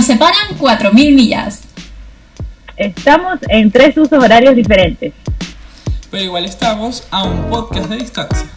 Nos 0.00 0.06
separan 0.06 0.56
4.000 0.58 1.14
millas. 1.14 1.60
Estamos 2.74 3.38
en 3.50 3.70
tres 3.70 3.94
usos 3.98 4.24
horarios 4.24 4.56
diferentes. 4.56 5.12
Pero 6.10 6.24
igual 6.24 6.46
estamos 6.46 7.06
a 7.10 7.24
un 7.24 7.50
podcast 7.50 7.90
de 7.90 7.96
distancia. 7.98 8.50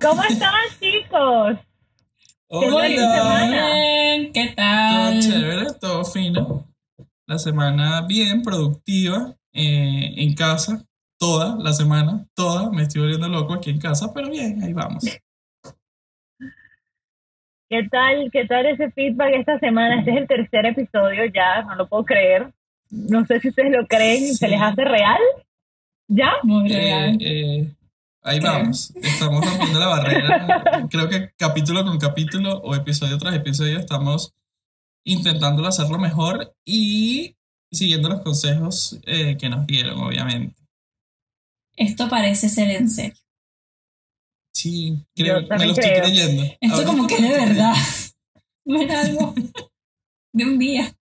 ¿Cómo 0.00 0.22
están, 0.22 0.54
chicos? 0.80 1.58
Hola, 2.48 2.88
¿qué 4.32 4.46
todo 4.46 4.54
tal? 4.56 5.20
chévere, 5.20 5.66
todo 5.78 6.02
fino. 6.06 6.66
La 7.26 7.38
semana 7.38 8.06
bien 8.08 8.40
productiva 8.40 9.35
eh, 9.56 10.14
en 10.18 10.34
casa, 10.34 10.84
toda 11.18 11.56
la 11.56 11.72
semana, 11.72 12.26
toda. 12.34 12.70
Me 12.70 12.82
estoy 12.82 13.02
volviendo 13.02 13.28
loco 13.28 13.54
aquí 13.54 13.70
en 13.70 13.78
casa, 13.80 14.12
pero 14.14 14.28
bien, 14.30 14.62
ahí 14.62 14.72
vamos. 14.72 15.04
¿Qué 17.68 17.82
tal, 17.90 18.30
qué 18.32 18.44
tal 18.46 18.66
ese 18.66 18.90
feedback 18.92 19.34
esta 19.34 19.58
semana? 19.58 19.98
Este 19.98 20.12
es 20.12 20.16
el 20.18 20.28
tercer 20.28 20.66
episodio 20.66 21.24
ya, 21.34 21.62
no 21.62 21.74
lo 21.74 21.88
puedo 21.88 22.04
creer. 22.04 22.52
No 22.90 23.26
sé 23.26 23.40
si 23.40 23.48
ustedes 23.48 23.72
lo 23.72 23.86
creen 23.88 24.22
y 24.22 24.34
se 24.34 24.46
les 24.46 24.60
hace 24.60 24.84
real. 24.84 25.18
¿Ya? 26.08 26.30
Muy 26.44 26.72
Eh, 26.72 26.76
real. 26.76 27.18
eh, 27.20 27.74
ahí 28.22 28.38
vamos, 28.38 28.94
estamos 29.02 29.44
rompiendo 29.44 29.80
la 29.80 29.86
barrera. 29.88 30.86
Creo 30.90 31.08
que 31.08 31.30
capítulo 31.36 31.82
con 31.84 31.98
capítulo 31.98 32.58
o 32.58 32.76
episodio 32.76 33.18
tras 33.18 33.34
episodio 33.34 33.78
estamos 33.80 34.32
intentándolo 35.04 35.66
hacerlo 35.66 35.98
mejor 35.98 36.54
y 36.64 37.35
siguiendo 37.70 38.08
los 38.08 38.22
consejos 38.22 38.98
eh, 39.06 39.36
que 39.36 39.48
nos 39.48 39.66
dieron, 39.66 39.98
obviamente. 40.00 40.54
Esto 41.76 42.08
parece 42.08 42.48
ser 42.48 42.70
en 42.70 42.88
serio. 42.88 43.16
Sí, 44.54 44.96
Yo 45.14 45.24
creo, 45.24 45.58
me 45.58 45.66
lo 45.66 45.72
estoy 45.72 45.90
creyendo. 46.00 46.42
Esto 46.60 46.84
como 46.84 47.06
que 47.06 47.20
de 47.20 47.28
verdad. 47.28 47.74
No 48.68 48.80
era 48.82 49.00
algo 49.02 49.32
de 50.32 50.44
un 50.44 50.58
día. 50.58 50.92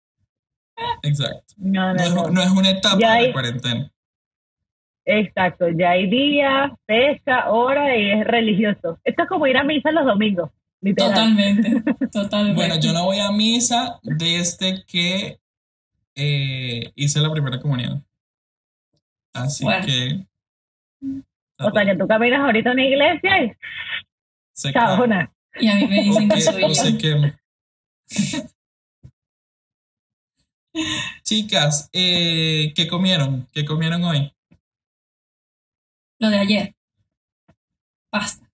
Exacto. 1.02 1.56
No, 1.58 1.94
No 1.94 1.94
no, 1.96 2.04
es, 2.04 2.14
no. 2.14 2.30
no 2.30 2.42
es 2.44 2.52
una 2.52 2.70
etapa 2.70 3.00
Ya 3.00 3.14
de 3.14 3.18
hay- 3.18 3.28
la 3.28 3.34
cuarentena. 3.34 3.92
Exacto, 5.08 5.66
ya 5.70 5.92
hay 5.92 6.08
día, 6.08 6.76
fecha, 6.86 7.50
hora 7.50 7.98
y 7.98 8.12
es 8.12 8.24
religioso. 8.28 9.00
Esto 9.04 9.24
es 9.24 9.30
como 9.30 9.48
ir 9.48 9.58
a 9.58 9.64
misa 9.64 9.92
los 9.92 10.06
domingos, 10.06 10.52
literal. 10.82 11.10
Totalmente. 11.12 11.82
Totalmente. 12.12 12.56
Bueno, 12.56 12.80
yo 12.80 12.94
no 12.94 13.06
voy 13.06 13.18
a 13.20 13.32
misa 13.32 14.00
desde 14.04 14.84
que 14.86 15.40
eh, 16.16 16.92
hice 16.96 17.20
la 17.20 17.32
primera 17.32 17.60
comunión. 17.60 18.06
Así 19.34 19.64
Bueno. 19.64 19.86
que. 19.86 20.26
O 21.60 21.72
sea, 21.72 21.86
que 21.86 21.96
tú 21.96 22.08
caminas 22.08 22.40
ahorita 22.42 22.70
a 22.70 22.74
una 22.74 22.86
iglesia 22.86 23.44
y 23.44 23.52
se 24.54 24.74
cae. 24.74 24.86
cabona. 24.88 25.32
Y 25.60 25.68
a 25.70 25.76
mí 25.76 25.88
me 25.88 26.02
dicen 26.04 26.28
que 26.30 26.42
soy 26.42 26.64
o 26.64 26.74
se 26.74 26.98
quema. 26.98 27.40
Chicas, 31.24 31.90
eh, 31.94 32.74
¿qué 32.76 32.88
comieron? 32.88 33.48
¿Qué 33.54 33.64
comieron 33.66 34.04
hoy? 34.04 34.34
Lo 36.20 36.30
de 36.30 36.40
ayer. 36.40 36.76
Pasta. 38.10 38.46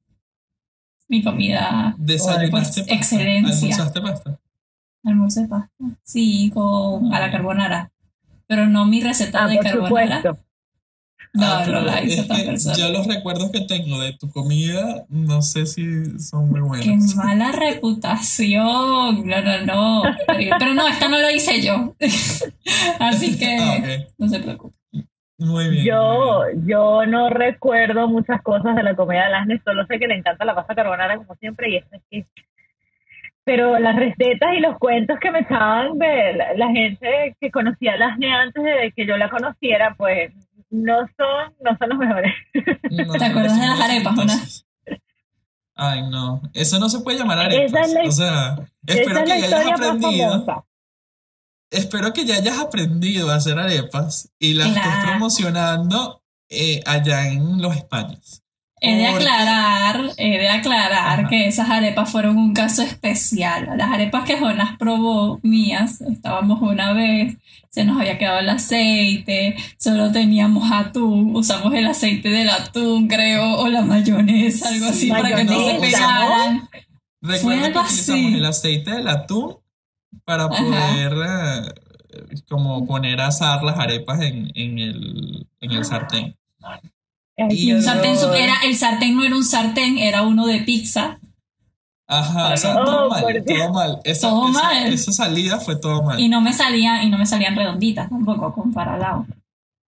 Mi 1.08 1.24
comida. 1.24 1.96
¿Desayunaste 1.98 2.52
Pues, 2.52 2.64
pasta? 2.78 2.94
excelencia. 2.94 3.68
¿Almorzaste 3.76 4.02
pasta? 4.02 4.40
Almuerzo 5.04 5.42
de 5.42 5.48
pasta. 5.48 5.84
Sí, 6.04 6.52
con 6.54 7.14
a 7.14 7.20
la 7.20 7.32
carbonara. 7.32 7.92
Pero 8.48 8.68
no 8.68 8.86
mi 8.86 9.02
receta 9.02 9.46
Ah, 9.46 9.48
de 9.48 9.56
por 9.56 9.64
carbonara. 9.66 10.18
supuesto. 10.22 10.44
No, 11.34 11.46
Ah, 11.46 11.64
no 11.66 11.80
la 11.82 12.04
hizo 12.04 12.20
es 12.20 12.26
otra 12.26 12.36
que 12.38 12.44
persona. 12.44 12.76
Yo 12.76 12.90
los 12.90 13.08
recuerdos 13.08 13.52
que 13.52 13.62
tengo 13.62 14.02
de 14.02 14.12
tu 14.18 14.30
comida 14.30 15.06
no 15.08 15.42
sé 15.42 15.66
si 15.66 16.20
son 16.20 16.50
muy 16.50 16.60
Qué 16.82 16.90
buenos. 16.90 17.16
mala 17.16 17.52
reputación. 17.54 19.26
No, 19.28 19.42
no, 19.42 19.66
no. 19.66 20.04
Pero, 20.28 20.74
no, 20.74 20.88
esta 20.88 21.08
no 21.08 21.18
la 21.18 21.32
hice 21.32 21.62
yo. 21.62 21.96
Así 23.00 23.38
que 23.38 23.58
Ah, 23.60 24.06
no 24.18 24.28
se 24.28 24.40
preocupe. 24.40 24.76
Muy 25.38 25.70
bien. 25.70 25.86
Yo, 25.86 26.42
muy 26.44 26.54
bien. 26.54 26.68
yo 26.68 27.06
no 27.08 27.30
recuerdo 27.30 28.08
muchas 28.08 28.42
cosas 28.44 28.76
de 28.76 28.84
la 28.84 28.96
comida 28.96 29.24
de 29.26 29.32
Lasnes, 29.32 29.62
solo 29.66 29.86
sé 29.88 29.98
que 30.00 30.08
le 30.08 30.16
encanta 30.16 30.46
la 30.46 30.54
pasta 30.54 30.76
carbonara 30.76 31.18
como 31.18 31.34
siempre 31.36 31.70
y 31.72 31.78
esto 31.78 31.96
es 31.96 32.02
que... 32.12 32.26
Pero 33.44 33.80
las 33.80 33.96
recetas 33.96 34.54
y 34.56 34.60
los 34.60 34.78
cuentos 34.78 35.18
que 35.20 35.32
me 35.32 35.40
echaban 35.40 35.98
de 35.98 36.34
la, 36.34 36.54
la 36.54 36.68
gente 36.72 37.36
que 37.40 37.50
conocía 37.52 37.94
a 37.94 37.98
Lasne 37.98 38.32
antes 38.34 38.64
de 38.64 38.94
que 38.96 39.06
yo 39.08 39.18
la 39.18 39.30
conociera, 39.30 39.96
pues 39.98 40.32
no 40.70 41.00
son, 41.18 41.54
no 41.60 41.78
son 41.78 41.90
los 41.90 41.98
mejores. 41.98 42.34
No, 42.92 43.14
¿Te 43.14 43.26
acuerdas 43.26 43.60
de 43.60 43.68
las 43.68 43.80
no, 43.80 43.84
arepas, 43.86 44.16
Jonás? 44.16 44.36
entonces. 44.36 44.66
Ay, 45.76 46.02
no. 46.10 46.42
Eso 46.54 46.78
no 46.80 46.88
se 46.90 47.00
puede 47.00 47.18
llamar 47.18 47.40
arepas. 47.40 47.66
Esa 47.66 47.82
es 47.82 47.94
la- 47.94 48.04
o 48.04 48.12
sea, 48.12 48.56
espero 48.86 49.20
Esa 49.20 49.24
es 49.24 49.26
que 49.26 49.42
la 49.42 49.48
ya 49.50 49.58
hayas 49.58 49.72
aprendido. 49.72 50.66
Espero 51.72 52.14
que 52.14 52.26
ya 52.26 52.36
hayas 52.36 52.60
aprendido 52.60 53.32
a 53.32 53.36
hacer 53.36 53.58
arepas 53.58 54.32
y 54.38 54.54
las 54.54 54.68
estés 54.68 54.94
promocionando 55.08 56.22
eh, 56.50 56.82
allá 56.86 57.28
en 57.30 57.62
los 57.62 57.76
Españas. 57.76 58.41
He 58.84 58.96
de 58.96 59.06
aclarar, 59.06 60.02
he 60.18 60.40
de 60.40 60.50
aclarar 60.50 61.20
Ajá. 61.20 61.30
que 61.30 61.48
esas 61.48 61.70
arepas 61.70 62.12
fueron 62.12 62.36
un 62.38 62.54
caso 62.54 62.82
especial. 62.82 63.70
Las 63.78 63.92
arepas 63.92 64.24
que 64.26 64.40
Jonas 64.40 64.76
probó 64.80 65.40
mías, 65.44 66.02
estábamos 66.02 66.62
una 66.64 66.92
vez, 66.94 67.38
se 67.70 67.86
nos 67.86 68.00
había 68.02 68.18
quedado 68.18 68.40
el 68.40 68.50
aceite, 68.50 69.56
solo 69.78 70.12
teníamos 70.12 70.72
atún, 70.72 71.36
usamos 71.36 71.72
el 71.76 71.86
aceite 71.86 72.30
del 72.30 72.50
atún, 72.50 73.08
creo, 73.08 73.60
o 73.60 73.68
la 73.68 73.84
mayonesa, 73.84 74.70
algo 74.70 74.88
así, 74.88 75.02
Sí, 75.02 75.10
para 75.10 75.36
que 75.36 75.44
no 75.44 75.54
se 75.64 75.76
pegaran. 75.80 76.70
Recuerda 77.22 77.72
que 77.72 77.78
utilizamos 77.80 78.26
así. 78.26 78.34
el 78.36 78.46
aceite 78.46 78.92
del 78.92 79.08
atún 79.08 79.58
para 80.26 80.50
poder 80.50 81.14
eh, 81.14 82.42
como 82.50 82.86
poner 82.88 83.22
a 83.22 83.28
asar 83.28 83.62
las 83.64 83.78
arepas 83.78 84.22
en, 84.22 84.52
en 84.56 84.80
el, 84.80 85.48
en 85.60 85.72
el 85.72 85.86
sartén. 85.86 86.36
Y 87.38 87.72
un 87.74 87.82
sartén, 87.82 88.16
era, 88.36 88.56
el 88.66 88.76
sartén 88.76 89.16
no 89.16 89.24
era 89.24 89.36
un 89.36 89.44
sartén, 89.44 89.98
era 89.98 90.22
uno 90.24 90.46
de 90.46 90.60
pizza. 90.62 91.18
Ajá, 92.08 92.54
o 92.54 92.58
sea, 92.58 92.76
Oh, 92.82 92.86
todo 92.86 93.10
mal, 93.10 93.44
todo 93.46 93.74
mal. 93.74 94.00
Esa, 94.04 94.30
Todo 94.30 94.50
esa- 94.50 94.62
mal. 94.64 94.88
esa 94.94 95.12
salida 95.14 95.60
fue 95.60 95.78
todo 95.80 96.04
mal. 96.04 96.20
Y 96.20 96.28
no 96.28 96.42
me 96.42 96.52
salían, 96.54 97.04
y 97.04 97.10
no 97.10 97.18
me 97.18 97.26
salían 97.26 97.56
redonditas 97.56 98.10
tampoco, 98.10 98.54
con 98.54 98.72
faralao. 98.74 99.26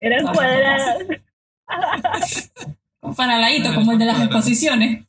Eran 0.01 0.27
cuadradas. 0.33 0.99
Con 3.01 3.15
faraladito, 3.17 3.75
como 3.75 3.93
el 3.93 3.99
de 3.99 4.05
las 4.05 4.21
exposiciones. 4.21 5.05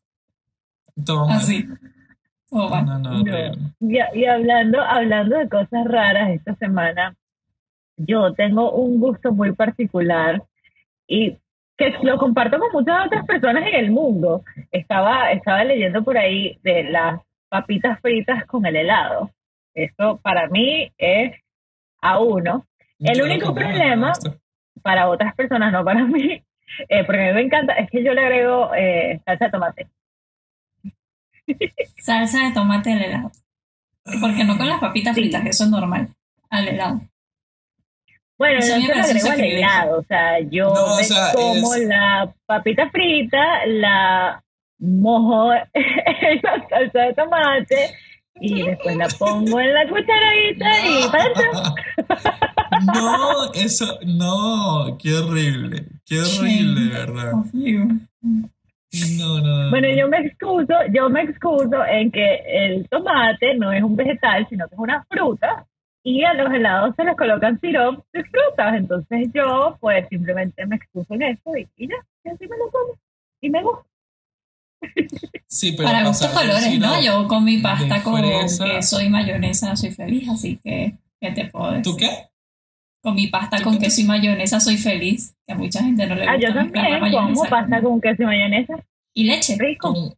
Todo 1.05 1.27
mal. 1.27 1.37
Así. 1.37 1.67
Todo 2.49 2.69
mal. 2.69 2.85
No, 2.85 2.97
no, 2.99 3.09
No. 3.11 3.21
horrible. 3.21 3.51
Y, 3.81 4.19
y 4.19 4.25
hablando, 4.25 4.81
hablando 4.81 5.37
de 5.37 5.47
cosas 5.47 5.85
raras 5.85 6.31
esta 6.31 6.55
semana, 6.55 7.15
yo 7.97 8.33
tengo 8.33 8.71
un 8.71 8.99
gusto 8.99 9.31
muy 9.31 9.51
particular 9.51 10.43
y 11.07 11.37
que 11.91 11.93
lo 12.07 12.17
comparto 12.17 12.59
con 12.59 12.71
muchas 12.71 13.05
otras 13.05 13.25
personas 13.25 13.67
en 13.67 13.75
el 13.75 13.91
mundo. 13.91 14.43
Estaba, 14.71 15.31
estaba 15.31 15.63
leyendo 15.63 16.03
por 16.03 16.17
ahí 16.17 16.57
de 16.63 16.83
las 16.85 17.21
papitas 17.49 17.99
fritas 18.01 18.45
con 18.45 18.65
el 18.65 18.75
helado. 18.75 19.31
Eso 19.73 20.19
para 20.21 20.47
mí 20.47 20.91
es 20.97 21.33
a 22.01 22.19
uno. 22.19 22.65
El 22.99 23.17
Yo 23.17 23.25
único 23.25 23.53
problema-. 23.53 24.13
Para 24.81 25.09
otras 25.09 25.33
personas, 25.35 25.71
no 25.71 25.83
para 25.85 26.03
mí, 26.05 26.43
eh, 26.89 27.03
porque 27.05 27.21
a 27.21 27.27
mí 27.27 27.33
me 27.33 27.41
encanta, 27.41 27.73
es 27.73 27.89
que 27.89 28.03
yo 28.03 28.13
le 28.13 28.21
agrego 28.21 28.73
eh, 28.75 29.21
salsa 29.25 29.45
de 29.45 29.51
tomate. 29.51 29.87
Salsa 32.01 32.45
de 32.47 32.51
tomate 32.53 32.91
al 32.93 33.01
helado. 33.03 33.31
Porque 34.21 34.43
no 34.43 34.57
con 34.57 34.67
las 34.67 34.79
papitas 34.79 35.15
Sí. 35.15 35.21
fritas, 35.21 35.45
eso 35.45 35.63
es 35.65 35.69
normal. 35.69 36.09
Al 36.49 36.67
helado. 36.67 37.01
Bueno, 38.37 38.59
Eso 38.59 38.77
no 38.77 38.81
se 38.81 38.89
lo 38.95 39.01
agrego 39.01 39.29
al 39.31 39.39
helado, 39.41 39.99
o 39.99 40.03
sea, 40.03 40.39
yo 40.39 40.65
No, 40.65 40.93
o 40.93 40.97
me 40.97 41.03
sea, 41.03 41.31
como 41.33 41.73
es- 41.75 41.87
la 41.87 42.33
papita 42.45 42.89
frita, 42.89 43.65
la 43.67 44.43
mojo 44.79 45.53
en 45.73 46.39
la 46.41 46.67
salsa 46.69 46.99
de 47.01 47.13
tomate 47.13 47.89
y 48.41 48.63
después 48.63 48.97
la 48.97 49.07
pongo 49.19 49.59
en 49.59 49.73
la 49.73 49.87
cucharadita 49.87 50.69
y 50.87 51.07
para 51.11 51.23
adentro. 51.23 51.75
No, 52.93 53.53
eso, 53.53 53.99
no, 54.05 54.97
qué 55.01 55.13
horrible, 55.15 55.85
qué 56.05 56.19
horrible, 56.19 56.89
verdad. 56.91 57.31
No, 57.53 59.39
no, 59.39 59.41
no. 59.41 59.69
Bueno, 59.69 59.87
no. 59.89 59.95
yo 59.95 60.07
me 60.07 60.17
excuso, 60.19 60.73
yo 60.91 61.09
me 61.09 61.21
excuso 61.21 61.85
en 61.85 62.11
que 62.11 62.41
el 62.47 62.89
tomate 62.89 63.55
no 63.55 63.71
es 63.71 63.81
un 63.83 63.95
vegetal, 63.95 64.45
sino 64.49 64.67
que 64.67 64.75
es 64.75 64.79
una 64.79 65.03
fruta 65.09 65.65
y 66.03 66.23
a 66.23 66.33
los 66.33 66.51
helados 66.53 66.95
se 66.95 67.03
les 67.03 67.15
colocan 67.15 67.59
sirope 67.61 68.03
de 68.13 68.23
frutas, 68.25 68.75
entonces 68.75 69.29
yo 69.33 69.77
pues 69.79 70.05
simplemente 70.09 70.65
me 70.65 70.75
excuso 70.75 71.13
en 71.13 71.23
eso 71.23 71.57
y, 71.57 71.67
y 71.77 71.87
ya, 71.87 71.95
y 72.25 72.29
así 72.29 72.47
me 72.47 72.57
lo 72.57 72.69
como 72.71 72.93
y 73.41 73.49
me 73.49 73.63
gusta. 73.63 73.83
Sí, 75.47 75.71
pero 75.77 75.87
Para 75.89 76.05
gustos 76.05 76.29
colores, 76.31 76.79
¿no? 76.79 77.01
Yo 77.01 77.27
con 77.27 77.43
mi 77.45 77.59
pasta 77.59 78.01
con 78.03 78.21
queso 78.21 79.01
y 79.01 79.09
mayonesa 79.09 79.75
soy 79.75 79.91
feliz, 79.91 80.27
así 80.29 80.59
que, 80.61 80.93
¿qué 81.21 81.31
te 81.31 81.45
puedo 81.45 81.71
decir? 81.71 81.83
¿Tú 81.83 81.95
qué? 81.97 82.09
Con 83.01 83.15
mi 83.15 83.27
pasta 83.27 83.61
con 83.61 83.77
queso 83.77 84.01
y 84.01 84.05
mayonesa 84.05 84.59
soy 84.59 84.77
feliz. 84.77 85.35
Que 85.45 85.53
a 85.53 85.57
mucha 85.57 85.81
gente 85.83 86.05
no 86.07 86.15
le 86.15 86.21
gusta. 86.21 86.31
Ah, 86.33 86.37
yo 86.39 86.53
también 86.53 87.11
como 87.11 87.43
pasta 87.49 87.81
con- 87.81 87.99
queso 88.01 88.23
y 88.23 88.25
mayonesa. 88.25 88.75
Y 89.13 89.23
leche. 89.25 89.57
Rico. 89.59 89.93
Con, 89.93 90.13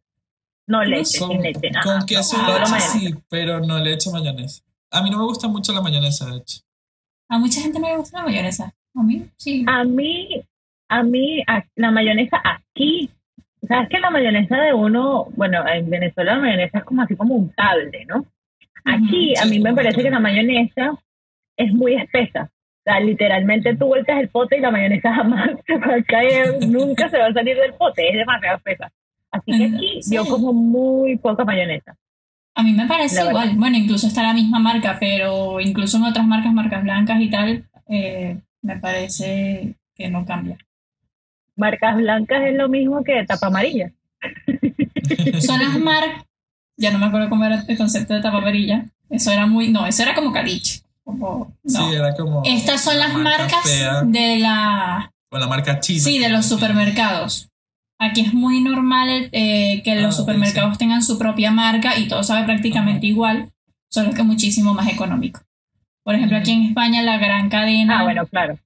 No 0.68 0.84
leche, 0.84 1.18
con, 1.18 1.30
sin 1.30 1.42
leche. 1.42 1.70
con 1.82 2.06
queso 2.06 2.36
y 2.36 2.40
solo 2.40 2.58
leche 2.58 2.70
mayonesa. 2.70 2.98
sí, 2.98 3.14
pero 3.28 3.60
no 3.60 3.78
le 3.80 3.92
echo 3.92 4.10
mayonesa. 4.12 4.62
A 4.90 5.02
mí 5.02 5.10
no 5.10 5.18
me 5.18 5.24
gusta 5.24 5.48
mucho 5.48 5.72
la 5.72 5.80
mayonesa, 5.82 6.26
de 6.30 6.38
hecho. 6.38 6.60
A 7.28 7.38
mucha 7.38 7.60
gente 7.60 7.78
no 7.80 7.88
le 7.88 7.96
gusta 7.96 8.18
la 8.18 8.24
mayonesa. 8.24 8.72
A 8.94 9.02
mí 9.02 9.26
sí. 9.36 9.64
A 9.68 9.84
mí, 9.84 10.42
a 10.88 11.02
mí, 11.02 11.42
a- 11.46 11.64
la 11.74 11.90
mayonesa 11.90 12.40
aquí, 12.44 13.10
sabes 13.66 13.88
que 13.88 13.98
la 14.00 14.10
mayonesa 14.10 14.56
de 14.58 14.72
uno, 14.72 15.26
bueno, 15.36 15.66
en 15.68 15.90
Venezuela 15.90 16.34
la 16.36 16.40
mayonesa 16.40 16.78
es 16.78 16.84
como 16.84 17.02
así 17.02 17.16
como 17.16 17.34
untable, 17.34 18.04
¿no? 18.06 18.24
Aquí 18.84 19.34
a 19.36 19.44
mí 19.46 19.58
me 19.58 19.74
parece 19.74 20.02
que- 20.02 20.10
la 20.10 20.20
mayonesa 20.20 20.92
es 21.56 21.72
muy 21.72 21.94
espesa. 21.94 22.44
O 22.52 22.82
sea, 22.88 23.00
literalmente 23.00 23.74
tú 23.76 23.86
vueltas 23.86 24.20
el 24.20 24.28
pote 24.28 24.58
y 24.58 24.60
la 24.60 24.70
mayonesa 24.70 25.12
jamás 25.12 25.50
se 25.66 25.76
va 25.76 25.94
a 25.96 26.02
caer, 26.04 26.64
nunca 26.68 27.08
se 27.08 27.18
va 27.18 27.26
a 27.26 27.32
salir 27.32 27.56
del 27.56 27.74
pote, 27.74 28.08
es 28.08 28.14
demasiado 28.16 28.58
espesa. 28.58 28.92
Así 29.32 29.50
que 29.58 29.64
aquí 29.64 30.02
sí. 30.02 30.14
yo 30.14 30.24
como 30.26 30.52
muy 30.52 31.16
poca 31.18 31.44
mayonesa. 31.44 31.96
A 32.56 32.62
mí 32.62 32.72
me 32.72 32.86
parece 32.86 33.16
La 33.16 33.24
verdad. 33.26 33.42
igual. 33.42 33.56
Bueno, 33.58 33.76
incluso 33.76 34.06
está 34.06 34.22
la 34.22 34.32
misma 34.32 34.58
marca, 34.58 34.96
pero 34.98 35.60
incluso 35.60 35.98
en 35.98 36.04
otras 36.04 36.26
marcas, 36.26 36.54
marcas 36.54 36.82
blancas 36.82 37.20
y 37.20 37.28
tal, 37.28 37.64
eh, 37.88 38.38
me 38.62 38.78
parece 38.78 39.74
que 39.94 40.08
no 40.08 40.24
cambia. 40.24 40.56
Marcas 41.54 41.96
blancas 41.96 42.42
es 42.46 42.54
lo 42.54 42.70
mismo 42.70 43.04
que 43.04 43.24
tapa 43.26 43.48
amarilla. 43.48 43.92
Son 45.40 45.60
las 45.60 45.78
marcas, 45.78 46.24
ya 46.78 46.90
no 46.90 46.98
me 46.98 47.06
acuerdo 47.06 47.28
cómo 47.28 47.44
era 47.44 47.62
el 47.68 47.76
concepto 47.76 48.14
de 48.14 48.22
tapa 48.22 48.38
amarilla. 48.38 48.86
Eso 49.10 49.30
era 49.30 49.46
muy, 49.46 49.68
no, 49.68 49.86
eso 49.86 50.02
era 50.02 50.14
como 50.14 50.32
caliche. 50.32 50.80
Como, 51.04 51.52
no. 51.62 51.70
Sí, 51.70 51.94
era 51.94 52.14
como. 52.14 52.42
Estas 52.44 52.82
son 52.82 52.98
la 52.98 53.08
las 53.08 53.18
marca 53.18 53.38
marcas 53.38 53.62
fea, 53.70 54.02
de 54.02 54.38
la, 54.38 55.12
o 55.30 55.38
la 55.38 55.46
marca 55.46 55.78
china. 55.78 56.00
sí, 56.00 56.18
de 56.18 56.30
los 56.30 56.46
supermercados. 56.46 57.48
Aquí 57.98 58.20
es 58.20 58.34
muy 58.34 58.60
normal 58.60 59.28
eh, 59.32 59.80
que 59.84 59.92
Ah, 59.92 60.00
los 60.02 60.14
ok, 60.14 60.20
supermercados 60.20 60.76
tengan 60.78 61.02
su 61.02 61.18
propia 61.18 61.50
marca 61.50 61.98
y 61.98 62.08
todo 62.08 62.22
sabe 62.22 62.44
prácticamente 62.44 63.06
igual, 63.06 63.50
solo 63.88 64.12
que 64.12 64.22
muchísimo 64.22 64.74
más 64.74 64.88
económico. 64.88 65.40
Por 66.02 66.14
ejemplo, 66.14 66.36
aquí 66.38 66.52
en 66.52 66.62
España 66.64 67.02
la 67.02 67.18
gran 67.18 67.48
cadena 67.48 68.00
Ah, 68.00 68.02
bueno, 68.04 68.26
claro. 68.26 68.58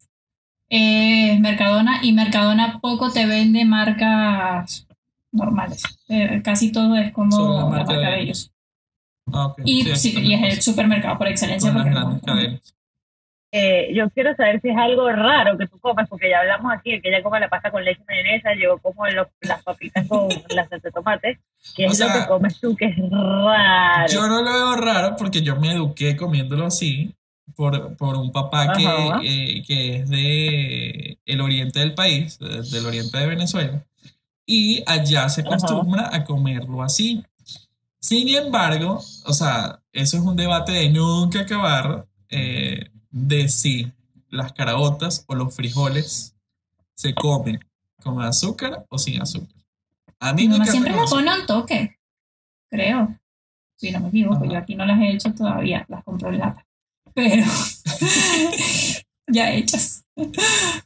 es 0.69 1.39
Mercadona 1.41 2.01
y 2.03 2.13
Mercadona 2.13 2.79
poco 2.81 3.11
te 3.13 3.27
vende 3.27 3.65
marcas 3.65 4.87
normales. 5.33 5.83
Eh, 6.09 6.41
casi 6.45 6.73
todo 6.73 6.97
es 6.97 7.13
como 7.13 7.55
la 7.57 7.67
marca 7.67 7.93
de 7.95 7.99
de 8.07 8.21
ellos. 8.23 8.51
Ah. 9.33 9.55
Y, 9.65 9.83
Sí, 9.85 9.91
aquí 9.91 9.99
sí, 10.01 10.09
y 10.11 10.15
también 10.15 10.45
es 10.45 10.57
el 10.57 10.63
supermercado 10.63 11.17
por 11.19 11.29
excelencia. 11.29 11.73
porque 11.73 11.91
grandes 11.91 12.15
no- 12.17 12.21
cadenas. 12.27 12.75
Eh, 13.53 13.93
yo 13.95 14.09
quiero 14.11 14.35
saber 14.37 14.61
si 14.61 14.69
es 14.69 14.77
algo 14.77 15.11
raro 15.11 15.59
que 15.59 15.67
tú 15.67 15.77
comes, 15.81 16.09
porque 16.09 16.31
ya 16.31 16.39
hablamos 16.41 16.73
aquí 16.73 16.93
de 16.93 17.01
que 17.03 17.09
ella 17.09 17.21
come 17.23 17.41
la 17.41 17.49
pasta 17.49 17.71
con 17.73 17.85
leche 17.85 18.01
y 18.01 18.05
mayonesa, 18.07 18.51
yo 18.55 18.79
como 18.79 19.05
las 19.07 19.63
papitas 19.65 20.07
con 20.07 20.29
la 20.55 20.69
salsa 20.69 20.89
de 20.89 20.93
tomate, 20.93 21.41
que 21.75 21.87
O 21.87 21.91
es 21.91 21.99
lo 21.99 22.07
sea, 22.07 22.21
que 22.23 22.29
comes 22.29 22.61
tú 22.61 22.77
que 22.77 22.85
es 22.87 22.97
raro. 23.11 24.07
Yo 24.13 24.29
no 24.29 24.43
lo 24.43 24.53
veo 24.53 24.77
raro 24.77 25.17
porque 25.17 25.43
yo 25.43 25.57
me 25.57 25.73
eduqué 25.73 26.15
comiéndolo 26.17 26.67
así 26.67 27.13
por, 27.57 27.97
por 27.97 28.17
un 28.17 28.31
papá 28.31 28.73
que, 28.73 28.85
eh, 29.25 29.63
que 29.67 29.97
es 29.97 30.09
de 30.09 31.19
el 31.27 31.41
oriente 31.41 31.81
del 31.81 31.95
país, 31.95 32.39
de- 32.39 32.63
del 32.63 32.87
oriente 32.87 33.19
de 33.19 33.27
Venezuela, 33.27 33.85
y 34.47 34.85
allá 34.87 35.29
se 35.29 35.41
Ajá. 35.41 35.51
acostumbra 35.51 36.11
a 36.15 36.23
comerlo 36.25 36.83
así. 36.85 37.25
Sin 37.99 38.29
embargo, 38.29 39.01
o 39.27 39.33
sea, 39.33 39.81
eso 39.93 40.17
es 40.19 40.23
un 40.23 40.37
debate 40.37 40.71
de 40.73 40.89
nunca 40.89 41.41
acabar 41.41 42.07
eh, 42.31 42.91
de 43.11 43.49
si 43.49 43.93
las 44.29 44.53
caraotas 44.53 45.25
o 45.27 45.35
los 45.35 45.55
frijoles 45.55 46.35
se 46.95 47.15
comen 47.15 47.59
con 48.03 48.21
azúcar 48.23 48.87
o 48.89 48.99
sin 48.99 49.21
azúcar. 49.21 49.57
A 50.21 50.33
mí 50.33 50.47
Mi 50.49 50.59
me 50.59 50.67
siempre 50.67 50.93
le 50.93 50.99
pone 51.09 51.41
un 51.41 51.47
toque, 51.47 51.99
creo. 52.71 53.17
Si 53.77 53.91
no 53.91 54.01
me 54.01 54.09
equivoco, 54.09 54.45
Ajá. 54.45 54.53
yo 54.53 54.59
aquí 54.59 54.75
no 54.75 54.85
las 54.85 55.01
he 55.01 55.11
hecho 55.13 55.33
todavía, 55.35 55.85
las 55.89 56.05
compro 56.05 56.29
en 56.29 56.39
lata. 56.39 56.67
Pero 57.15 57.45
ya 59.27 59.53
hechas. 59.53 60.05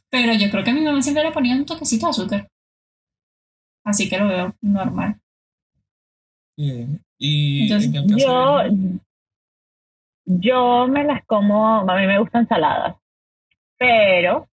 Pero 0.09 0.33
yo 0.33 0.49
creo 0.49 0.63
que 0.63 0.73
mi 0.73 0.81
mamá 0.81 1.01
siempre 1.01 1.23
le 1.23 1.31
ponía 1.31 1.55
un 1.55 1.65
toquecito 1.65 2.05
de 2.07 2.09
azúcar. 2.11 2.47
Así 3.83 4.09
que 4.09 4.17
lo 4.17 4.27
veo 4.27 4.55
normal. 4.61 5.19
Bien. 6.57 7.03
Y 7.17 7.63
Entonces, 7.63 7.89
en 7.89 7.95
el 7.95 8.07
caso 8.07 8.17
Yo, 8.17 8.57
de- 8.75 8.99
yo 10.25 10.87
me 10.87 11.03
las 11.03 11.23
como, 11.25 11.79
a 11.89 11.95
mí 11.99 12.07
me 12.07 12.19
gustan 12.19 12.47
saladas, 12.47 12.95
pero 13.77 14.47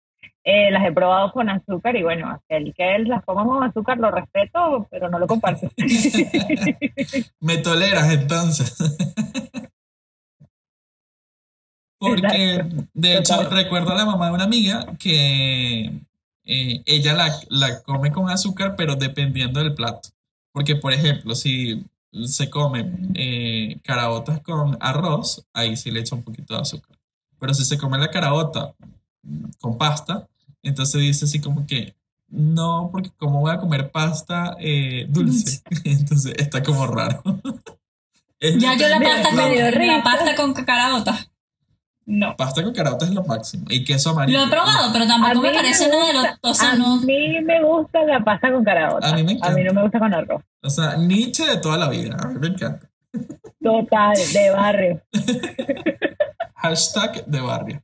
eh, 0.43 0.71
las 0.71 0.85
he 0.87 0.93
probado 0.93 1.33
con 1.33 1.49
azúcar 1.49 1.97
y 1.97 2.03
bueno, 2.03 2.31
aquel 2.31 2.75
que 2.75 2.99
las 3.01 3.25
coma 3.25 3.45
con 3.45 3.63
azúcar 3.63 3.99
lo 3.99 4.11
respeto, 4.11 4.89
pero 4.91 5.09
no 5.09 5.19
lo 5.19 5.27
comparto. 5.27 5.71
Me 7.41 7.59
toleras 7.59 8.11
entonces. 8.13 8.77
Porque, 11.99 12.55
Exacto. 12.55 12.85
de 12.95 13.19
hecho, 13.19 13.51
recuerdo 13.51 13.91
a 13.93 13.97
la 13.97 14.07
mamá 14.07 14.29
de 14.29 14.33
una 14.33 14.45
amiga 14.45 14.87
que 14.99 15.85
eh, 16.45 16.83
ella 16.87 17.13
la, 17.13 17.31
la 17.51 17.83
come 17.83 18.11
con 18.11 18.31
azúcar, 18.31 18.75
pero 18.75 18.97
dependiendo 18.97 19.61
del 19.61 19.75
plato. 19.75 20.09
Porque, 20.51 20.77
por 20.77 20.95
ejemplo, 20.95 21.35
si 21.35 21.85
se 22.25 22.51
come 22.51 22.93
eh, 23.15 23.79
caraotas 23.83 24.41
con 24.41 24.77
arroz, 24.81 25.45
ahí 25.53 25.77
sí 25.77 25.91
le 25.91 26.01
echa 26.01 26.17
un 26.17 26.23
poquito 26.23 26.55
de 26.55 26.61
azúcar. 26.61 26.97
Pero 27.39 27.55
si 27.55 27.65
se 27.65 27.79
come 27.79 27.99
la 27.99 28.11
caraota 28.11 28.75
con 29.61 29.79
pasta, 29.79 30.29
entonces 30.63 31.01
dice 31.01 31.25
así 31.25 31.41
como 31.41 31.67
que 31.67 31.95
no, 32.29 32.89
porque 32.93 33.11
¿cómo 33.17 33.41
voy 33.41 33.51
a 33.53 33.59
comer 33.59 33.91
pasta 33.91 34.57
eh, 34.61 35.07
dulce? 35.09 35.63
entonces 35.85 36.35
está 36.37 36.63
como 36.63 36.87
raro. 36.87 37.23
Es 38.39 38.57
Ya 38.59 38.77
yo 38.77 38.89
la 38.89 39.01
pasta 39.01 39.31
con, 39.31 39.87
la 39.87 40.03
pasta 40.03 40.35
con 40.37 40.55
caraota. 40.55 41.31
No. 42.11 42.35
Pasta 42.37 42.65
con 42.65 42.73
caraota 42.75 43.05
es 43.05 43.13
lo 43.13 43.23
máximo. 43.23 43.67
Y 43.69 43.85
queso 43.85 44.11
amarillo. 44.11 44.41
Lo 44.41 44.47
he 44.47 44.51
probado, 44.51 44.93
pero 44.93 45.07
tampoco 45.07 45.43
me 45.43 45.53
parece 45.53 45.89
nada 45.89 46.07
de 46.09 46.13
lo. 46.15 46.21
O 46.43 46.53
sea, 46.55 46.73
a 46.73 46.77
no. 46.77 46.97
mí 47.03 47.41
me 47.41 47.63
gusta 47.63 48.03
la 48.03 48.19
pasta 48.25 48.51
con 48.51 48.65
caraota. 48.65 49.11
A 49.11 49.15
mí 49.15 49.23
me 49.23 49.31
A 49.31 49.35
mí 49.35 49.39
encanta. 49.39 49.63
no 49.63 49.75
me 49.75 49.83
gusta 49.83 49.99
con 50.01 50.15
arroz. 50.15 50.43
O 50.61 50.71
sea, 50.71 50.97
Nietzsche 50.97 51.47
de 51.47 51.59
toda 51.59 51.79
la 51.79 51.89
vida. 51.89 52.17
A 52.21 52.27
mí 52.27 52.39
me 52.41 52.49
encanta. 52.49 52.91
Total, 53.63 54.17
de 54.33 54.51
barrio. 54.51 55.03
Hashtag 56.57 57.25
de 57.27 57.41
barrio. 57.41 57.81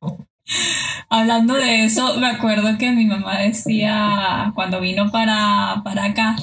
Hablando 1.08 1.54
de 1.54 1.84
eso, 1.84 2.16
me 2.18 2.26
acuerdo 2.26 2.76
que 2.78 2.90
mi 2.90 3.06
mamá 3.06 3.38
decía, 3.38 4.50
cuando 4.56 4.80
vino 4.80 5.12
para, 5.12 5.82
para 5.84 6.04
acá, 6.06 6.34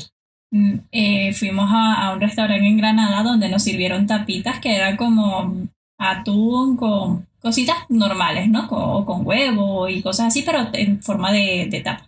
mm, 0.52 0.74
eh, 0.92 1.34
fuimos 1.34 1.70
a, 1.70 1.96
a 2.08 2.13
un 2.13 2.22
restaurante 2.22 2.66
en 2.66 2.78
Granada 2.78 3.24
donde 3.24 3.50
nos 3.50 3.62
sirvieron 3.63 4.08
tapitas 4.08 4.60
que 4.60 4.74
era 4.74 4.96
como 4.96 5.68
atún 5.98 6.78
con 6.78 7.28
cositas 7.44 7.78
normales, 7.90 8.50
¿no? 8.50 8.68
Con, 8.68 8.80
o 8.82 9.06
con 9.06 9.26
huevo 9.28 9.88
y 9.90 10.02
cosas 10.02 10.28
así, 10.28 10.42
pero 10.42 10.70
en 10.74 11.02
forma 11.04 11.32
de, 11.32 11.68
de 11.70 11.82
tapa. 11.82 12.08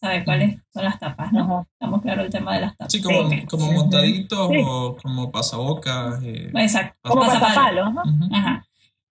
¿Sabes 0.00 0.24
cuáles 0.24 0.56
son 0.74 0.84
las 0.84 0.98
tapas, 0.98 1.32
no? 1.32 1.44
Ajá. 1.44 1.66
Estamos 1.72 2.02
claro 2.02 2.22
el 2.22 2.30
tema 2.30 2.54
de 2.56 2.60
las 2.62 2.76
tapas. 2.76 2.92
Sí, 2.92 3.00
como, 3.00 3.30
Sí. 3.30 3.42
como 3.46 3.64
Ujú. 3.66 3.72
montaditos 3.74 4.48
Sí. 4.50 4.56
o 4.66 4.96
como 5.02 5.30
pasabocas. 5.30 6.22
eh, 6.22 6.50
Exacto. 6.54 6.98
Como 7.08 7.22
Pasapalo. 7.22 7.46
pasapalo, 7.46 7.90
¿no? 7.92 8.02
Ajá. 8.36 8.66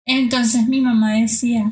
Entonces 0.05 0.67
mi 0.67 0.81
mamá 0.81 1.13
decía, 1.13 1.71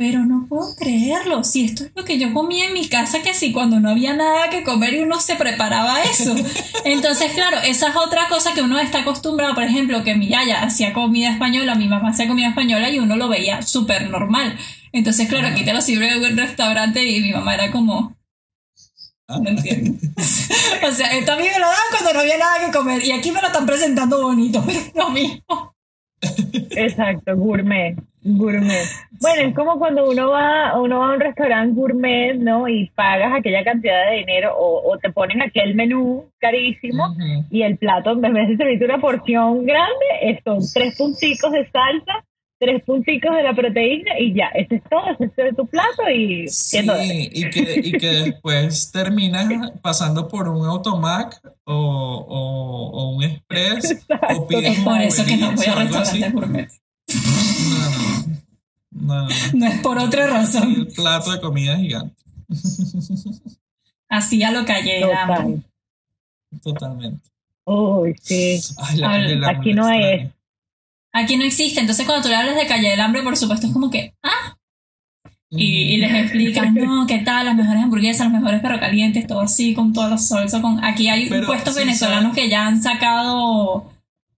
pero 0.00 0.24
no 0.24 0.46
puedo 0.48 0.74
creerlo, 0.76 1.44
si 1.44 1.66
esto 1.66 1.84
es 1.84 1.92
lo 1.94 2.06
que 2.06 2.18
yo 2.18 2.32
comía 2.32 2.68
en 2.68 2.72
mi 2.72 2.88
casa, 2.88 3.20
que 3.20 3.34
si 3.34 3.52
cuando 3.52 3.80
no 3.80 3.90
había 3.90 4.14
nada 4.14 4.48
que 4.48 4.62
comer 4.62 4.94
y 4.94 5.00
uno 5.00 5.20
se 5.20 5.36
preparaba 5.36 6.02
eso. 6.04 6.34
Entonces, 6.86 7.34
claro, 7.34 7.58
esa 7.58 7.88
es 7.88 7.96
otra 7.96 8.26
cosa 8.30 8.54
que 8.54 8.62
uno 8.62 8.78
está 8.78 9.00
acostumbrado, 9.00 9.54
por 9.54 9.62
ejemplo, 9.62 10.02
que 10.02 10.14
mi 10.14 10.28
yaya 10.28 10.62
hacía 10.62 10.94
comida 10.94 11.30
española, 11.30 11.74
mi 11.74 11.86
mamá 11.86 12.08
hacía 12.08 12.28
comida 12.28 12.48
española 12.48 12.88
y 12.88 12.98
uno 12.98 13.14
lo 13.16 13.28
veía 13.28 13.60
súper 13.60 14.08
normal. 14.08 14.56
Entonces, 14.92 15.28
claro, 15.28 15.48
aquí 15.48 15.66
te 15.66 15.74
lo 15.74 15.82
sirve 15.82 16.10
en 16.10 16.24
un 16.24 16.34
restaurante 16.38 17.04
y 17.04 17.20
mi 17.20 17.32
mamá 17.32 17.52
era 17.52 17.70
como, 17.70 18.16
Ah. 19.28 19.38
no 19.38 19.50
entiendo. 19.50 19.98
o 20.16 20.92
sea, 20.92 21.10
esto 21.10 21.32
a 21.32 21.36
mí 21.36 21.42
me 21.42 21.58
lo 21.58 21.66
daban 21.66 21.90
cuando 21.90 22.14
no 22.14 22.20
había 22.20 22.38
nada 22.38 22.64
que 22.64 22.72
comer 22.72 23.04
y 23.04 23.12
aquí 23.12 23.32
me 23.32 23.42
lo 23.42 23.48
están 23.48 23.66
presentando 23.66 24.22
bonito, 24.22 24.62
pero 24.66 24.78
es 24.78 24.94
lo 24.94 25.10
mismo. 25.10 25.74
Exacto, 26.70 27.36
gourmet, 27.36 27.96
gourmet. 28.22 28.84
Bueno, 29.20 29.48
es 29.48 29.54
como 29.54 29.78
cuando 29.78 30.08
uno 30.08 30.30
va, 30.30 30.78
uno 30.80 30.98
va 31.00 31.10
a 31.10 31.14
un 31.14 31.20
restaurante 31.20 31.74
gourmet, 31.74 32.34
¿no? 32.36 32.68
Y 32.68 32.90
pagas 32.94 33.32
aquella 33.38 33.64
cantidad 33.64 34.10
de 34.10 34.18
dinero 34.18 34.54
o, 34.56 34.92
o 34.92 34.98
te 34.98 35.10
ponen 35.10 35.42
aquel 35.42 35.74
menú 35.74 36.30
carísimo 36.38 37.14
y 37.50 37.62
el 37.62 37.76
plato, 37.78 38.12
en 38.12 38.20
vez 38.20 38.48
de 38.48 38.56
servirte 38.56 38.84
una 38.84 39.00
porción 39.00 39.64
grande, 39.64 40.06
es- 40.22 40.40
son 40.44 40.58
tres 40.72 40.96
punticos 40.96 41.52
de 41.52 41.68
salsa, 41.70 42.24
tres 42.58 42.82
punticos 42.84 43.34
de 43.34 43.42
la 43.42 43.54
proteína 43.54 44.18
y 44.18 44.34
ya, 44.34 44.48
ese 44.54 44.74
es 44.76 44.82
todo, 44.90 45.02
ese 45.18 45.48
es 45.48 45.56
tu 45.56 45.66
plato 45.66 46.02
y 46.14 46.46
Sí, 46.48 46.76
100 46.82 46.86
dólares. 46.86 47.28
y 47.32 47.50
que, 47.50 47.80
y 47.84 47.92
que 47.92 48.06
después 48.06 48.92
terminas 48.92 49.48
pasando 49.80 50.28
por 50.28 50.46
un 50.48 50.66
automac 50.66 51.40
o, 51.64 51.74
o, 51.74 52.90
o 52.90 53.10
un 53.16 53.22
express 53.24 54.06
o 54.36 54.46
pides 54.46 54.78
Es 54.78 54.84
por 54.84 55.00
eso 55.00 55.24
que 55.24 55.36
no 55.38 55.52
voy 55.52 55.64
a 55.66 55.74
restaurantes 55.74 56.32
gourmet. 56.34 56.68
No, 57.08 57.89
no, 59.00 59.28
No, 59.54 59.66
es 59.66 59.80
por 59.80 59.98
otra 59.98 60.26
razón. 60.26 60.72
El 60.74 60.86
plato 60.88 61.32
de 61.32 61.40
comida 61.40 61.76
gigante. 61.76 62.14
Así 64.08 64.42
a 64.42 64.50
lo 64.50 64.64
calle 64.64 65.04
de 65.06 65.12
hambre. 65.14 65.62
Total. 66.62 66.62
Totalmente. 66.62 67.28
Uy, 67.64 68.14
sí. 68.20 68.60
Ay, 68.78 68.96
la 68.98 69.10
Ay, 69.10 69.20
calle 69.22 69.28
del 69.34 69.44
hambre, 69.44 69.58
aquí 69.60 69.74
no 69.74 69.88
la 69.88 69.96
es. 70.12 70.30
Aquí 71.12 71.36
no 71.36 71.44
existe. 71.44 71.80
Entonces, 71.80 72.06
cuando 72.06 72.22
tú 72.22 72.28
le 72.28 72.36
hablas 72.36 72.56
de 72.56 72.66
calle 72.66 72.88
del 72.88 73.00
hambre, 73.00 73.22
por 73.22 73.36
supuesto, 73.36 73.66
es 73.66 73.72
como 73.72 73.90
que, 73.90 74.14
ah, 74.22 74.56
y, 75.50 75.94
y 75.94 75.96
les 75.96 76.12
explican, 76.14 76.74
no, 76.74 77.06
qué 77.08 77.18
tal, 77.18 77.46
las 77.46 77.56
mejores 77.56 77.82
hamburguesas, 77.82 78.30
los 78.30 78.40
mejores 78.40 78.60
perros 78.60 78.78
calientes, 78.80 79.26
todo 79.26 79.40
así, 79.40 79.74
con 79.74 79.92
toda 79.92 80.08
la 80.10 80.18
salsa. 80.18 80.60
Con... 80.62 80.82
Aquí 80.84 81.08
hay 81.08 81.28
Pero 81.28 81.46
puestos 81.46 81.74
sí 81.74 81.80
venezolanos 81.80 82.30
sabe- 82.34 82.42
que 82.42 82.48
ya 82.48 82.66
han 82.66 82.80
sacado 82.82 83.92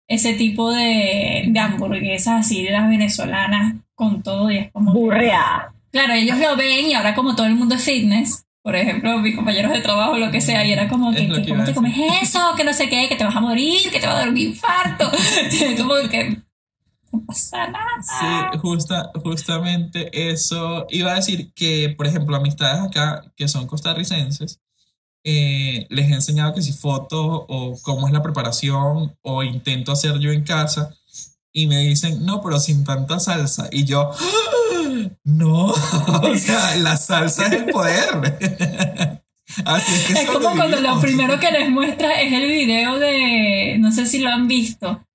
ese 0.09 0.35
tipo 0.35 0.71
de, 0.73 1.45
de 1.49 1.61
hamburguesas 1.61 2.47
así, 2.47 2.63
de 2.63 2.71
las 2.73 2.89
venezolanas, 2.89 3.77
con 3.95 4.23
todo, 4.23 4.51
y 4.51 4.59
es 4.59 4.73
como... 4.73 4.93
Burrea. 4.93 5.73
Claro, 5.91 6.15
ellos 6.15 6.39
lo 6.39 6.57
ven 6.57 6.87
y 6.87 6.95
ahora 6.95 7.15
como 7.15 7.37
todo 7.37 7.47
el 7.47 7.55
mundo 7.55 7.75
es 7.75 7.85
fitness, 7.85 8.47
por 8.63 8.77
ejemplo, 8.77 9.19
mis 9.19 9.35
compañeros 9.35 9.73
de 9.73 9.81
trabajo, 9.81 10.17
lo 10.17 10.31
que 10.31 10.41
sea, 10.41 10.65
y 10.65 10.73
era 10.73 10.89
como 10.89 11.13
que, 11.13 11.27
lo 11.27 11.37
que 11.37 11.43
que 11.43 11.51
¿cómo 11.51 11.65
te 11.65 11.75
comes 11.75 11.97
eso? 12.23 12.39
Que 12.57 12.63
no 12.63 12.73
sé 12.73 12.89
qué, 12.89 13.09
que 13.09 13.17
te 13.17 13.25
vas 13.25 13.35
a 13.35 13.41
morir, 13.41 13.91
que 13.91 13.99
te 13.99 14.07
va 14.07 14.13
a 14.13 14.19
dar 14.21 14.29
un 14.29 14.39
infarto. 14.39 15.11
como 15.77 15.95
que 16.09 16.43
no 17.13 17.25
pasa 17.27 17.69
nada. 17.69 17.89
Sí, 18.01 18.59
justa, 18.59 19.11
justamente 19.23 20.31
eso. 20.31 20.87
Iba 20.91 21.13
a 21.13 21.17
decir 21.17 21.53
que, 21.55 21.93
por 21.97 22.07
ejemplo, 22.07 22.37
amistades 22.37 22.83
acá 22.83 23.25
que 23.37 23.49
son 23.49 23.67
costarricenses, 23.67 24.61
eh, 25.25 25.87
les 25.91 26.11
he 26.11 26.15
enseñado 26.15 26.55
que 26.55 26.63
si 26.63 26.73
fotos 26.73 27.45
o 27.49 27.79
cómo 27.83 28.07
es 28.07 28.13
la 28.13 28.23
preparación 28.23 29.17
o 29.23 29.43
intento 29.43 29.93
hacer 29.93 30.19
yo 30.21 30.31
en 30.31 30.45
casa 30.45 30.95
y 31.53 31.67
me 31.67 31.79
dicen, 31.79 32.25
no, 32.25 32.41
pero 32.43 32.59
sin 32.59 32.85
tanta 32.85 33.21
salsa. 33.21 33.69
Y 33.71 33.85
yo, 33.85 34.11
"¡Ah! 34.13 35.09
no, 35.25 35.67
o 36.23 36.37
sea, 36.37 36.77
la 36.77 36.97
salsa 36.97 37.47
es 37.47 37.53
el 37.53 37.65
poder. 37.67 38.39
Así 39.67 39.93
es 39.93 40.05
que 40.07 40.13
Es 40.15 40.31
como 40.31 40.51
cuando 40.53 40.81
lo 40.81 41.01
primero 41.01 41.39
que 41.39 41.51
les 41.51 41.69
muestra 41.69 42.21
es 42.23 42.33
el 42.33 42.49
video 42.49 42.99
de, 42.99 43.77
no 43.79 43.93
sé 43.93 44.07
si 44.07 44.19
lo 44.21 44.31
han 44.31 44.49
visto, 44.49 45.07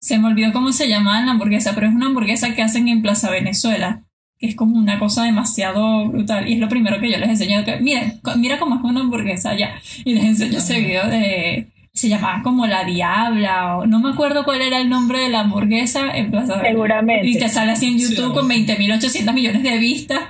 se 0.00 0.18
me 0.18 0.28
olvidó 0.28 0.52
cómo 0.52 0.72
se 0.72 0.88
llamaba 0.88 1.20
la 1.22 1.32
hamburguesa, 1.32 1.74
pero 1.74 1.88
es 1.88 1.94
una 1.94 2.06
hamburguesa 2.06 2.54
que 2.54 2.62
hacen 2.62 2.88
en 2.88 3.02
Plaza 3.02 3.30
Venezuela, 3.30 4.04
que 4.38 4.46
es 4.46 4.54
como 4.54 4.78
una 4.78 4.98
cosa 4.98 5.24
demasiado 5.24 6.06
brutal. 6.08 6.48
Y 6.48 6.54
es 6.54 6.60
lo 6.60 6.68
primero 6.68 7.00
que 7.00 7.10
yo 7.10 7.18
les 7.18 7.28
enseño, 7.30 7.64
que 7.64 7.78
miren, 7.80 8.20
mira 8.36 8.58
cómo 8.58 8.76
es 8.76 8.82
una 8.82 9.00
hamburguesa 9.00 9.56
ya. 9.56 9.74
Y 10.04 10.14
les 10.14 10.24
enseño 10.24 10.58
ese 10.58 10.80
video 10.80 11.08
de, 11.08 11.68
se 11.92 12.08
llamaba 12.08 12.42
como 12.42 12.66
La 12.66 12.84
Diabla, 12.84 13.78
o 13.78 13.86
no 13.86 13.98
me 14.00 14.10
acuerdo 14.10 14.44
cuál 14.44 14.62
era 14.62 14.80
el 14.80 14.88
nombre 14.88 15.20
de 15.20 15.28
la 15.28 15.40
hamburguesa 15.40 16.16
en 16.16 16.30
Plaza 16.30 16.54
Venezuela. 16.56 16.68
Seguramente. 16.70 17.26
Y 17.26 17.38
te 17.38 17.48
sale 17.48 17.72
así 17.72 17.86
en 17.86 17.98
Sí, 17.98 18.14
YouTube 18.14 18.32
con 18.32 18.48
20.800 18.48 19.32
millones 19.32 19.62
de 19.62 19.78
vistas. 19.78 20.20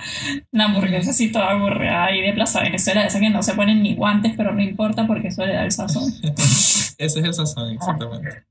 La 0.52 0.64
hamburguesa 0.64 1.11
así 1.11 1.31
toda 1.31 1.50
aburrida 1.50 2.05
ahí 2.05 2.23
de 2.23 2.33
Plaza 2.33 2.61
Venezuela. 2.62 3.05
Esa 3.05 3.21
que 3.21 3.31
no 3.31 3.43
se 3.43 3.55
ponen 3.55 3.83
ni 3.83 3.95
guantes, 3.95 4.33
pero 4.37 4.52
no 4.52 4.62
importa 4.62 5.07
porque 5.07 5.29
eso 5.29 5.45
le 5.45 5.55
da 5.55 5.64
el 5.64 5.73
sazón. 5.73 6.12
Ese 6.23 6.97
es 6.99 7.17
el 7.17 7.35
sazón, 7.35 7.71
exactamente. 7.73 8.45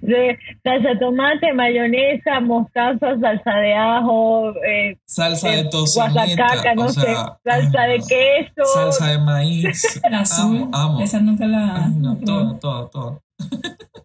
De 0.00 0.38
salsa 0.62 0.88
de 0.90 0.96
tomate, 0.98 1.52
mayonesa, 1.52 2.40
mostaza, 2.40 3.18
salsa 3.20 3.54
de 3.56 3.74
ajo, 3.74 4.54
eh, 4.64 4.98
Salsa 5.06 5.50
de 5.50 5.60
eh, 5.60 5.68
tocineta, 5.70 6.12
guasacaca, 6.12 6.74
no 6.74 6.84
o 6.84 6.88
sé, 6.88 7.14
salsa 7.44 7.82
de 7.82 7.94
ah, 7.94 8.06
queso. 8.08 8.64
salsa 8.74 9.06
de 9.06 9.18
maíz. 9.18 10.00
La 10.10 10.20
azul, 10.20 10.56
amo, 10.56 10.70
amo. 10.72 11.00
esa 11.00 11.20
nunca 11.20 11.46
la... 11.46 11.86
Ay, 11.86 11.92
no, 11.96 12.16
todo, 12.18 12.58
todo, 12.58 12.88
todo. 12.88 13.22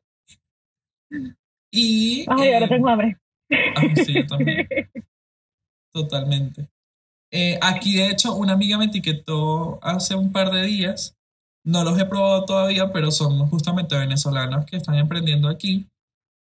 y. 1.71 2.25
Ay, 2.27 2.53
ahora 2.53 2.65
eh, 2.65 2.69
tengo 2.69 2.89
hambre. 2.89 3.17
ay, 3.49 3.95
sí, 3.95 4.13
yo 4.15 4.27
también. 4.27 4.67
Totalmente. 5.93 6.67
Eh, 7.31 7.57
aquí, 7.61 7.95
de 7.95 8.09
hecho, 8.09 8.35
una 8.35 8.53
amiga 8.53 8.77
me 8.77 8.85
etiquetó 8.85 9.79
hace 9.81 10.15
un 10.15 10.31
par 10.31 10.51
de 10.51 10.63
días. 10.63 11.15
No 11.65 11.83
los 11.83 11.99
he 11.99 12.05
probado 12.05 12.45
todavía, 12.45 12.91
pero 12.93 13.09
son 13.11 13.39
justamente 13.49 13.97
venezolanos 13.97 14.65
que 14.65 14.77
están 14.77 14.95
emprendiendo 14.95 15.49
aquí 15.49 15.87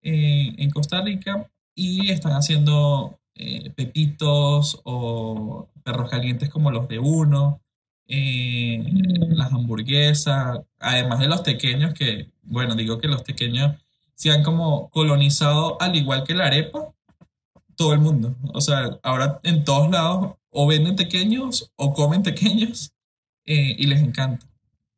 eh, 0.03 0.53
en 0.57 0.69
Costa 0.69 1.01
Rica 1.01 1.49
y 1.73 2.11
están 2.11 2.33
haciendo 2.33 3.19
eh, 3.33 3.71
pepitos 3.71 4.79
o 4.83 5.67
perros 5.83 6.09
calientes 6.11 6.49
como 6.49 6.69
los 6.71 6.87
de 6.87 6.99
uno, 6.99 7.59
eh, 8.07 8.83
Mm. 8.85 9.33
las 9.33 9.51
hamburguesas, 9.51 10.59
además 10.79 11.19
de 11.19 11.27
los 11.27 11.41
pequeños 11.41 11.93
que, 11.95 12.29
bueno, 12.43 12.75
digo 12.75 12.99
que 12.99 13.07
los 13.07 13.23
pequeños 13.23 13.75
se 14.13 14.29
han 14.31 14.43
como 14.43 14.89
colonizado 14.91 15.81
al 15.81 15.95
igual 15.95 16.23
que 16.23 16.35
la 16.35 16.45
arepa, 16.45 16.93
todo 17.75 17.93
el 17.93 17.99
mundo. 17.99 18.35
O 18.53 18.61
sea, 18.61 18.99
ahora 19.03 19.39
en 19.43 19.63
todos 19.63 19.89
lados 19.89 20.35
o 20.51 20.67
venden 20.67 20.95
pequeños 20.95 21.71
o 21.75 21.93
comen 21.93 22.21
pequeños 22.23 22.93
y 23.43 23.85
les 23.87 24.01
encanta. 24.01 24.45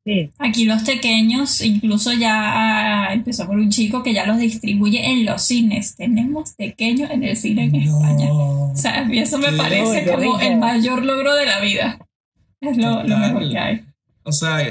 Sí. 0.08 0.32
Aquí 0.38 0.64
los 0.64 0.84
pequeños, 0.84 1.60
incluso 1.60 2.14
ya 2.14 3.10
ah, 3.10 3.14
empezó 3.14 3.46
por 3.46 3.58
un 3.58 3.70
chico 3.70 4.04
que 4.04 4.14
ya 4.14 4.26
los 4.26 4.38
distribuye 4.38 5.06
en 5.06 5.26
los 5.26 5.42
cines. 5.42 5.98
Tenemos 5.98 6.54
pequeños 6.54 7.12
en 7.12 7.26
el 7.26 7.36
cine 7.36 7.66
en 7.66 7.76
España. 7.76 8.32
O 8.32 8.72
sea, 8.74 9.02
a 9.02 9.04
mí 9.04 9.20
eso 9.20 9.38
me 9.38 9.52
parece 9.52 10.10
como 10.10 10.40
el 10.40 10.60
mayor 10.60 11.04
logro 11.04 11.36
de 11.36 11.46
la 11.46 11.60
vida. 11.60 12.00
Es 12.62 12.78
lo, 12.78 13.04
lo 13.04 13.18
mejor 13.18 13.50
que 13.50 13.58
hay. 13.58 13.84
O 14.24 14.32
sea, 14.32 14.66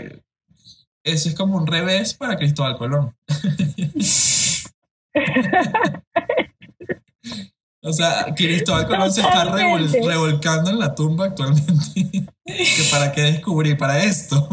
eso 1.05 1.29
es 1.29 1.35
como 1.35 1.59
un 1.59 1.67
revés 1.67 2.15
para 2.15 2.39
Cristóbal 2.39 2.79
Colón. 2.79 3.15
O 7.89 7.93
sea, 7.93 8.27
Cristóbal 8.35 8.87
Colón 8.87 9.13
se 9.13 9.21
está 9.21 9.45
revol- 9.45 10.05
revolcando 10.05 10.71
en 10.71 10.79
la 10.79 10.95
tumba 10.95 11.27
actualmente. 11.27 12.27
¿Que 12.45 12.83
¿Para 12.91 13.13
qué 13.13 13.23
descubrí? 13.23 13.75
Para 13.75 14.03
esto. 14.03 14.49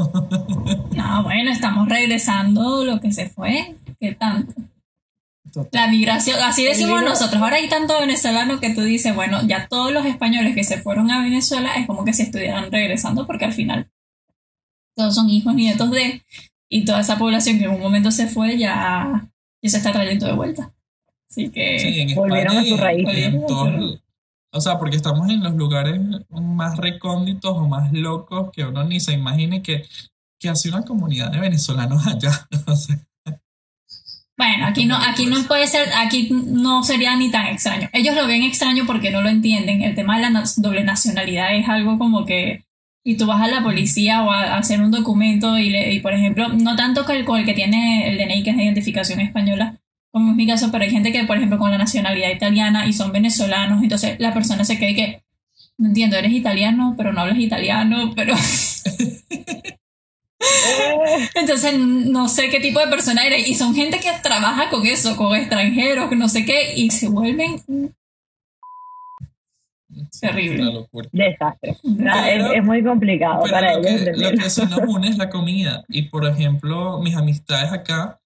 No, 0.96 1.24
bueno, 1.24 1.52
estamos 1.52 1.90
regresando 1.90 2.86
lo 2.86 3.00
que 3.00 3.12
se 3.12 3.30
fue. 3.30 3.76
¿Qué 4.00 4.14
tanto? 4.14 4.54
La 5.72 5.88
migración, 5.88 6.40
así 6.42 6.64
decimos 6.64 7.00
libro- 7.00 7.10
nosotros. 7.10 7.42
Ahora 7.42 7.58
hay 7.58 7.70
tanto 7.70 8.00
venezolano 8.00 8.60
que 8.60 8.72
tú 8.74 8.82
dices, 8.82 9.14
bueno, 9.14 9.40
ya 9.48 9.68
todos 9.68 9.92
los 9.92 10.06
españoles 10.06 10.56
que 10.56 10.64
se 10.64 10.82
fueron 10.82 11.12
a 11.12 11.22
Venezuela 11.22 11.76
es 11.76 11.86
como 11.86 12.04
que 12.06 12.14
se 12.14 12.24
estuvieran 12.24 12.72
regresando 12.72 13.28
porque 13.28 13.46
al 13.46 13.54
final 13.54 13.88
todos 14.98 15.14
son 15.16 15.30
hijos, 15.30 15.54
nietos 15.54 15.92
de, 15.92 16.24
y 16.72 16.86
toda 16.86 17.02
esa 17.02 17.18
población 17.20 17.60
que 17.60 17.66
en 17.66 17.72
un 17.72 17.82
momento 17.82 18.10
se 18.10 18.28
fue 18.28 18.58
ya, 18.58 19.30
ya 19.64 19.70
se 19.70 19.78
está 19.78 19.92
trayendo 19.92 20.26
de 20.26 20.34
vuelta. 20.34 20.73
Así 21.34 21.50
que 21.50 21.80
Sí, 21.80 22.14
Volvieron 22.14 22.58
España 22.58 22.62
a 22.62 22.70
sus 22.70 22.80
raíces. 22.80 23.34
todos- 23.48 24.00
o 24.56 24.62
sea, 24.62 24.78
porque 24.78 24.96
estamos 24.98 25.28
en 25.32 25.44
los 25.44 25.56
lugares 25.56 26.00
más 26.30 26.78
recónditos 26.78 27.58
o 27.58 27.68
más 27.68 27.92
locos 27.92 28.52
que 28.52 28.64
uno 28.64 28.84
ni 28.84 29.00
se 29.00 29.14
imagine 29.14 29.64
que, 29.64 29.84
que 30.40 30.48
hace 30.50 30.70
una 30.70 30.84
comunidad 30.84 31.32
de 31.32 31.40
venezolanos 31.40 32.06
allá. 32.06 32.32
O 32.68 32.76
sea, 32.76 33.00
Bueno, 34.38 34.68
aquí 34.68 34.86
no, 34.86 34.96
aquí 34.96 35.26
no 35.26 35.42
puede 35.48 35.66
ser, 35.66 35.90
aquí 35.96 36.30
no 36.32 36.84
sería 36.84 37.16
ni 37.16 37.32
tan 37.32 37.48
extraño. 37.48 37.90
Ellos 37.94 38.16
lo 38.16 38.28
ven 38.28 38.44
extraño 38.44 38.86
porque 38.86 39.10
no 39.10 39.24
lo 39.24 39.30
entienden. 39.30 39.82
El 39.82 39.96
tema 39.96 40.18
de 40.20 40.30
la 40.30 40.44
doble 40.58 40.84
nacionalidad 40.84 41.56
es 41.56 41.68
algo 41.68 41.98
como 41.98 42.24
que, 42.24 42.64
y 43.04 43.18
tú 43.18 43.26
vas 43.26 43.42
a 43.42 43.48
la 43.48 43.64
policía 43.64 44.22
o 44.22 44.30
a, 44.30 44.58
hacer 44.58 44.82
un 44.82 44.92
documento 44.92 45.58
y, 45.58 45.72
le, 45.72 45.94
y 45.94 46.00
por 46.00 46.14
ejemplo, 46.14 46.50
no 46.50 46.76
tanto 46.76 47.06
que 47.06 47.14
el, 47.14 47.26
con 47.26 47.40
el 47.40 47.46
que 47.46 47.54
tiene 47.54 48.08
el 48.08 48.20
DNI, 48.20 48.44
que 48.44 48.52
es 48.52 48.58
de 48.58 48.64
identificación 48.66 49.20
española, 49.20 49.80
como 50.14 50.30
es 50.30 50.36
mi 50.38 50.46
caso, 50.46 50.70
pero 50.72 50.84
hay 50.84 50.92
gente 50.92 51.12
que, 51.12 51.24
por 51.24 51.38
ejemplo, 51.38 51.58
con 51.58 51.72
la 51.72 51.78
nacionalidad 51.80 52.30
italiana 52.30 52.86
y 52.86 52.94
son 52.94 53.12
venezolanos, 53.12 53.82
entonces 53.82 54.20
la 54.20 54.32
persona 54.32 54.64
se 54.64 54.78
cree 54.78 54.94
que, 54.94 55.24
no 55.80 55.88
entiendo, 55.88 56.16
eres 56.16 56.34
italiano, 56.34 56.94
pero 56.96 57.12
no 57.12 57.22
hablas 57.22 57.40
italiano, 57.40 58.14
pero... 58.16 58.36
Entonces 61.36 61.80
no 61.80 62.28
sé 62.28 62.50
qué 62.50 62.60
tipo 62.60 62.78
de 62.80 62.88
persona 62.88 63.26
eres. 63.26 63.48
Y 63.48 63.56
son 63.56 63.74
gente 63.74 64.00
que 64.00 64.12
trabaja 64.22 64.70
con 64.70 64.86
eso, 64.86 65.16
con 65.16 65.34
extranjeros, 65.36 66.12
no 66.12 66.28
sé 66.28 66.44
qué, 66.46 66.74
y 66.76 66.92
se 66.92 67.08
vuelven 67.08 67.62
Terrible. 70.20 70.62
Una 70.64 70.72
locura. 70.72 71.10
Desastre. 71.12 71.78
No, 71.84 72.12
Pero- 72.24 72.52
es, 72.52 72.58
es 72.60 72.64
muy 72.64 72.84
complicado 72.84 73.42
Pero 73.44 73.54
para 73.54 73.74
lo 73.74 73.80
ellos 73.80 74.04
que, 74.04 74.12
lo 74.12 74.32
que 74.32 74.50
sí 74.50 74.62
nos 74.70 74.80
une 74.80 75.08
es 75.10 75.18
la 75.18 75.30
comida. 75.30 75.84
Y 75.88 76.04
por 76.04 76.26
ejemplo, 76.26 77.00
mis 77.00 77.16
amistades 77.16 77.72
acá 77.72 78.20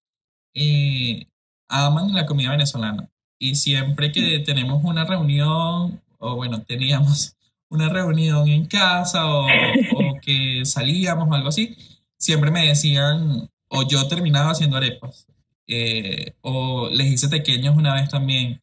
eh, 0.54 1.26
aman 1.70 2.14
la 2.14 2.26
comida 2.26 2.52
venezolana. 2.52 3.10
Y 3.40 3.56
siempre 3.56 4.12
que 4.12 4.40
tenemos 4.40 4.84
una 4.84 5.06
reunión, 5.06 6.02
o 6.18 6.36
bueno, 6.36 6.64
teníamos 6.64 7.36
una 7.70 7.90
reunión 7.90 8.48
en 8.48 8.66
casa 8.66 9.28
o, 9.28 9.46
o 9.46 10.20
que 10.22 10.66
salíamos 10.66 11.30
o 11.30 11.34
algo 11.34 11.50
así, 11.50 11.76
siempre 12.18 12.52
me 12.52 12.68
decían, 12.68 13.50
o 13.70 13.88
yo 13.88 14.08
terminaba 14.08 14.52
haciendo 14.52 14.78
arepas, 14.78 15.28
eh, 15.68 16.34
o 16.42 16.90
les 16.90 17.08
hice 17.08 17.30
pequeños 17.30 17.76
una 17.76 17.94
vez 17.94 18.10
también. 18.10 18.62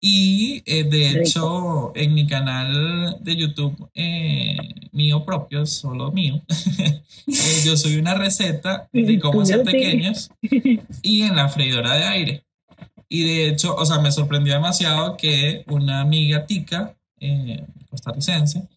Y 0.00 0.62
eh, 0.64 0.84
de 0.84 1.08
Rico. 1.08 1.20
hecho, 1.20 1.92
en 1.96 2.14
mi 2.14 2.26
canal 2.26 3.16
de 3.20 3.36
YouTube 3.36 3.90
eh, 3.94 4.56
mío 4.92 5.24
propio, 5.24 5.66
solo 5.66 6.12
mío, 6.12 6.40
eh, 7.26 7.62
yo 7.64 7.76
soy 7.76 7.96
una 7.96 8.14
receta 8.14 8.88
de 8.92 9.18
cómo 9.18 9.42
hacer 9.42 9.64
pequeños 9.64 10.30
y 11.02 11.22
en 11.22 11.34
la 11.34 11.48
freidora 11.48 11.96
de 11.96 12.04
aire. 12.04 12.44
Y 13.08 13.24
de 13.24 13.48
hecho, 13.48 13.74
o 13.74 13.84
sea, 13.86 13.98
me 13.98 14.12
sorprendió 14.12 14.54
demasiado 14.54 15.16
que 15.16 15.64
una 15.68 16.00
amiga 16.00 16.46
tica 16.46 16.94
costarricense, 17.88 18.68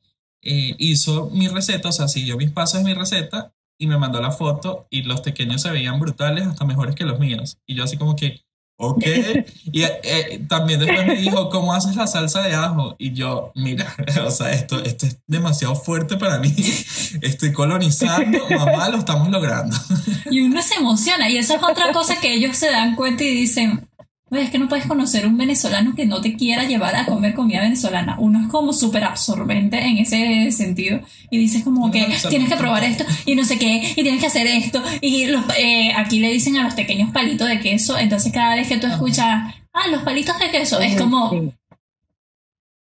hizo 0.41 1.29
mi 1.29 1.49
receta, 1.49 1.89
o 1.89 1.91
sea, 1.91 2.07
siguió 2.07 2.37
mis 2.37 2.49
pasos 2.49 2.79
de 2.79 2.85
mi 2.85 2.93
receta 2.93 3.53
y 3.77 3.87
me 3.87 3.97
mandó 3.97 4.21
la 4.21 4.31
foto 4.31 4.87
y 4.89 5.01
los 5.01 5.21
pequeños 5.21 5.61
se 5.61 5.69
veían 5.69 5.99
brutales, 5.99 6.47
hasta 6.47 6.65
mejores 6.65 6.95
que 6.95 7.03
los 7.03 7.19
míos. 7.19 7.57
Y 7.67 7.75
yo 7.75 7.83
así 7.83 7.97
como 7.97 8.15
que, 8.15 8.41
ok. 8.81 9.03
Y 9.71 9.83
eh, 9.83 10.45
también 10.50 10.79
después 10.79 11.05
me 11.05 11.15
dijo, 11.15 11.50
¿cómo 11.50 11.73
haces 11.73 11.95
la 11.95 12.07
salsa 12.07 12.41
de 12.41 12.53
ajo? 12.53 12.95
Y 12.97 13.13
yo, 13.13 13.51
mira, 13.55 13.95
o 14.25 14.31
sea, 14.31 14.51
esto, 14.51 14.83
esto 14.83 15.05
es 15.05 15.19
demasiado 15.27 15.75
fuerte 15.75 16.17
para 16.17 16.39
mí. 16.39 16.53
Estoy 17.21 17.53
colonizando, 17.53 18.39
mamá, 18.50 18.89
lo 18.89 18.97
estamos 18.97 19.29
logrando. 19.29 19.77
Y 20.29 20.41
uno 20.41 20.61
se 20.61 20.75
emociona. 20.75 21.29
Y 21.29 21.38
eso 21.38 21.55
es 21.55 21.63
otra 21.63 21.91
cosa 21.91 22.19
que 22.19 22.33
ellos 22.33 22.57
se 22.57 22.71
dan 22.71 22.95
cuenta 22.95 23.23
y 23.23 23.29
dicen, 23.29 23.88
es 24.38 24.50
que 24.50 24.59
no 24.59 24.69
puedes 24.69 24.85
conocer 24.85 25.27
un 25.27 25.38
venezolano 25.38 25.93
que 25.93 26.05
no 26.05 26.21
te 26.21 26.35
quiera 26.35 26.63
llevar 26.63 26.95
a 26.95 27.05
comer 27.05 27.33
comida 27.33 27.61
venezolana. 27.61 28.15
Uno 28.19 28.39
es 28.41 28.47
como 28.47 28.71
súper 28.71 29.03
absorbente 29.03 29.77
en 29.79 29.97
ese 29.97 30.51
sentido 30.51 31.01
y 31.29 31.38
dices 31.38 31.63
como 31.63 31.91
que 31.91 32.07
tienes 32.29 32.50
que 32.50 32.55
probar 32.55 32.83
esto 32.83 33.03
y 33.25 33.35
no 33.35 33.43
sé 33.43 33.59
qué 33.59 33.81
y 33.95 34.03
tienes 34.03 34.21
que 34.21 34.27
hacer 34.27 34.47
esto 34.47 34.81
y 35.01 35.27
los, 35.27 35.43
eh, 35.57 35.91
aquí 35.95 36.19
le 36.19 36.31
dicen 36.31 36.55
a 36.57 36.63
los 36.63 36.75
pequeños 36.75 37.11
palitos 37.11 37.47
de 37.47 37.59
queso, 37.59 37.97
entonces 37.97 38.31
cada 38.31 38.55
vez 38.55 38.67
que 38.67 38.77
tú 38.77 38.88
escuchas, 38.88 39.53
ah, 39.73 39.88
los 39.91 40.03
palitos 40.03 40.39
de 40.39 40.50
queso, 40.50 40.79
es 40.79 41.00
como, 41.00 41.53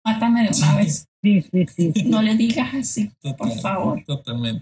mátame 0.06 0.44
de 0.44 0.50
una 0.56 0.76
vez. 0.76 1.08
Sí, 1.22 1.42
sí, 1.42 1.66
sí. 1.68 2.04
No 2.06 2.22
le 2.22 2.36
digas 2.36 2.74
así, 2.74 3.12
por 3.38 3.52
favor. 3.60 4.02
Totalmente. 4.06 4.62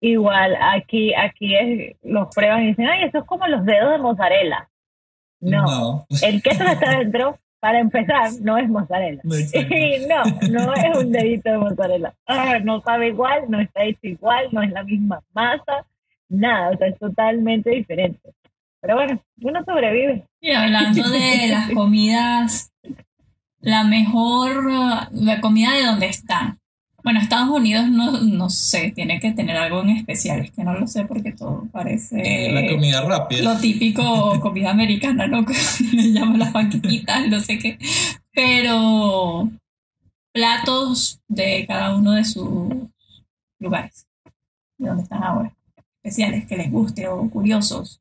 Igual, 0.00 0.56
aquí, 0.60 1.12
aquí 1.14 1.56
es, 1.56 1.96
los 2.04 2.28
prueban 2.32 2.62
y 2.62 2.66
dicen, 2.68 2.86
ay, 2.86 3.04
eso 3.08 3.18
es 3.18 3.24
como 3.24 3.46
los 3.48 3.64
dedos 3.64 3.92
de 3.92 3.98
mozzarella. 3.98 4.68
No. 5.40 6.06
El 6.22 6.42
queso 6.42 6.64
que 6.64 6.72
está 6.72 6.98
dentro, 6.98 7.38
para 7.60 7.80
empezar, 7.80 8.30
no 8.40 8.56
es 8.58 8.68
mozzarella. 8.68 9.20
No, 10.08 10.24
no, 10.50 10.74
es 10.74 10.96
un 10.96 11.12
dedito 11.12 11.50
de 11.50 11.58
mozzarella. 11.58 12.14
Ah, 12.26 12.58
no 12.62 12.80
sabe 12.82 13.08
igual, 13.08 13.44
no 13.48 13.60
está 13.60 13.84
hecho 13.84 14.00
igual, 14.02 14.48
no 14.52 14.62
es 14.62 14.70
la 14.70 14.84
misma 14.84 15.22
masa, 15.32 15.84
nada, 16.28 16.70
o 16.70 16.76
sea, 16.76 16.88
es 16.88 16.98
totalmente 16.98 17.70
diferente. 17.70 18.32
Pero 18.80 18.94
bueno, 18.94 19.20
uno 19.42 19.64
sobrevive. 19.64 20.24
Y 20.40 20.52
hablando 20.52 21.08
de 21.08 21.48
las 21.48 21.70
comidas, 21.70 22.70
la 23.60 23.84
mejor, 23.84 24.64
la 25.10 25.40
comida 25.40 25.72
de 25.72 25.84
donde 25.84 26.06
están. 26.06 26.58
Bueno, 27.04 27.20
Estados 27.20 27.48
Unidos 27.48 27.88
no, 27.88 28.20
no 28.20 28.50
sé, 28.50 28.90
tiene 28.90 29.20
que 29.20 29.32
tener 29.32 29.56
algo 29.56 29.82
en 29.82 29.90
especial, 29.90 30.40
es 30.40 30.50
que 30.50 30.64
no 30.64 30.74
lo 30.74 30.86
sé 30.88 31.04
porque 31.04 31.32
todo 31.32 31.68
parece... 31.70 32.20
Eh, 32.20 32.52
la 32.52 32.68
comida 32.68 33.02
rápida. 33.02 33.42
Lo 33.42 33.60
típico 33.60 34.40
comida 34.42 34.70
americana, 34.70 35.26
¿no? 35.28 35.44
Que 35.46 35.54
le 35.92 36.12
llaman 36.12 36.40
las 36.40 36.52
panquitas, 36.52 37.28
no 37.28 37.38
sé 37.40 37.58
qué. 37.58 37.78
Pero 38.32 39.48
platos 40.32 41.20
de 41.28 41.64
cada 41.66 41.96
uno 41.96 42.12
de 42.12 42.24
sus 42.24 42.68
lugares, 43.60 44.06
de 44.76 44.88
donde 44.88 45.04
están 45.04 45.22
ahora, 45.22 45.56
especiales, 46.02 46.46
que 46.46 46.56
les 46.56 46.70
guste 46.70 47.06
o 47.06 47.30
curiosos. 47.30 48.00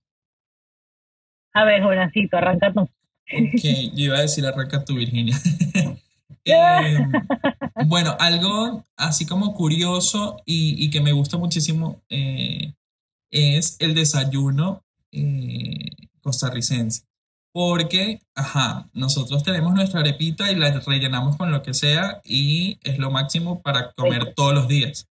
A 1.53 1.63
ver, 1.65 1.83
Jonacito, 1.83 2.37
arranca 2.37 2.73
tú. 2.73 2.81
Ok, 2.81 3.61
yo 3.93 4.05
iba 4.05 4.17
a 4.17 4.21
decir 4.21 4.45
arranca 4.45 4.83
tú, 4.83 4.95
Virginia. 4.95 5.35
Eh, 6.47 6.97
bueno, 7.85 8.15
algo 8.19 8.85
así 8.95 9.25
como 9.25 9.53
curioso 9.53 10.41
y, 10.45 10.89
que 10.89 11.01
me 11.01 11.11
gusta 11.11 11.37
muchísimo 11.37 12.01
eh, 12.09 12.73
es 13.31 13.75
el 13.79 13.93
desayuno 13.93 14.83
eh, 15.11 15.89
costarricense. 16.21 17.03
Porque, 17.53 18.21
ajá, 18.35 18.87
nosotros 18.93 19.43
tenemos 19.43 19.73
nuestra 19.73 20.01
arepita 20.01 20.51
y 20.51 20.55
la 20.55 20.79
rellenamos 20.79 21.37
con 21.37 21.51
lo 21.51 21.63
que 21.63 21.73
sea 21.73 22.21
y 22.23 22.77
es 22.83 22.99
lo 22.99 23.09
máximo 23.09 23.61
para 23.61 23.91
comer 23.93 24.33
todos 24.35 24.53
los 24.53 24.67
días. 24.67 25.07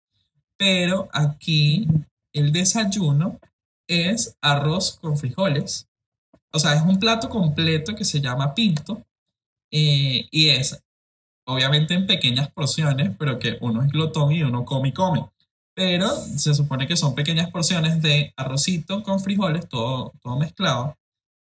Pero 0.56 1.08
aquí 1.12 1.88
el 2.32 2.52
desayuno 2.52 3.40
es 3.88 4.36
arroz 4.40 4.96
con 5.00 5.18
frijoles. 5.18 5.88
O 6.52 6.58
sea, 6.58 6.74
es 6.74 6.82
un 6.82 7.00
plato 7.00 7.28
completo 7.28 7.96
que 7.96 8.04
se 8.04 8.20
llama 8.20 8.54
pinto 8.54 9.02
y 9.70 10.48
es 10.48 10.80
obviamente 11.46 11.94
en 11.94 12.06
pequeñas 12.06 12.50
porciones, 12.50 13.12
pero 13.18 13.38
que 13.38 13.56
uno 13.60 13.82
es 13.82 13.90
glotón 13.90 14.32
y 14.32 14.42
uno 14.42 14.64
come 14.64 14.88
y 14.90 14.92
come. 14.92 15.24
Pero 15.74 16.08
se 16.10 16.54
supone 16.54 16.86
que 16.86 16.96
son 16.96 17.14
pequeñas 17.14 17.50
porciones 17.50 18.02
de 18.02 18.32
arrocito 18.36 19.02
con 19.02 19.20
frijoles, 19.20 19.68
todo, 19.68 20.12
todo 20.22 20.38
mezclado. 20.38 20.96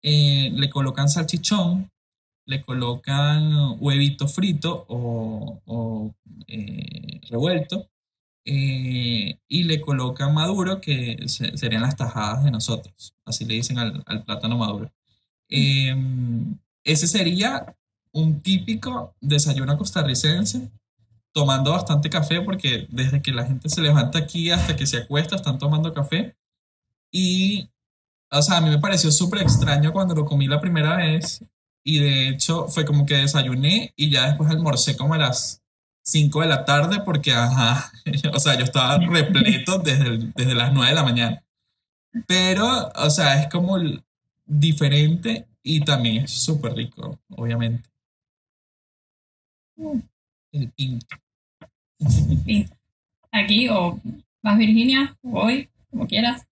Eh, 0.01 0.51
le 0.53 0.69
colocan 0.69 1.09
salchichón, 1.09 1.91
le 2.45 2.61
colocan 2.61 3.77
huevito 3.79 4.27
frito 4.27 4.85
o, 4.89 6.13
eh, 6.47 7.21
revuelto, 7.29 7.89
eh, 8.45 9.39
y 9.47 9.63
le 9.63 9.81
colocan 9.81 10.33
maduro, 10.33 10.81
que 10.81 11.17
serían 11.27 11.83
las 11.83 11.95
tajadas 11.97 12.43
de 12.43 12.51
nosotros. 12.51 13.15
Así 13.25 13.45
le 13.45 13.55
dicen 13.55 13.79
al, 13.79 14.03
al 14.07 14.23
plátano 14.23 14.57
maduro. 14.57 14.91
ese 16.83 17.07
sería 17.07 17.75
un 18.13 18.41
típico 18.41 19.15
desayuno 19.19 19.77
costarricense, 19.77 20.71
tomando 21.33 21.71
bastante 21.71 22.09
café, 22.09 22.41
porque 22.41 22.87
desde 22.89 23.21
que 23.21 23.31
la 23.31 23.45
gente 23.45 23.67
se 23.69 23.81
levanta 23.81 24.19
aquí 24.19 24.51
hasta 24.51 24.75
que 24.75 24.85
se 24.85 24.97
acuesta 24.97 25.35
están 25.35 25.57
tomando 25.57 25.93
café. 25.93 26.37
Y, 27.11 27.69
o 28.31 28.41
sea, 28.41 28.57
a 28.57 28.61
mí 28.61 28.69
me 28.69 28.79
pareció 28.79 29.11
súper 29.11 29.41
extraño 29.41 29.91
cuando 29.91 30.15
lo 30.15 30.25
comí 30.25 30.47
la 30.47 30.61
primera 30.61 30.95
vez. 30.97 31.43
Y 31.83 31.99
de 31.99 32.29
hecho 32.29 32.67
fue 32.69 32.85
como 32.85 33.05
que 33.05 33.15
desayuné 33.15 33.93
y 33.97 34.09
ya 34.09 34.27
después 34.27 34.49
almorcé 34.49 34.95
como 34.95 35.15
a 35.15 35.17
las 35.17 35.61
5 36.03 36.41
de 36.41 36.47
la 36.47 36.65
tarde 36.65 37.01
porque, 37.03 37.33
ajá, 37.33 37.91
o 38.33 38.39
sea, 38.39 38.55
yo 38.55 38.63
estaba 38.63 38.97
repleto 38.97 39.79
desde, 39.79 40.31
desde 40.35 40.55
las 40.55 40.73
9 40.73 40.89
de 40.89 40.95
la 40.95 41.03
mañana. 41.03 41.43
Pero, 42.27 42.91
o 42.95 43.09
sea, 43.09 43.41
es 43.41 43.49
como 43.49 43.77
diferente 44.45 45.47
y 45.63 45.81
también 45.81 46.25
es 46.25 46.31
súper 46.31 46.73
rico, 46.73 47.19
obviamente. 47.29 47.92
El 49.77 50.71
pinto. 50.75 51.15
Aquí 53.31 53.67
o 53.69 53.99
vas 54.41 54.57
Virginia, 54.57 55.15
hoy, 55.23 55.69
como 55.89 56.05
quieras. 56.07 56.47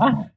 Ah, 0.00 0.30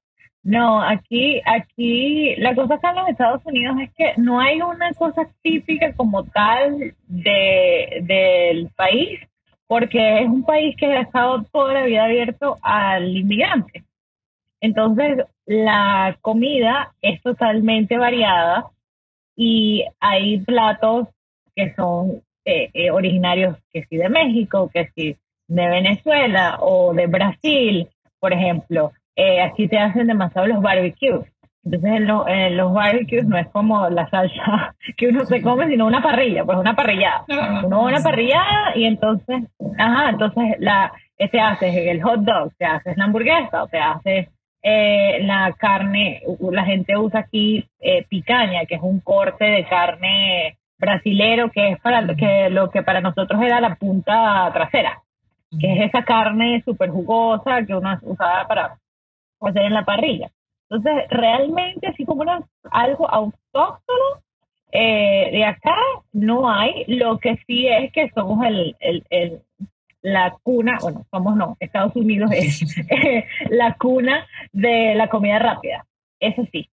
no, 0.43 0.82
aquí, 0.82 1.41
aquí 1.45 2.36
la 2.38 2.56
cosa 2.56 2.76
acá 2.76 2.91
en 2.91 2.95
los 2.95 3.10
Estados 3.10 3.41
Unidos 3.45 3.76
es 3.82 3.93
que 3.93 4.13
no 4.17 4.39
hay 4.39 4.62
una 4.62 4.93
cosa 4.93 5.28
típica 5.41 5.93
como 5.93 6.23
tal 6.23 6.95
de, 7.08 8.00
del 8.02 8.69
país, 8.69 9.19
porque 9.67 10.21
es 10.21 10.28
un 10.28 10.43
país 10.43 10.76
que 10.78 10.86
ha 10.86 11.02
estado 11.02 11.43
toda 11.52 11.73
la 11.73 11.84
vida 11.84 12.06
abierto 12.06 12.58
al 12.62 13.15
inmigrante. 13.15 13.84
Entonces, 14.62 15.26
la 15.45 16.17
comida 16.21 16.93
es 17.02 17.21
totalmente 17.21 17.97
variada 17.97 18.71
y 19.36 19.86
hay 20.00 20.39
platos 20.39 21.08
que 21.58 21.74
son 21.74 22.22
eh, 22.46 22.70
eh, 22.74 22.91
originarios 22.91 23.58
que 23.74 23.84
sí 23.89 23.98
de 23.98 24.10
México, 24.10 24.70
que 24.72 24.89
sí 24.96 25.17
de 25.48 25.67
Venezuela 25.67 26.58
o 26.62 26.93
de 26.93 27.08
Brasil, 27.08 27.89
por 28.20 28.32
ejemplo. 28.32 28.91
Eh, 29.15 29.41
aquí 29.41 29.67
te 29.67 29.80
hacen 29.80 30.08
demasiado 30.08 30.48
los 30.48 30.62
barbecues. 30.62 31.26
Entonces 31.65 31.91
en, 32.28 32.56
los 32.58 32.74
barbecues 32.74 33.26
no 33.26 33.38
es 33.38 33.48
como 33.48 33.89
la 33.89 34.08
salsa 34.10 34.76
que 34.98 35.08
uno 35.08 35.26
se 35.26 35.41
come, 35.41 35.67
sino 35.67 35.88
una 35.88 36.02
parrilla, 36.02 36.46
pues 36.46 36.60
una 36.60 36.76
parrillada. 36.76 37.26
Uno 37.65 37.82
una 37.82 38.02
parrillada 38.02 38.74
y 38.76 38.86
entonces, 38.86 39.43
ajá, 39.78 40.12
entonces 40.12 40.56
la, 40.60 40.93
te 41.17 41.41
haces 41.41 41.76
el 41.76 42.04
hot 42.04 42.22
dog, 42.22 42.54
te 42.58 42.65
haces 42.65 42.96
la 42.96 43.06
hamburguesa 43.06 43.63
o 43.63 43.67
te 43.67 43.80
haces 43.80 44.28
la 44.63 45.56
carne, 45.58 46.22
la 46.52 46.65
gente 46.65 46.98
usa 46.98 47.22
aquí 47.22 47.65
picaña, 48.10 48.65
que 48.65 48.76
es 48.76 48.82
un 48.82 49.00
corte 49.00 49.46
de 49.46 49.65
carne 49.65 50.57
brasilero, 50.78 51.52
que 51.52 51.72
es 51.72 51.82
para 51.82 52.06
que 52.16 52.50
lo 52.50 52.70
que 52.70 52.84
para 52.84 53.02
nosotros 53.02 53.42
era 53.42 53.60
la 53.62 53.76
punta 53.76 54.50
trasera, 54.54 55.02
que 55.60 55.74
es 55.74 55.90
esa 55.90 56.04
carne 56.04 56.62
súper 56.63 56.90
jugosa 56.90 57.66
que 57.66 57.76
uno 57.76 57.98
usaba 58.04 58.48
para 58.48 58.78
hacer 59.42 59.63
en 59.63 59.74
la 59.74 59.86
parrilla. 59.86 60.30
Entonces, 60.70 61.06
realmente, 61.10 61.88
así 61.88 62.06
como 62.06 62.24
algo 62.72 63.10
autóctono 63.10 64.22
eh, 64.72 65.30
de 65.32 65.46
acá, 65.46 65.78
no 66.12 66.50
hay. 66.50 66.84
Lo 66.88 67.20
que 67.20 67.38
sí 67.48 67.68
es 67.68 67.92
que 67.94 68.10
somos 68.13 68.46
el, 68.46 68.76
el, 68.80 69.06
el 69.10 69.42
la 70.02 70.38
cuna, 70.44 70.78
bueno, 70.82 71.06
somos 71.10 71.36
no, 71.36 71.58
Estados 71.60 71.96
Unidos 71.96 72.32
es 72.32 72.63
la 73.50 73.76
cuna 73.76 74.26
de 74.52 74.96
la 74.96 75.10
comida 75.10 75.40
rápida. 75.40 75.86
Eso 76.20 76.46
sí, 76.52 76.70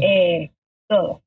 eh, 0.00 0.50
todo 0.88 1.22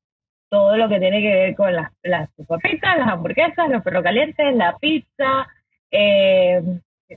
todo 0.54 0.76
lo 0.76 0.88
que 0.88 1.00
tiene 1.00 1.20
que 1.20 1.34
ver 1.34 1.56
con 1.56 1.74
las, 1.74 1.90
las 2.04 2.30
papitas, 2.46 2.96
las 2.96 3.08
hamburguesas, 3.08 3.68
los 3.68 3.82
perros 3.82 4.04
calientes, 4.04 4.54
la 4.54 4.76
pizza, 4.78 5.48
eh, 5.90 6.62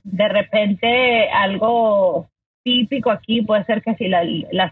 de 0.03 0.27
repente 0.27 1.29
algo 1.29 2.29
típico 2.63 3.11
aquí 3.11 3.43
puede 3.43 3.63
ser 3.65 3.83
que 3.83 3.93
si 3.93 4.07
la, 4.07 4.23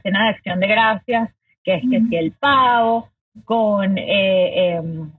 cena 0.02 0.24
de 0.24 0.30
acción 0.30 0.60
de 0.60 0.68
gracias, 0.68 1.30
que 1.64 1.76
es 1.76 1.84
que 1.92 2.02
si 2.10 2.16
el 2.16 2.32
pavo 2.32 3.10
con 3.44 4.00
eh, 4.00 4.78
em, 4.78 5.12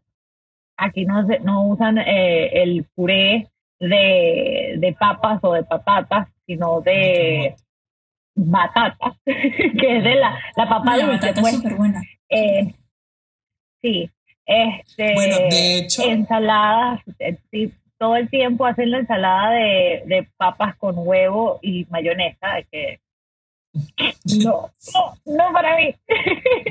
aquí 0.77 1.05
no, 1.05 1.23
no 1.45 1.69
usan 1.69 1.99
eh, 1.99 2.63
el 2.65 2.85
puré 2.97 3.47
de, 3.79 4.75
de 4.77 4.93
papas 4.99 5.39
o 5.43 5.53
de 5.53 5.63
patatas, 5.63 6.27
sino 6.47 6.81
de 6.81 7.55
batata, 8.35 9.15
que 9.25 9.99
es 9.99 10.03
de 10.03 10.17
la, 10.17 10.37
la 10.57 10.69
papa 10.69 10.97
La 10.97 11.07
dulce. 11.07 11.27
batata 11.29 11.29
es 11.29 11.41
pues. 11.41 11.55
súper 11.55 11.77
buena. 11.77 12.03
Sí, 13.87 14.11
este, 14.46 15.14
Bueno, 15.14 15.37
de 15.49 15.79
hecho- 15.79 16.03
ensaladas, 16.03 17.01
eh, 17.20 17.38
todo 17.99 18.16
el 18.16 18.29
tiempo 18.29 18.66
hacen 18.66 18.90
la 18.90 18.99
ensalada 18.99 19.51
de, 19.53 20.03
de 20.07 20.29
papas 20.37 20.77
con 20.77 20.94
huevo 20.99 21.59
y 21.62 21.87
mayonesa, 21.90 22.62
que 22.70 22.99
no, 24.44 24.70
no, 24.94 25.14
no 25.27 25.53
para 25.53 25.77
mí. 25.77 25.94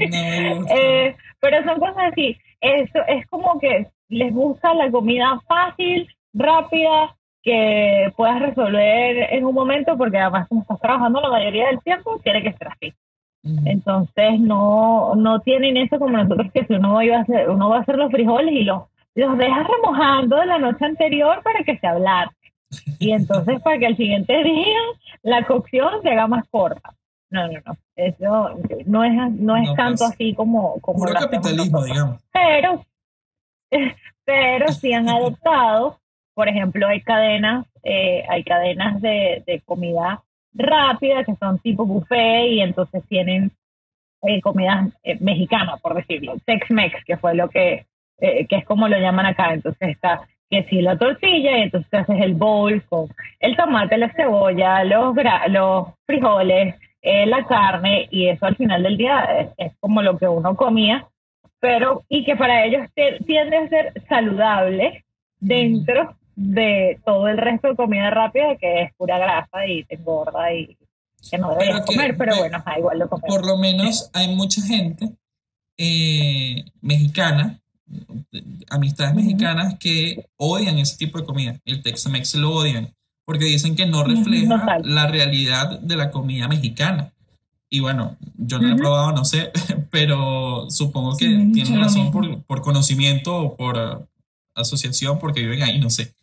No. 0.09 0.65
Eh, 0.75 1.15
pero 1.39 1.63
son 1.63 1.79
cosas 1.79 2.11
así, 2.11 2.37
eso 2.59 2.99
es 3.07 3.25
como 3.27 3.59
que 3.59 3.87
les 4.09 4.33
gusta 4.33 4.73
la 4.73 4.89
comida 4.91 5.39
fácil, 5.47 6.07
rápida, 6.33 7.15
que 7.43 8.11
puedas 8.17 8.39
resolver 8.41 9.33
en 9.33 9.45
un 9.45 9.53
momento, 9.53 9.95
porque 9.97 10.17
además 10.17 10.47
como 10.47 10.61
estás 10.61 10.79
trabajando 10.81 11.21
la 11.21 11.29
mayoría 11.29 11.67
del 11.67 11.81
tiempo, 11.81 12.19
tiene 12.23 12.41
que 12.43 12.53
ser 12.53 12.67
así. 12.69 12.93
Entonces 13.65 14.39
no, 14.39 15.13
no 15.15 15.39
tienen 15.41 15.77
eso 15.77 15.99
como 15.99 16.17
nosotros 16.17 16.51
que 16.51 16.65
si 16.65 16.73
uno 16.73 17.01
iba 17.03 17.17
a 17.17 17.21
hacer, 17.21 17.49
uno 17.49 17.69
va 17.69 17.77
a 17.77 17.81
hacer 17.81 17.95
los 17.95 18.11
frijoles 18.11 18.53
y 18.53 18.63
los, 18.63 18.83
los 19.13 19.37
deja 19.37 19.63
remojando 19.63 20.37
de 20.37 20.45
la 20.47 20.57
noche 20.57 20.83
anterior 20.83 21.43
para 21.43 21.63
que 21.63 21.77
se 21.77 21.85
ablar. 21.85 22.31
Y 22.99 23.11
entonces 23.11 23.61
para 23.61 23.77
que 23.77 23.85
el 23.85 23.97
siguiente 23.97 24.33
día 24.43 24.79
la 25.21 25.45
cocción 25.45 26.01
se 26.01 26.09
haga 26.09 26.27
más 26.27 26.47
corta. 26.49 26.95
No, 27.29 27.47
no, 27.47 27.59
no. 27.65 27.77
Eso 27.95 28.57
no 28.85 29.03
es, 29.03 29.13
no 29.33 29.55
es 29.55 29.67
No 29.67 29.75
tanto 29.75 30.05
así 30.05 30.33
como, 30.33 30.79
como 30.81 31.05
lo 31.05 31.13
capitalismo, 31.13 31.83
digamos. 31.83 32.21
Pero, 32.31 32.83
pero 34.25 34.71
sí 34.71 34.91
han 34.91 35.07
adoptado, 35.09 35.99
por 36.33 36.49
ejemplo, 36.49 36.87
hay 36.87 37.01
cadenas, 37.01 37.65
eh, 37.83 38.23
hay 38.27 38.43
cadenas 38.43 39.01
de, 39.01 39.43
de 39.45 39.61
comida 39.61 40.23
rápida 40.55 41.23
que 41.23 41.35
son 41.35 41.59
tipo 41.59 41.85
buffet 41.85 42.47
y 42.47 42.61
entonces 42.61 43.03
tienen 43.07 43.51
eh, 44.23 44.41
comida 44.41 44.87
eh, 45.03 45.17
mexicana, 45.19 45.77
por 45.77 45.93
decirlo, 45.95 46.35
Tex-Mex, 46.45 47.03
que 47.05 47.17
fue 47.17 47.35
lo 47.35 47.49
que, 47.49 47.85
eh, 48.19 48.47
que 48.47 48.55
es 48.55 48.65
como 48.65 48.87
lo 48.87 48.97
llaman 48.97 49.25
acá. 49.27 49.53
Entonces 49.53 49.89
está 49.89 50.21
que 50.49 50.63
sí 50.69 50.81
la 50.81 50.97
tortilla 50.97 51.57
y 51.57 51.61
entonces 51.63 51.93
haces 51.93 52.21
el 52.21 52.33
bowl 52.35 52.81
con 52.85 53.07
el 53.39 53.55
tomate, 53.55 53.97
la 53.97 54.11
cebolla, 54.13 54.83
los, 54.83 55.13
gra- 55.15 55.47
los 55.47 55.87
frijoles, 56.05 56.75
eh, 57.01 57.25
la 57.25 57.45
carne 57.45 58.07
y 58.11 58.27
eso 58.29 58.45
al 58.45 58.55
final 58.55 58.83
del 58.83 58.97
día 58.97 59.21
es, 59.39 59.49
es 59.57 59.73
como 59.79 60.01
lo 60.01 60.17
que 60.17 60.27
uno 60.27 60.55
comía, 60.55 61.05
pero 61.59 62.03
y 62.09 62.23
que 62.23 62.35
para 62.35 62.63
ellos 62.65 62.87
tiende 63.25 63.57
a 63.57 63.67
ser 63.69 63.93
saludable 64.07 65.03
dentro 65.39 66.15
de 66.35 66.99
todo 67.05 67.27
el 67.27 67.37
resto 67.37 67.69
de 67.69 67.75
comida 67.75 68.09
rápida 68.09 68.57
que 68.59 68.83
es 68.83 68.93
pura 68.95 69.17
grasa 69.17 69.65
y 69.67 69.83
te 69.85 69.95
engorda 69.95 70.53
y 70.53 70.77
que 71.29 71.37
no 71.37 71.49
deberías 71.51 71.75
Pero 71.81 71.85
que- 71.85 71.95
comer, 71.95 72.17
pero 72.17 72.35
bueno, 72.37 72.63
igual 72.77 72.99
lo 72.99 73.09
comemos. 73.09 73.35
Por 73.35 73.45
lo 73.45 73.57
menos 73.57 74.09
hay 74.13 74.33
mucha 74.35 74.61
gente 74.61 75.09
eh, 75.77 76.63
mexicana, 76.81 77.59
amistades 78.69 79.13
mexicanas 79.15 79.75
que 79.79 80.25
odian 80.37 80.77
ese 80.77 80.97
tipo 80.97 81.19
de 81.19 81.25
comida. 81.25 81.59
El 81.65 81.81
Tex-Mex 81.81 82.35
lo 82.35 82.51
odian 82.53 82.93
porque 83.25 83.45
dicen 83.45 83.75
que 83.75 83.85
no 83.85 84.03
refleja 84.03 84.59
total. 84.59 84.81
la 84.85 85.07
realidad 85.07 85.79
de 85.79 85.95
la 85.95 86.11
comida 86.11 86.47
mexicana. 86.47 87.11
Y 87.69 87.79
bueno, 87.79 88.15
yo 88.37 88.59
no 88.59 88.67
lo 88.67 88.75
he 88.75 88.77
probado, 88.77 89.11
no 89.11 89.25
sé, 89.25 89.51
pero 89.89 90.69
supongo 90.69 91.17
que 91.17 91.25
Sí, 91.25 91.51
tienen 91.51 91.79
razón 91.81 92.11
por, 92.11 92.43
por 92.43 92.61
conocimiento 92.61 93.35
o 93.37 93.55
por 93.55 93.77
eh, 93.77 94.05
asociación, 94.53 95.17
porque 95.19 95.41
viven 95.41 95.63
ahí, 95.63 95.79
no 95.79 95.89
sé. 95.89 96.13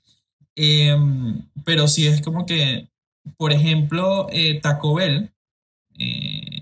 Em, 0.55 1.47
pero 1.65 1.89
sí 1.89 2.07
es 2.07 2.21
como 2.21 2.47
que, 2.47 2.89
por 3.37 3.53
ejemplo, 3.53 4.27
eh, 4.31 4.61
Taco 4.61 4.95
Bell, 4.95 5.31
eh, 5.99 6.61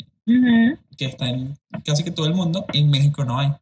que 0.96 1.06
está 1.06 1.28
en 1.28 1.56
casi 1.84 2.04
que 2.04 2.10
todo 2.10 2.26
el 2.26 2.34
mundo, 2.34 2.64
en 2.72 2.90
México 2.90 3.24
no 3.24 3.38
hay, 3.38 3.52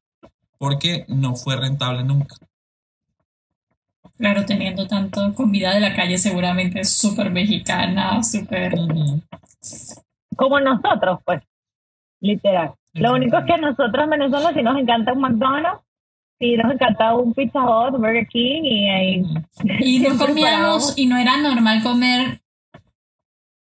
porque 0.58 1.04
no 1.08 1.36
fue 1.36 1.56
rentable 1.56 2.04
nunca. 2.04 2.36
Claro, 4.18 4.44
teniendo 4.44 4.86
tanto 4.88 5.32
comida 5.34 5.72
de 5.72 5.80
la 5.80 5.94
calle, 5.94 6.18
seguramente 6.18 6.80
es 6.80 6.90
súper 6.90 7.30
mexicana, 7.30 8.22
súper. 8.22 8.74
Como 10.36 10.60
nosotros, 10.60 11.20
pues, 11.24 11.40
literal. 12.20 12.74
Lo 12.94 13.14
único 13.14 13.38
es 13.38 13.44
que 13.46 13.52
a 13.52 13.58
nosotros 13.58 14.04
en 14.04 14.10
Venezuela 14.10 14.52
sí 14.52 14.62
nos 14.62 14.76
encanta 14.76 15.12
un 15.12 15.20
McDonald's, 15.20 15.80
sí 16.38 16.56
nos 16.56 16.72
encanta 16.72 17.14
un 17.14 17.34
Pizza 17.34 17.60
Hut, 17.60 17.98
Burger 17.98 18.26
King 18.28 18.62
y 18.64 18.90
ahí... 18.90 19.22
Y 19.80 20.00
no 20.00 20.16
comíamos, 20.16 20.96
y 20.96 21.06
no 21.06 21.16
era 21.16 21.36
normal 21.36 21.82
comer 21.82 22.40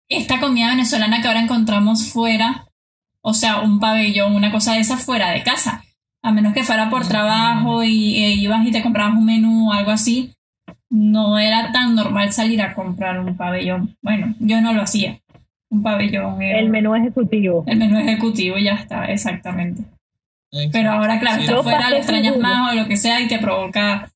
esta 0.10 0.40
comida 0.40 0.70
venezolana 0.70 1.22
que 1.22 1.28
ahora 1.28 1.42
encontramos 1.42 2.12
fuera, 2.12 2.66
o 3.22 3.34
sea, 3.34 3.62
un 3.62 3.80
pabellón, 3.80 4.36
una 4.36 4.52
cosa 4.52 4.74
de 4.74 4.80
esa 4.80 4.98
fuera 4.98 5.32
de 5.32 5.44
casa. 5.44 5.84
A 6.22 6.32
menos 6.32 6.54
que 6.54 6.64
fuera 6.64 6.90
por 6.90 7.06
trabajo 7.06 7.84
y 7.84 8.18
eh, 8.18 8.34
ibas 8.34 8.66
y 8.66 8.72
te 8.72 8.82
comprabas 8.82 9.18
un 9.18 9.26
menú 9.26 9.70
o 9.70 9.74
algo 9.74 9.92
así, 9.92 10.32
no 10.90 11.38
era 11.38 11.72
tan 11.72 11.96
normal 11.96 12.32
salir 12.32 12.62
a 12.62 12.74
comprar 12.74 13.20
un 13.20 13.36
pabellón. 13.36 13.98
Bueno, 14.02 14.34
yo 14.40 14.62
no 14.62 14.74
lo 14.74 14.84
hacía. 14.84 15.20
Un 15.70 15.84
pabellón 15.84 16.42
era 16.42 16.60
El 16.60 16.70
menú 16.70 16.96
ejecutivo. 16.96 17.64
el 17.68 17.78
menú 17.78 17.98
ejecutivo 17.98 18.58
ya 18.58 18.76
está, 18.76 19.06
exactamente. 19.06 19.84
Pero 20.72 20.92
ahora, 20.92 21.20
claro, 21.20 21.38
Sí. 21.38 21.42
estás 21.44 21.56
Yo 21.58 21.64
fuera, 21.64 21.90
lo 21.90 21.96
extrañas 21.98 22.34
seguro. 22.34 22.48
más 22.48 22.72
o 22.72 22.76
lo 22.76 22.88
que 22.88 22.98
sea 22.98 23.20
y 23.22 23.28
te 23.28 23.40
provoca. 23.40 24.12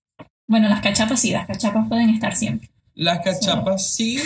Bueno, 0.47 0.69
las 0.69 0.82
cachapas 0.82 1.19
sí, 1.19 1.32
las 1.32 1.47
cachapas 1.47 1.88
pueden 1.89 2.10
estar 2.12 2.36
siempre. 2.36 2.69
Las 2.95 3.19
cachapas 3.19 3.93
sí, 3.93 4.19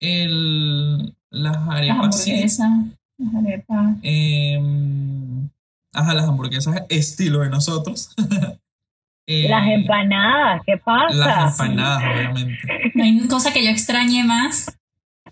el, 0.00 1.14
las 1.30 1.56
Las 1.56 1.68
arepas 1.68 2.22
sí. 2.22 2.30
hamburguesas, 2.30 2.70
las 3.18 3.34
arepas. 3.34 3.96
em, 4.02 5.48
ajá, 5.92 6.14
las 6.14 6.24
hamburguesas 6.28 6.82
estilo 6.88 7.40
de 7.40 7.50
nosotros. 7.50 8.14
Eh, 9.28 9.48
Las 9.48 9.68
empanadas, 9.68 10.62
¿qué 10.66 10.76
pasa? 10.78 11.14
Las 11.14 11.52
empanadas, 11.60 12.02
obviamente. 12.12 12.58
No 12.94 13.04
hay 13.04 13.28
cosa 13.28 13.52
que 13.52 13.64
yo 13.64 13.70
extrañe 13.70 14.24
más 14.24 14.76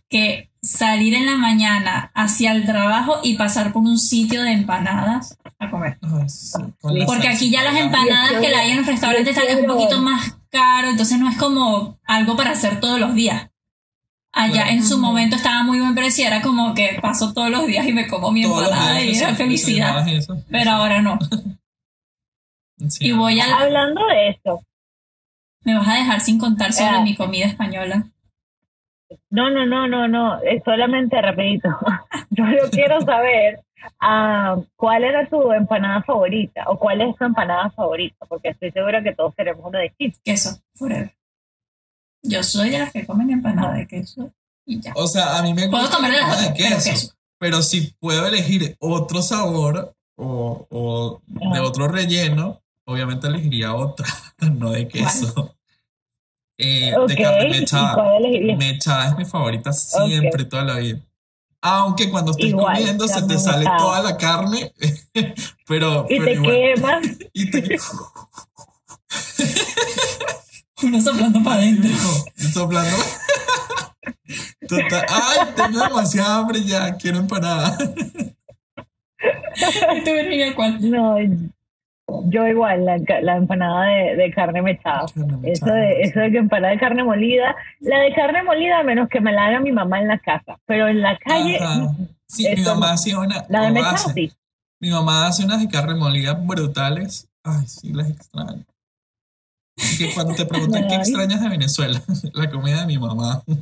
que 0.09 0.49
salir 0.63 1.15
en 1.15 1.27
la 1.27 1.37
mañana 1.37 2.11
hacia 2.15 2.53
el 2.53 2.67
trabajo 2.67 3.21
y 3.23 3.35
pasar 3.37 3.73
por 3.73 3.83
un 3.83 3.99
sitio 3.99 4.43
de 4.43 4.53
empanadas 4.53 5.39
a 5.59 5.71
comer. 5.71 5.99
Sí, 6.29 6.59
Porque 7.07 7.29
aquí 7.29 7.51
ya 7.51 7.63
las 7.63 7.77
empanadas 7.77 8.33
que 8.41 8.49
la 8.51 8.61
hay 8.61 8.73
en 8.73 8.79
los 8.79 8.87
restaurantes 8.87 9.35
Yo 9.37 9.43
están 9.43 9.59
un 9.61 9.67
poquito 9.67 10.01
más 10.03 10.37
caro, 10.51 10.89
entonces 10.91 11.19
no 11.19 11.29
es 11.31 11.37
como 11.39 11.99
algo 12.05 12.37
para 12.37 12.51
hacer 12.51 12.81
todos 12.81 13.01
los 13.01 13.15
días. 13.15 13.49
Allá 14.33 14.53
Claro. 14.53 14.71
en 14.71 14.85
su 14.85 14.99
momento 14.99 15.37
estaba 15.37 15.63
muy 15.65 15.81
buen 15.81 15.95
precio, 15.95 16.27
era 16.27 16.41
como 16.41 16.73
que 16.75 16.99
paso 17.03 17.33
todos 17.33 17.51
los 17.51 17.67
días 17.67 17.87
y 17.87 17.93
me 17.93 18.07
como 18.07 18.31
mi 18.31 18.45
empanada 18.45 18.99
días 18.99 19.17
y 19.17 19.23
era 19.25 19.35
felicidad. 19.35 20.07
eso. 20.09 20.37
Pero 20.51 20.71
ahora 20.73 21.01
no. 21.03 21.19
Sí, 22.89 23.09
Y 23.09 23.13
voy 23.13 23.39
a... 23.39 23.45
Hablando 23.59 24.01
de 24.07 24.31
esto, 24.31 24.65
Me 25.65 25.75
vas 25.75 25.87
a 25.87 25.95
dejar 25.97 26.21
sin 26.23 26.39
contar 26.39 26.73
sobre 26.73 27.03
mi 27.03 27.15
comida 27.15 27.45
española. 27.47 28.07
No, 29.31 29.51
no, 29.51 29.67
no, 29.67 29.87
no, 29.89 30.09
no, 30.09 30.41
es 30.43 30.63
solamente 30.65 31.21
rapidito. 31.21 31.69
Yo 32.31 32.45
lo 32.45 32.71
quiero 32.71 33.01
saber 33.01 33.61
ah, 34.01 34.57
cuál 34.77 35.05
era 35.05 35.29
tu 35.29 35.53
empanada 35.53 36.03
favorita 36.03 36.65
o 36.69 36.79
cuál 36.79 37.01
es 37.01 37.17
tu 37.17 37.25
empanada 37.25 37.71
favorita, 37.71 38.27
porque 38.27 38.49
estoy 38.51 38.71
segura 38.73 39.03
que 39.03 39.15
todos 39.15 39.35
queremos 39.35 39.65
una 39.67 39.81
distinta. 39.81 40.19
Queso, 40.25 40.61
forever. 40.75 41.15
Yo 42.23 42.43
soy 42.43 42.71
de 42.71 42.79
las 42.81 42.93
que 42.93 43.07
comen 43.07 43.31
empanada 43.31 43.75
de 43.75 43.87
queso 43.87 44.31
y 44.67 44.81
ya. 44.81 44.93
O 44.95 45.07
sea, 45.07 45.39
a 45.39 45.43
mí 45.43 45.55
me 45.55 45.69
Puedo 45.69 45.83
gusta 45.83 45.97
comer 45.97 46.13
de 46.13 46.19
empanada 46.19 46.43
de 46.43 46.55
pero 46.57 46.69
queso, 46.77 46.91
queso. 46.91 47.15
pero 47.39 47.63
si 47.63 47.95
puedo 47.99 48.27
elegir 48.27 48.77
otro 48.79 49.23
sabor 49.23 49.95
o, 50.17 50.67
o 50.71 51.23
de 51.27 51.61
otro 51.61 51.89
relleno, 51.89 52.61
obviamente 52.87 53.27
elegiría 53.27 53.75
otra, 53.75 54.07
no 54.53 54.71
de 54.71 54.87
queso. 54.87 55.57
Eh, 56.63 56.95
de 57.09 57.17
carne 57.17 57.47
¿y 57.49 57.61
mechada. 57.61 57.97
Mechada 58.57 59.09
es 59.09 59.17
mi 59.17 59.25
favorita 59.25 59.73
siempre, 59.73 60.45
toda 60.45 60.65
la 60.65 60.77
vida. 60.77 60.99
Aunque 61.63 62.11
cuando 62.11 62.31
estés 62.33 62.47
Igual, 62.51 62.77
comiendo 62.77 63.07
se 63.09 63.23
te 63.23 63.39
sale 63.39 63.59
mechada. 63.61 63.77
toda 63.79 64.03
la 64.03 64.17
carne, 64.17 64.73
pero, 65.67 66.07
Y 66.09 66.19
pero 66.19 66.25
te 66.25 66.33
igual. 66.33 66.51
quemas. 66.53 67.03
Y 67.33 67.51
te 67.51 67.79
Uno 70.83 71.01
soplando 71.01 71.43
para 71.43 71.57
adentro. 71.57 71.91
soplando. 72.53 72.97
Total. 74.69 75.07
Ay, 75.09 75.39
tengo 75.57 75.79
demasiada 75.81 76.37
hambre 76.39 76.63
ya, 76.65 76.95
quiero 76.97 77.19
empanada. 77.19 77.77
¿Y 79.97 80.05
tú, 80.05 80.13
Virginia, 80.13 80.55
cuál? 80.55 80.91
No, 80.91 81.17
yo 82.27 82.47
igual, 82.47 82.85
la, 82.85 82.99
la 83.23 83.37
empanada 83.37 83.87
de, 83.87 84.17
de 84.17 84.31
carne 84.33 84.63
mechada. 84.63 85.07
Carne 85.15 85.53
Eso 85.53 85.67
de, 85.67 86.03
eso 86.03 86.21
de 86.21 86.31
que 86.31 86.39
empanada 86.39 86.73
de 86.73 86.79
carne 86.81 87.05
molida, 87.05 87.55
la 87.81 87.99
de 88.01 88.13
carne 88.15 88.43
molida, 88.43 88.81
a 88.81 88.83
menos 88.83 89.09
que 89.09 89.21
me 89.21 89.33
la 89.33 89.47
haga 89.47 89.61
mi 89.61 89.73
mamá 89.73 90.01
en 90.01 90.09
la 90.09 90.19
casa, 90.19 90.59
pero 90.67 90.89
en 90.89 91.01
la 91.03 91.19
calle, 91.19 91.59
Ajá. 91.61 91.91
Sí, 92.27 92.47
mi 92.57 92.63
mamá 92.63 92.93
hacía 92.93 93.19
una. 93.19 93.45
la 93.49 93.63
de 93.63 93.71
mechada 93.73 93.95
hace. 93.95 94.13
sí. 94.13 94.33
Mi 94.81 94.91
mamá 94.91 95.27
hace 95.27 95.45
unas 95.45 95.61
de 95.61 95.69
carne 95.69 95.95
molida 95.95 96.33
brutales. 96.35 97.29
Ay, 97.43 97.67
sí, 97.67 97.93
las 97.93 98.09
extraño. 98.09 98.65
que 99.99 100.15
cuando 100.15 100.35
te 100.35 100.47
preguntan 100.47 100.87
qué 100.89 100.95
extrañas 100.95 101.43
de 101.43 101.49
Venezuela, 101.49 102.01
la 102.35 102.51
comida 102.51 102.81
de 102.81 102.87
mi 102.87 102.99
mamá. 102.99 103.43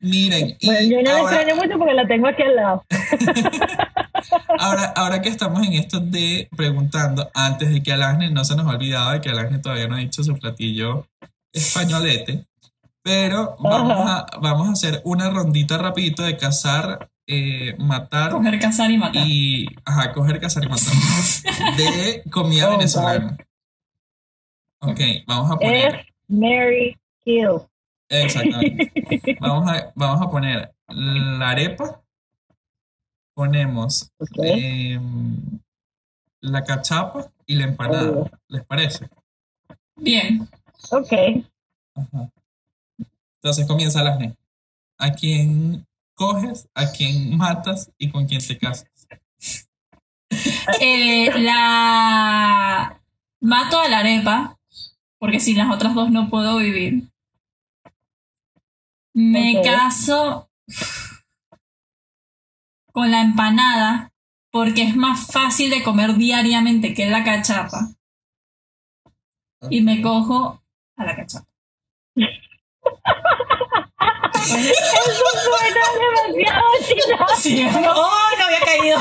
Miren, 0.00 0.56
y 0.58 0.66
Bueno, 0.66 0.88
yo 0.88 1.02
no 1.02 1.10
ahora, 1.10 1.36
extraño 1.36 1.56
mucho 1.62 1.78
porque 1.78 1.94
la 1.94 2.06
tengo 2.06 2.26
aquí 2.28 2.42
al 2.42 2.56
lado. 2.56 2.84
ahora, 4.58 4.84
ahora 4.96 5.22
que 5.22 5.28
estamos 5.28 5.66
en 5.66 5.74
esto 5.74 6.00
de 6.00 6.48
preguntando, 6.56 7.30
antes 7.34 7.70
de 7.72 7.82
que 7.82 7.92
Alagne 7.92 8.30
no 8.30 8.44
se 8.44 8.56
nos 8.56 8.66
ha 8.66 8.70
olvidado 8.70 9.12
de 9.12 9.20
que 9.20 9.30
Alagne 9.30 9.58
todavía 9.58 9.88
no 9.88 9.96
ha 9.96 10.00
dicho 10.00 10.22
su 10.24 10.36
platillo 10.38 11.06
españolete, 11.52 12.44
pero 13.02 13.56
vamos 13.58 14.08
a, 14.08 14.26
vamos 14.40 14.68
a 14.68 14.72
hacer 14.72 15.02
una 15.04 15.28
rondita 15.30 15.76
rapidito 15.76 16.22
de 16.22 16.36
cazar, 16.36 17.10
eh, 17.26 17.74
matar 17.78 18.30
Coger, 18.30 18.58
cazar 18.58 18.90
y 18.90 18.98
matar. 18.98 19.26
y 19.26 19.66
ajá, 19.84 20.12
coger, 20.12 20.40
cazar 20.40 20.64
y 20.64 20.68
matar 20.68 20.92
de 21.76 22.22
comida 22.30 22.68
Oh, 22.68 22.70
venezolana. 22.72 23.36
Ok, 24.80 25.00
vamos 25.26 25.50
a 25.50 25.56
poner. 25.56 25.94
Es 25.94 26.06
Mary 26.28 26.96
Kill. 27.24 27.60
Exactamente. 28.12 29.38
Vamos 29.40 29.70
a, 29.70 29.92
vamos 29.94 30.26
a 30.26 30.30
poner 30.30 30.74
la 30.88 31.50
arepa. 31.50 32.02
Ponemos 33.34 34.12
em, 34.42 35.60
la 36.40 36.62
cachapa 36.62 37.32
y 37.46 37.56
la 37.56 37.64
empanada. 37.64 38.10
Oh. 38.10 38.30
¿Les 38.48 38.64
parece? 38.66 39.08
Bien. 39.96 40.46
Ok. 40.90 41.12
Ajá. 41.94 42.30
Entonces 43.36 43.66
comienza 43.66 44.02
la 44.02 44.16
ne. 44.16 44.36
¿A 44.98 45.12
quién 45.12 45.86
coges? 46.14 46.68
¿A 46.74 46.92
quién 46.92 47.36
matas? 47.36 47.90
¿Y 47.96 48.10
con 48.10 48.26
quién 48.26 48.46
te 48.46 48.58
casas? 48.58 48.88
Eh, 50.80 51.30
la 51.40 52.98
mato 53.40 53.78
a 53.78 53.88
la 53.88 53.98
arepa, 53.98 54.58
porque 55.18 55.40
sin 55.40 55.58
las 55.58 55.70
otras 55.70 55.94
dos 55.94 56.10
no 56.10 56.30
puedo 56.30 56.56
vivir. 56.56 57.11
Me 59.14 59.60
caso 59.62 60.50
con 62.92 63.10
la 63.10 63.22
empanada, 63.22 64.12
porque 64.50 64.82
es 64.82 64.96
más 64.96 65.26
fácil 65.26 65.70
de 65.70 65.82
comer 65.82 66.16
diariamente 66.16 66.94
que 66.94 67.06
la 67.06 67.24
cachapa. 67.24 67.88
Y 69.70 69.80
me 69.82 70.02
cojo 70.02 70.62
a 70.96 71.04
la 71.04 71.16
cachapa. 71.16 71.46
Eso 74.34 75.24
suena 75.44 75.84
demasiado 76.34 76.62
chino. 76.86 77.26
Sí, 77.36 77.64
no, 77.64 77.92
¡Oh, 77.92 78.36
no 78.38 78.44
había 78.44 78.60
caído. 78.60 78.98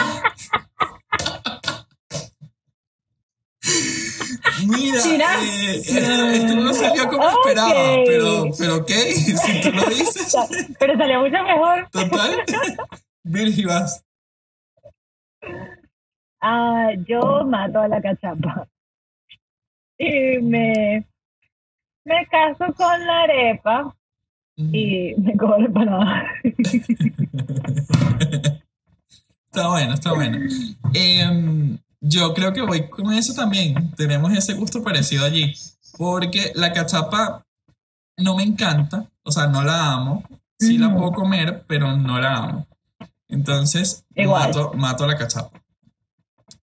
Mira, 4.67 5.35
eh, 5.43 5.75
esto, 5.77 6.25
esto 6.29 6.55
no 6.55 6.73
salió 6.73 7.07
como 7.07 7.29
esperaba, 7.29 7.73
pero, 8.05 8.45
pero 8.57 8.75
ok, 8.77 8.89
si 9.15 9.61
tú 9.61 9.71
lo 9.71 9.85
dices, 9.85 10.35
Pero 10.79 10.97
salió 10.97 11.19
mucho 11.21 11.43
mejor. 11.43 11.87
total. 11.91 12.43
Virgi, 13.23 13.65
vas. 13.65 14.03
Ah, 16.41 16.89
yo 17.07 17.43
mato 17.45 17.79
a 17.79 17.87
la 17.87 18.01
cachapa. 18.01 18.67
Y 19.97 20.39
me, 20.39 21.05
me 22.03 22.25
caso 22.27 22.73
con 22.73 23.05
la 23.05 23.21
arepa 23.21 23.95
y 24.55 25.13
me 25.17 25.37
cojo 25.37 25.57
la 25.59 25.65
empanada. 25.65 26.25
Está 29.53 29.67
bueno, 29.67 29.93
está 29.95 30.13
bueno. 30.13 30.37
Em, 30.93 31.77
yo 32.01 32.33
creo 32.33 32.51
que 32.51 32.61
voy 32.61 32.89
con 32.89 33.13
eso 33.13 33.33
también. 33.33 33.91
Tenemos 33.95 34.33
ese 34.33 34.53
gusto 34.53 34.83
parecido 34.83 35.23
allí. 35.23 35.53
Porque 35.97 36.51
la 36.55 36.73
cachapa 36.73 37.45
no 38.17 38.35
me 38.35 38.43
encanta, 38.43 39.05
o 39.23 39.31
sea, 39.31 39.47
no 39.47 39.63
la 39.63 39.93
amo. 39.93 40.23
Sí 40.59 40.77
la 40.77 40.93
puedo 40.93 41.11
comer, 41.11 41.63
pero 41.67 41.95
no 41.95 42.19
la 42.19 42.37
amo. 42.37 42.67
Entonces, 43.27 44.03
Igual. 44.15 44.47
mato, 44.47 44.71
mato 44.75 45.07
la 45.07 45.17
cachapa. 45.17 45.61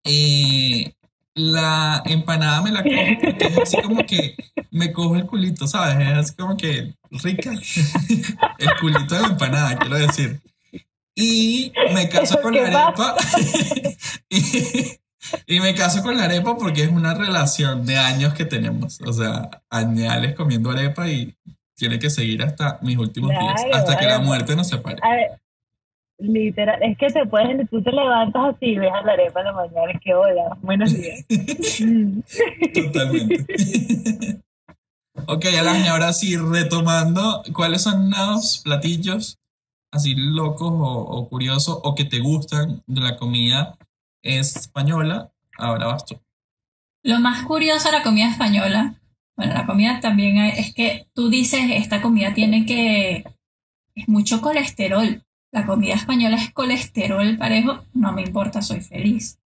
Eh, 0.03 0.93
la 1.33 2.01
empanada 2.05 2.61
me 2.61 2.71
la 2.71 2.83
cojo 2.83 2.95
porque 3.21 3.45
es 3.47 3.57
así 3.57 3.81
como 3.81 4.05
que 4.05 4.35
me 4.71 4.91
cojo 4.91 5.15
el 5.15 5.25
culito, 5.25 5.67
¿sabes? 5.67 5.95
Es 6.07 6.17
así 6.17 6.35
como 6.35 6.55
que 6.55 6.95
rica. 7.11 7.51
el 8.59 8.69
culito 8.79 9.15
de 9.15 9.21
la 9.21 9.27
empanada, 9.27 9.77
quiero 9.77 9.97
decir. 9.97 10.41
Y 11.13 11.71
me 11.93 12.09
caso 12.09 12.41
con 12.41 12.53
la 12.53 12.63
¿Qué 12.63 12.75
arepa. 12.75 13.15
y, 14.29 14.99
y 15.45 15.59
me 15.59 15.73
caso 15.75 16.01
con 16.03 16.17
la 16.17 16.25
arepa 16.25 16.57
porque 16.57 16.83
es 16.83 16.89
una 16.89 17.13
relación 17.13 17.85
de 17.85 17.97
años 17.97 18.33
que 18.33 18.45
tenemos. 18.45 18.99
O 19.01 19.13
sea, 19.13 19.49
añales 19.69 20.35
comiendo 20.35 20.71
arepa 20.71 21.07
y 21.09 21.35
tiene 21.75 21.99
que 21.99 22.09
seguir 22.09 22.41
hasta 22.43 22.79
mis 22.81 22.97
últimos 22.97 23.31
días. 23.31 23.65
Hasta 23.73 23.97
que 23.97 24.05
la 24.05 24.19
muerte 24.19 24.55
nos 24.55 24.67
separe. 24.67 24.97
A 25.01 25.09
ver, 25.15 25.39
literal, 26.17 26.81
es 26.83 26.97
que 26.97 27.07
te 27.07 27.25
puedes, 27.25 27.69
tú 27.69 27.81
te 27.81 27.91
levantas 27.91 28.55
así 28.55 28.67
y 28.67 28.77
ves 28.77 28.91
a 28.93 29.01
la 29.05 29.13
arepa 29.13 29.39
en 29.41 29.45
la 29.45 29.53
mañana, 29.53 29.91
es 29.91 30.01
que 30.01 30.13
hola, 30.13 30.57
buenos 30.61 30.93
días. 30.93 31.25
Totalmente. 32.73 33.45
ok, 35.27 35.45
Alain, 35.59 35.85
ahora 35.87 36.13
sí, 36.13 36.37
retomando, 36.37 37.43
¿cuáles 37.53 37.81
son 37.81 38.09
los 38.09 38.61
platillos 38.63 39.39
así 39.91 40.13
locos 40.15 40.71
o, 40.71 40.99
o 40.99 41.29
curiosos 41.29 41.79
o 41.81 41.95
que 41.95 42.03
te 42.03 42.19
gustan 42.19 42.83
de 42.85 43.01
la 43.01 43.15
comida 43.15 43.77
española? 44.25 45.31
Ahora 45.57 45.87
vas 45.87 46.05
tú. 46.05 46.19
Lo 47.03 47.19
más 47.19 47.43
curioso 47.43 47.89
de 47.89 47.97
la 47.99 48.03
comida 48.03 48.29
española, 48.29 48.95
bueno, 49.37 49.53
la 49.53 49.65
comida 49.65 49.99
también 49.99 50.39
hay- 50.39 50.53
es 50.57 50.73
que 50.73 51.07
tú 51.13 51.29
dices, 51.29 51.61
esta 51.71 52.01
comida 52.01 52.33
tiene 52.33 52.65
que, 52.65 53.23
es 53.93 54.07
mucho 54.09 54.41
colesterol. 54.41 55.23
La 55.51 55.65
comida 55.65 55.93
española 55.93 56.35
es 56.37 56.51
colesterol 56.51 57.37
parejo, 57.37 57.85
no 57.93 58.11
me 58.11 58.23
importa, 58.23 58.61
soy 58.61 58.81
feliz. 58.81 59.39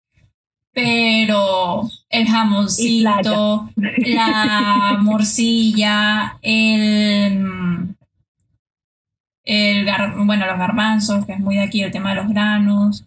Pero 0.73 1.89
el 2.09 2.29
jamoncito, 2.29 3.69
la 3.77 4.97
morcilla, 5.01 6.39
el, 6.41 7.95
el 9.45 9.87
gar- 9.87 10.25
bueno, 10.25 10.47
los 10.47 10.59
garbanzos, 10.59 11.27
que 11.27 11.33
es 11.33 11.41
muy 11.41 11.57
de 11.57 11.63
aquí 11.63 11.83
el 11.83 11.91
tema 11.91 12.11
de 12.11 12.17
los 12.17 12.29
granos, 12.29 13.05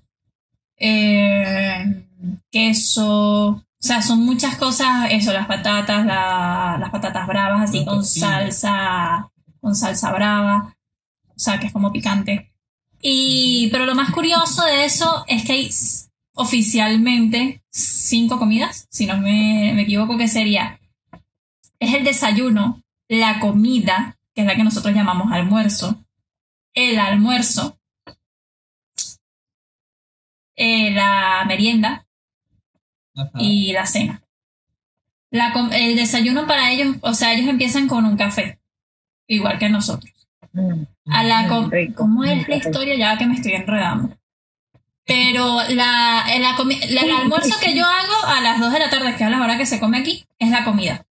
eh, 0.83 2.07
queso, 2.51 3.47
o 3.49 3.63
sea, 3.79 4.01
son 4.01 4.25
muchas 4.25 4.57
cosas, 4.57 5.07
eso, 5.11 5.31
las 5.31 5.47
patatas, 5.47 6.05
la- 6.05 6.77
las 6.79 6.89
patatas 6.89 7.27
bravas, 7.27 7.69
así 7.69 7.85
con 7.85 8.03
salsa, 8.03 9.29
con 9.59 9.75
salsa 9.75 10.11
brava, 10.11 10.75
o 11.29 11.39
sea, 11.39 11.59
que 11.59 11.67
es 11.67 11.73
como 11.73 11.91
picante. 11.91 12.51
Y, 13.01 13.69
pero 13.71 13.85
lo 13.85 13.95
más 13.95 14.11
curioso 14.11 14.63
de 14.65 14.85
eso 14.85 15.23
es 15.27 15.43
que 15.45 15.53
hay 15.53 15.69
oficialmente 16.33 17.63
cinco 17.71 18.37
comidas, 18.39 18.87
si 18.89 19.05
no 19.05 19.17
me, 19.17 19.71
me 19.75 19.83
equivoco, 19.83 20.17
que 20.17 20.27
sería, 20.27 20.79
es 21.79 21.93
el 21.93 22.03
desayuno, 22.03 22.81
la 23.07 23.39
comida, 23.39 24.17
que 24.33 24.41
es 24.41 24.47
la 24.47 24.55
que 24.55 24.63
nosotros 24.63 24.93
llamamos 24.93 25.31
almuerzo, 25.31 26.03
el 26.73 26.99
almuerzo, 26.99 27.77
eh, 30.55 30.91
la 30.91 31.43
merienda 31.47 32.05
Ajá. 33.15 33.31
y 33.39 33.71
la 33.73 33.85
cena. 33.85 34.21
La 35.31 35.53
el 35.73 35.95
desayuno 35.95 36.45
para 36.45 36.71
ellos, 36.71 36.97
o 37.01 37.13
sea, 37.13 37.33
ellos 37.33 37.47
empiezan 37.47 37.87
con 37.87 38.05
un 38.05 38.17
café, 38.17 38.59
igual 39.27 39.57
que 39.59 39.69
nosotros. 39.69 40.11
Mm. 40.53 40.83
A 41.11 41.23
la 41.23 41.47
com- 41.47 41.67
Mm, 41.67 41.71
rico. 41.71 41.93
¿Cómo 41.95 42.23
es 42.25 42.47
la 42.49 42.55
historia? 42.57 42.95
Ya 42.97 43.17
que 43.17 43.25
me 43.25 43.35
estoy 43.35 43.53
enredando. 43.53 44.17
Pero 45.05 45.57
la, 45.69 46.25
la 46.39 46.55
comi- 46.57 46.85
la- 46.89 47.01
el 47.01 47.11
almuerzo 47.11 47.57
que 47.59 47.75
yo 47.75 47.85
hago 47.85 48.25
a 48.27 48.41
las 48.41 48.59
2 48.59 48.71
de 48.73 48.79
la 48.79 48.89
tarde, 48.89 49.09
que 49.15 49.15
es 49.15 49.21
a 49.23 49.29
la 49.29 49.41
hora 49.41 49.57
que 49.57 49.65
se 49.65 49.79
come 49.79 49.97
aquí, 49.99 50.25
es 50.37 50.49
la 50.49 50.63
comida. 50.65 51.05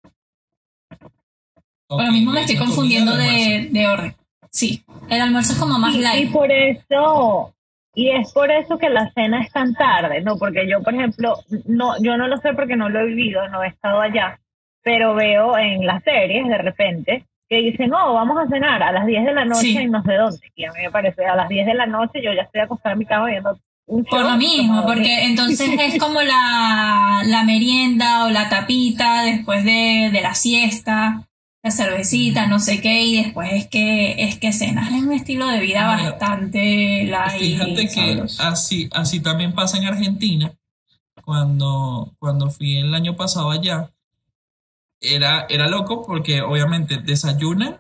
Por 1.88 2.06
lo 2.06 2.12
mismo 2.12 2.32
me 2.32 2.42
estoy 2.42 2.58
confundiendo 2.58 3.16
de, 3.16 3.88
orden. 3.88 4.16
Sí, 4.52 4.84
el 5.10 5.22
almuerzo 5.22 5.54
es 5.54 5.60
como 5.60 5.80
más 5.80 5.96
Y, 5.96 6.00
y 6.00 6.02
light. 6.02 6.32
por 6.32 6.52
eso, 6.52 7.54
y 8.00 8.12
es 8.12 8.32
por 8.32 8.50
eso 8.50 8.78
que 8.78 8.90
la 8.90 9.12
cena 9.12 9.42
es 9.42 9.52
tan 9.52 9.74
tarde, 9.74 10.22
¿no? 10.22 10.38
Porque 10.38 10.66
yo, 10.70 10.82
por 10.82 10.94
ejemplo, 10.94 11.36
no, 11.66 12.02
yo 12.02 12.16
no 12.16 12.30
lo 12.30 12.38
sé 12.38 12.54
porque 12.54 12.78
no 12.78 12.88
lo 12.88 13.02
he 13.02 13.08
vivido, 13.08 13.46
no 13.50 13.62
he 13.62 13.68
estado 13.68 14.00
allá, 14.00 14.40
pero 14.82 15.16
veo 15.16 15.58
en 15.58 15.86
las 15.86 16.02
series 16.04 16.48
de 16.48 16.58
repente 16.60 17.26
que 17.50 17.58
dicen, 17.58 17.90
no, 17.90 18.14
vamos 18.14 18.38
a 18.38 18.48
cenar 18.48 18.82
a 18.82 18.94
las 18.94 19.06
10 19.06 19.26
de 19.26 19.34
la 19.34 19.44
noche 19.44 19.62
Sí. 19.62 19.78
en 19.78 19.92
no 19.92 20.02
sé 20.04 20.14
dónde. 20.14 20.40
Y 20.56 20.64
a 20.64 20.72
mí 20.72 20.80
me 20.82 20.92
parece, 20.92 21.26
a 21.26 21.36
las 21.36 21.50
10 21.50 21.66
de 21.66 21.74
la 21.74 21.88
noche 21.88 22.22
yo 22.24 22.32
ya 22.32 22.44
estoy 22.44 22.62
acostada 22.62 22.94
en 22.94 23.00
mi 23.00 23.06
cama 23.06 23.26
viendo 23.26 23.60
un 23.88 24.06
Por 24.06 24.22
lo 24.22 24.38
mismo, 24.38 24.86
porque 24.86 25.26
entonces 25.26 25.70
es 25.82 26.00
como 26.00 26.22
la, 26.22 27.22
la 27.26 27.44
merienda 27.44 28.24
o 28.26 28.30
la 28.30 28.48
tapita 28.48 29.24
después 29.24 29.66
de, 29.66 30.10
de 30.14 30.22
la 30.22 30.36
siesta, 30.36 31.24
la 31.62 31.72
cervecita, 31.72 32.48
no 32.48 32.60
sé 32.60 32.82
qué, 32.82 33.04
y 33.04 33.24
después 33.24 33.52
es 33.52 33.68
que 33.68 34.24
es 34.24 34.38
que 34.40 34.54
cenas. 34.54 34.92
Es 34.92 35.04
un 35.04 35.12
estilo 35.12 35.48
de 35.48 35.60
vida 35.60 35.86
bastante 35.88 37.06
light. 37.06 37.40
Fíjate 37.40 37.90
que 37.90 38.24
así, 38.40 38.90
así 38.94 39.20
también 39.20 39.54
pasa 39.54 39.78
en 39.78 39.86
Argentina 39.86 40.54
cuando, 41.24 42.16
cuando 42.18 42.50
fui 42.50 42.78
el 42.78 42.94
año 42.96 43.16
pasado 43.16 43.52
allá, 43.52 43.92
era, 45.02 45.46
era 45.50 45.68
loco 45.68 46.06
porque 46.06 46.42
obviamente 46.42 46.98
desayunan 46.98 47.78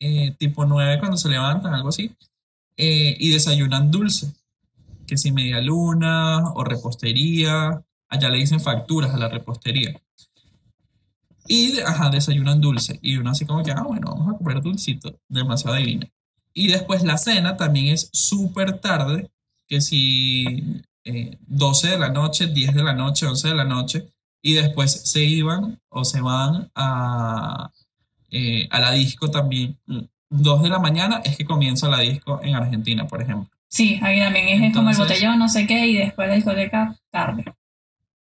eh, 0.00 0.34
tipo 0.38 0.64
9 0.66 0.98
cuando 0.98 1.16
se 1.16 1.28
levantan, 1.28 1.74
algo 1.74 1.88
así, 1.88 2.14
eh, 2.76 3.16
y 3.18 3.30
desayunan 3.30 3.90
dulce, 3.90 4.32
que 5.06 5.16
si 5.16 5.32
media 5.32 5.60
luna 5.60 6.50
o 6.54 6.64
repostería, 6.64 7.82
allá 8.08 8.28
le 8.28 8.38
dicen 8.38 8.60
facturas 8.60 9.14
a 9.14 9.16
la 9.16 9.28
repostería. 9.28 10.00
Y, 11.48 11.80
ajá, 11.80 12.10
desayunan 12.10 12.60
dulce. 12.60 12.98
Y 13.02 13.16
uno 13.16 13.30
así 13.30 13.44
como 13.44 13.62
que, 13.62 13.72
ah, 13.72 13.82
bueno, 13.82 14.08
vamos 14.10 14.34
a 14.34 14.38
comer 14.38 14.60
dulcito. 14.60 15.18
Demasiado 15.28 15.76
divino. 15.76 16.06
Y 16.54 16.68
después 16.68 17.02
la 17.02 17.18
cena 17.18 17.56
también 17.56 17.88
es 17.88 18.08
súper 18.12 18.78
tarde, 18.78 19.30
que 19.68 19.80
si 19.80 20.82
12 21.46 21.88
de 21.88 21.98
la 21.98 22.08
noche, 22.08 22.46
10 22.46 22.74
de 22.74 22.82
la 22.82 22.94
noche, 22.94 23.26
11 23.26 23.48
de 23.48 23.54
la 23.54 23.64
noche. 23.64 24.06
Y 24.42 24.54
después 24.54 24.92
se 24.92 25.24
iban 25.24 25.80
o 25.88 26.04
se 26.04 26.20
van 26.20 26.70
a, 26.74 27.70
eh, 28.30 28.68
a 28.70 28.80
la 28.80 28.92
disco 28.92 29.30
también. 29.30 29.78
2 30.30 30.62
de 30.62 30.68
la 30.68 30.78
mañana 30.78 31.20
es 31.24 31.36
que 31.36 31.44
comienza 31.44 31.88
la 31.88 32.00
disco 32.00 32.40
en 32.42 32.54
Argentina, 32.54 33.06
por 33.06 33.22
ejemplo. 33.22 33.50
Sí, 33.68 33.98
ahí 34.02 34.20
también 34.20 34.62
es 34.62 34.74
como 34.74 34.90
el 34.90 34.96
botellón, 34.96 35.38
no 35.38 35.48
sé 35.48 35.66
qué, 35.66 35.86
y 35.86 35.96
después 35.96 36.28
la 36.28 36.34
discoteca 36.34 36.96
tarde. 37.10 37.44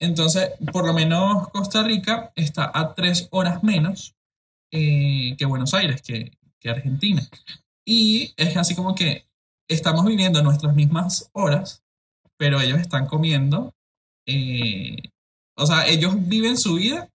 Entonces, 0.00 0.50
por 0.72 0.86
lo 0.86 0.92
menos 0.92 1.48
Costa 1.48 1.82
Rica 1.82 2.32
está 2.34 2.70
a 2.72 2.94
tres 2.94 3.28
horas 3.30 3.62
menos 3.62 4.14
eh, 4.72 5.34
que 5.38 5.46
Buenos 5.46 5.74
Aires, 5.74 6.02
que, 6.02 6.32
Argentina. 6.68 7.22
Y 7.86 8.34
es 8.36 8.56
así 8.56 8.74
como 8.74 8.96
que 8.96 9.28
estamos 9.68 10.04
viviendo 10.04 10.42
nuestras 10.42 10.74
mismas 10.74 11.30
horas, 11.32 11.84
pero 12.36 12.60
ellos 12.60 12.80
están 12.80 13.06
comiendo. 13.06 13.72
Eh, 14.26 14.96
o 15.56 15.64
sea, 15.64 15.86
ellos 15.86 16.16
viven 16.26 16.56
su 16.56 16.74
vida 16.74 17.08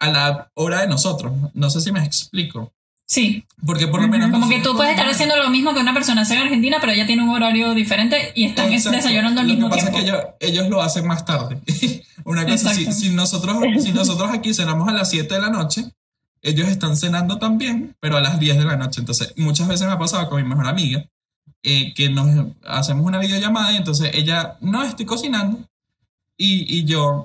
a 0.00 0.10
la 0.10 0.50
hora 0.54 0.80
de 0.80 0.88
nosotros. 0.88 1.32
No 1.54 1.70
sé 1.70 1.80
si 1.80 1.92
me 1.92 2.02
explico. 2.02 2.74
Sí. 3.06 3.44
Porque 3.64 3.86
por 3.86 4.02
lo 4.02 4.08
menos. 4.08 4.30
Como 4.30 4.48
que 4.48 4.60
tú 4.60 4.74
puedes 4.76 4.92
estar 4.92 5.08
haciendo 5.08 5.36
lo 5.36 5.48
mismo 5.48 5.72
que 5.72 5.80
una 5.80 5.94
persona 5.94 6.22
hace 6.22 6.34
en 6.34 6.42
Argentina, 6.42 6.78
pero 6.80 6.92
ella 6.92 7.06
tiene 7.06 7.22
un 7.22 7.30
horario 7.30 7.72
diferente 7.72 8.32
y 8.34 8.46
están 8.46 8.70
desayunando 8.70 9.40
al 9.40 9.46
mismo 9.46 9.70
tiempo. 9.70 9.76
Lo 9.76 9.76
que 9.76 9.86
pasa 9.86 9.98
es 9.98 10.34
que 10.40 10.46
ellos, 10.48 10.68
lo 10.68 10.82
hacen 10.82 11.06
más 11.06 11.24
tarde. 11.24 11.60
una 12.24 12.44
cosa, 12.44 12.74
si, 12.74 12.92
si, 12.92 13.10
nosotros, 13.10 13.58
si 13.82 13.92
nosotros 13.92 14.30
aquí 14.32 14.52
cenamos 14.52 14.88
a 14.88 14.92
las 14.92 15.08
7 15.10 15.32
de 15.32 15.40
la 15.40 15.50
noche, 15.50 15.84
ellos 16.42 16.68
están 16.68 16.96
cenando 16.96 17.38
también, 17.38 17.96
pero 18.00 18.16
a 18.16 18.20
las 18.20 18.40
10 18.40 18.58
de 18.58 18.64
la 18.64 18.76
noche. 18.76 19.00
Entonces, 19.00 19.32
muchas 19.36 19.68
veces 19.68 19.86
me 19.86 19.92
ha 19.92 19.98
pasado 19.98 20.28
con 20.28 20.42
mi 20.42 20.48
mejor 20.48 20.66
amiga 20.66 21.06
eh, 21.62 21.94
que 21.94 22.10
nos 22.10 22.54
hacemos 22.64 23.06
una 23.06 23.18
videollamada 23.18 23.72
y 23.72 23.76
entonces 23.76 24.10
ella, 24.14 24.56
no, 24.60 24.82
estoy 24.82 25.06
cocinando. 25.06 25.60
Y, 26.36 26.78
y 26.78 26.84
yo, 26.84 27.24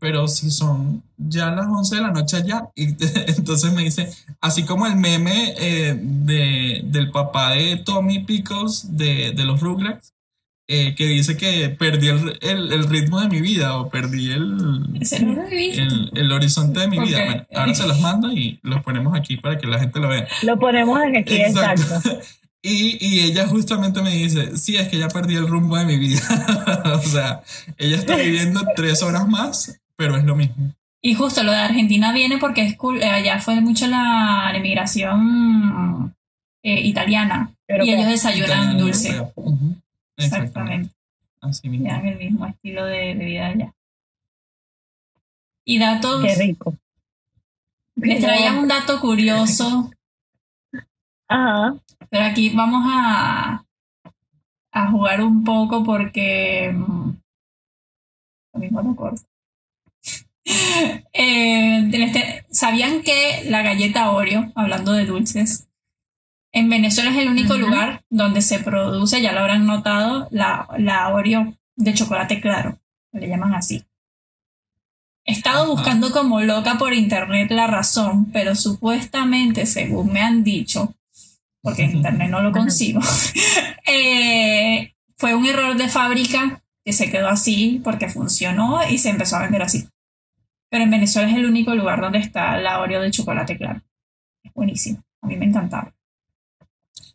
pero 0.00 0.28
si 0.28 0.50
son 0.50 1.02
ya 1.16 1.50
las 1.50 1.66
11 1.66 1.96
de 1.96 2.02
la 2.02 2.10
noche 2.10 2.36
allá, 2.38 2.68
y 2.74 2.84
entonces 3.36 3.72
me 3.72 3.84
dice, 3.84 4.10
así 4.40 4.64
como 4.64 4.86
el 4.86 4.96
meme 4.96 5.54
eh, 5.58 5.98
de, 6.00 6.82
del 6.84 7.10
papá 7.10 7.52
de 7.52 7.76
Tommy 7.76 8.20
Pickles 8.24 8.96
de, 8.96 9.32
de 9.32 9.44
los 9.44 9.60
Rugrats, 9.60 10.12
eh, 10.68 10.96
que 10.96 11.06
dice 11.06 11.36
que 11.36 11.68
perdí 11.68 12.08
el, 12.08 12.38
el, 12.40 12.88
ritmo 12.88 13.20
de 13.20 13.28
mi 13.28 13.40
vida 13.40 13.76
o 13.76 13.88
perdí 13.88 14.32
el, 14.32 14.98
el, 15.12 16.10
el 16.12 16.32
horizonte 16.32 16.80
de 16.80 16.88
mi 16.88 16.98
vida. 16.98 17.24
Bueno, 17.24 17.46
ahora 17.54 17.72
se 17.72 17.86
los 17.86 18.00
mando 18.00 18.32
y 18.32 18.58
los 18.64 18.82
ponemos 18.82 19.16
aquí 19.16 19.36
para 19.36 19.58
que 19.58 19.68
la 19.68 19.78
gente 19.78 20.00
lo 20.00 20.08
vea. 20.08 20.26
Lo 20.42 20.58
ponemos 20.58 21.00
en 21.02 21.18
aquí, 21.18 21.36
exacto. 21.36 21.84
Y, 22.68 22.98
y, 23.00 23.20
ella 23.20 23.46
justamente 23.46 24.02
me 24.02 24.10
dice, 24.10 24.56
sí, 24.56 24.76
es 24.76 24.88
que 24.88 24.98
ya 24.98 25.06
perdí 25.06 25.36
el 25.36 25.46
rumbo 25.46 25.76
de 25.76 25.84
mi 25.84 25.98
vida. 25.98 26.20
o 26.96 27.02
sea, 27.02 27.42
ella 27.78 27.96
está 27.96 28.16
viviendo 28.16 28.60
tres 28.74 29.04
horas 29.04 29.28
más, 29.28 29.80
pero 29.94 30.16
es 30.16 30.24
lo 30.24 30.34
mismo. 30.34 30.72
Y 31.00 31.14
justo 31.14 31.44
lo 31.44 31.52
de 31.52 31.58
Argentina 31.58 32.12
viene 32.12 32.38
porque 32.38 32.62
es 32.62 32.76
cool, 32.76 33.00
eh, 33.00 33.08
allá 33.08 33.38
fue 33.38 33.60
mucho 33.60 33.86
la, 33.86 34.52
inmigración 34.56 36.12
eh, 36.64 36.80
italiana 36.80 37.52
y 37.68 37.92
ellos 37.92 38.08
desayunan 38.08 38.76
dulce. 38.76 39.22
Exactamente. 40.16 40.92
Así 41.40 41.68
mismo. 41.68 41.86
Tienen 41.86 42.06
el 42.06 42.18
mismo 42.18 42.46
estilo 42.46 42.84
de, 42.84 43.14
de, 43.14 43.24
vida 43.24 43.46
allá. 43.46 43.74
Y 45.64 45.78
datos. 45.78 46.24
Qué 46.24 46.34
rico. 46.34 46.74
Les 47.94 48.20
traía 48.20 48.54
un 48.54 48.66
dato 48.66 49.00
curioso. 49.00 49.90
Ajá. 51.28 51.76
Pero 52.10 52.24
aquí 52.24 52.50
vamos 52.50 52.82
a, 52.86 53.64
a 54.72 54.90
jugar 54.90 55.22
un 55.22 55.44
poco 55.44 55.82
porque. 55.84 56.72
Mm, 56.72 57.10
lo 58.54 58.60
mismo 58.60 58.82
no 58.82 58.96
corto. 58.96 59.22
Eh, 61.18 61.90
este, 61.92 62.44
¿Sabían 62.50 63.02
que 63.02 63.44
la 63.48 63.62
galleta 63.62 64.10
Oreo, 64.10 64.52
hablando 64.54 64.92
de 64.92 65.06
dulces, 65.06 65.66
en 66.52 66.68
Venezuela 66.68 67.10
es 67.10 67.16
el 67.16 67.28
único 67.28 67.56
lugar 67.56 68.02
donde 68.10 68.42
se 68.42 68.58
produce, 68.60 69.22
ya 69.22 69.32
lo 69.32 69.40
habrán 69.40 69.66
notado, 69.66 70.28
la, 70.30 70.68
la 70.78 71.08
Oreo 71.08 71.54
de 71.74 71.94
chocolate 71.94 72.40
claro, 72.40 72.78
le 73.12 73.28
llaman 73.28 73.54
así. 73.54 73.84
He 75.24 75.32
estado 75.32 75.66
buscando 75.66 76.12
como 76.12 76.40
loca 76.40 76.78
por 76.78 76.94
internet 76.94 77.50
la 77.50 77.66
razón, 77.66 78.26
pero 78.32 78.54
supuestamente, 78.54 79.66
según 79.66 80.12
me 80.12 80.20
han 80.20 80.44
dicho, 80.44 80.94
porque 81.66 81.82
en 81.82 81.96
internet 81.96 82.30
no 82.30 82.42
lo 82.42 82.52
consigo, 82.52 83.00
eh, 83.88 84.94
fue 85.16 85.34
un 85.34 85.46
error 85.46 85.76
de 85.76 85.88
fábrica 85.88 86.62
que 86.84 86.92
se 86.92 87.10
quedó 87.10 87.28
así 87.28 87.80
porque 87.82 88.08
funcionó 88.08 88.88
y 88.88 88.98
se 88.98 89.10
empezó 89.10 89.34
a 89.34 89.42
vender 89.42 89.62
así. 89.62 89.88
Pero 90.70 90.84
en 90.84 90.92
Venezuela 90.92 91.28
es 91.28 91.34
el 91.34 91.44
único 91.44 91.74
lugar 91.74 92.00
donde 92.00 92.20
está 92.20 92.56
la 92.58 92.78
Oreo 92.78 93.00
de 93.00 93.10
chocolate 93.10 93.58
claro. 93.58 93.82
Es 94.44 94.52
buenísimo. 94.54 95.02
A 95.22 95.26
mí 95.26 95.36
me 95.36 95.46
encantaba. 95.46 95.92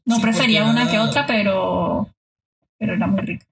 No 0.03 0.19
prefería 0.19 0.65
una 0.65 0.91
que 0.91 0.99
otra, 0.99 1.25
pero, 1.25 2.09
pero 2.77 2.95
era 2.95 3.07
muy 3.07 3.21
rica. 3.21 3.45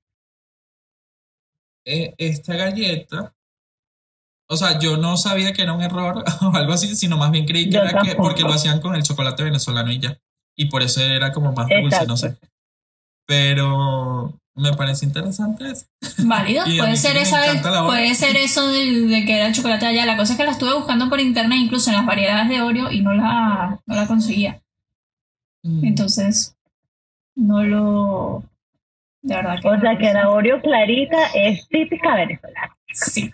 Eh, 1.85 2.13
esta 2.17 2.57
galleta, 2.57 3.33
o 4.47 4.57
sea, 4.57 4.77
yo 4.79 4.97
no 4.97 5.15
sabía 5.15 5.53
que 5.53 5.61
era 5.61 5.71
un 5.71 5.81
error 5.81 6.25
o 6.41 6.53
algo 6.53 6.73
así, 6.73 6.93
sino 6.97 7.15
más 7.15 7.31
bien 7.31 7.45
creí 7.45 7.69
que 7.69 7.77
era 7.77 8.01
que 8.01 8.15
porque 8.15 8.41
lo 8.41 8.51
hacían 8.51 8.81
con 8.81 8.95
el 8.95 9.03
chocolate 9.03 9.43
venezolano 9.43 9.93
y 9.93 9.99
ya. 9.99 10.19
Y 10.59 10.65
por 10.65 10.83
eso 10.83 10.99
era 10.99 11.31
como 11.31 11.53
más 11.53 11.69
dulce, 11.69 12.05
no 12.05 12.17
sé. 12.17 12.35
Pero 13.25 14.37
me 14.55 14.73
parece 14.73 15.05
interesante 15.05 15.71
eso. 15.71 15.85
Válido, 16.25 16.65
puede 16.77 16.97
ser, 16.97 17.15
esa 17.15 17.39
puede 17.85 18.13
ser 18.13 18.35
eso 18.35 18.67
de, 18.67 19.23
que 19.25 19.37
era 19.37 19.47
el 19.47 19.53
chocolate 19.53 19.85
allá. 19.85 20.05
La 20.05 20.17
cosa 20.17 20.33
es 20.33 20.37
que 20.37 20.43
la 20.43 20.51
estuve 20.51 20.73
buscando 20.73 21.07
por 21.07 21.21
internet, 21.21 21.59
incluso 21.61 21.91
en 21.91 21.95
las 21.95 22.05
variedades 22.05 22.49
de 22.49 22.61
Oreo, 22.61 22.91
y 22.91 22.99
no 22.99 23.13
la, 23.13 23.79
no 23.85 23.95
la 23.95 24.05
conseguía. 24.05 24.61
Mm. 25.63 25.85
Entonces, 25.85 26.57
no 27.35 27.63
lo. 27.63 28.43
De 29.21 29.35
verdad 29.35 29.61
que. 29.61 29.69
O 29.69 29.79
sea, 29.79 29.97
que 29.97 30.11
la 30.11 30.29
Oreo 30.29 30.61
clarita 30.61 31.27
es 31.35 31.69
típica 31.69 32.15
venezolana. 32.15 32.75
Sí, 32.91 33.31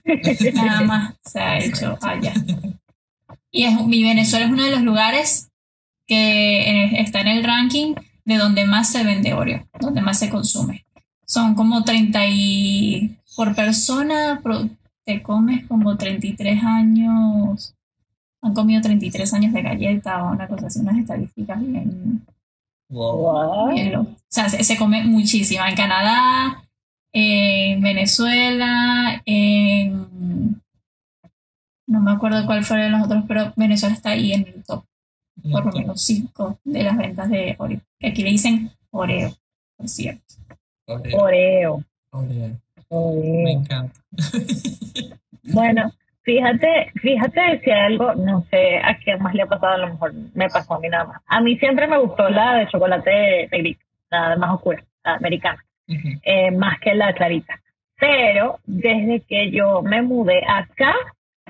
nada 0.53 0.81
más 0.81 1.15
se 1.23 1.39
ha 1.39 1.57
hecho 1.63 1.97
allá. 2.03 2.33
Y 3.49 3.63
es, 3.63 3.83
mi 3.83 4.03
Venezuela 4.03 4.45
es 4.45 4.51
uno 4.51 4.63
de 4.63 4.71
los 4.71 4.83
lugares 4.83 5.49
que 6.07 6.61
eh, 6.61 7.01
está 7.01 7.21
en 7.21 7.27
el 7.27 7.43
ranking 7.43 7.95
de 8.25 8.37
donde 8.37 8.65
más 8.65 8.91
se 8.91 9.03
vende 9.03 9.33
Oreo, 9.33 9.67
donde 9.79 10.01
más 10.01 10.19
se 10.19 10.29
consume 10.29 10.85
son 11.25 11.55
como 11.55 11.83
30 11.83 12.27
y 12.27 13.17
por 13.35 13.55
persona 13.55 14.41
te 15.03 15.21
comes 15.21 15.67
como 15.67 15.97
33 15.97 16.63
años, 16.63 17.75
han 18.41 18.53
comido 18.53 18.81
33 18.81 19.33
años 19.33 19.53
de 19.53 19.61
galleta 19.61 20.23
o 20.23 20.31
una 20.31 20.47
cosa 20.47 20.67
así, 20.67 20.79
unas 20.79 20.97
estadísticas 20.97 21.59
bien... 21.59 22.25
Wow. 22.87 23.71
o 23.73 24.07
sea, 24.27 24.47
se, 24.47 24.77
come 24.77 25.03
muchísima 25.03 25.67
en 25.67 25.75
Canadá, 25.75 26.63
en 27.11 27.81
Venezuela, 27.81 29.21
en... 29.25 30.61
No 31.87 31.99
me 31.99 32.11
acuerdo 32.11 32.45
cuál 32.45 32.63
fueron 32.63 32.91
los 32.91 33.03
otros, 33.03 33.25
pero 33.27 33.53
Venezuela 33.55 33.95
está 33.95 34.11
ahí 34.11 34.33
en 34.33 34.47
el 34.47 34.63
top. 34.63 34.85
Por 35.41 35.65
lo 35.65 35.71
menos 35.71 36.01
cinco 36.01 36.57
de 36.63 36.83
las 36.83 36.97
ventas 36.97 37.29
de 37.29 37.55
Oreo. 37.57 37.81
Que 37.99 38.07
aquí 38.07 38.23
le 38.23 38.31
dicen 38.31 38.71
Oreo, 38.91 39.31
por 39.77 39.87
cierto. 39.87 40.35
Oreo. 40.87 41.83
Oreo. 42.11 42.59
Me 42.89 43.51
encanta. 43.51 43.99
bueno, 45.43 45.91
fíjate, 46.21 46.91
fíjate 46.95 47.61
si 47.63 47.71
hay 47.71 47.93
algo, 47.93 48.13
no 48.15 48.45
sé 48.49 48.77
a 48.77 48.97
quién 48.97 49.21
más 49.21 49.33
le 49.33 49.43
ha 49.43 49.47
pasado, 49.47 49.73
a 49.73 49.77
lo 49.77 49.87
mejor 49.87 50.13
me 50.33 50.49
pasó 50.49 50.75
a 50.75 50.79
mí 50.79 50.87
nada 50.87 51.05
más. 51.05 51.21
A 51.25 51.41
mí 51.41 51.57
siempre 51.57 51.87
me 51.87 51.97
gustó 51.97 52.29
la 52.29 52.55
de 52.55 52.67
chocolate 52.67 53.49
negrito, 53.51 53.83
la 54.09 54.35
más 54.37 54.53
oscura, 54.53 54.83
la 55.03 55.15
americana, 55.15 55.63
eh, 55.87 56.51
más 56.51 56.79
que 56.79 56.95
la 56.95 57.13
clarita. 57.13 57.59
Pero 57.97 58.59
desde 58.65 59.21
que 59.21 59.51
yo 59.51 59.81
me 59.81 60.01
mudé 60.01 60.43
acá, 60.47 60.93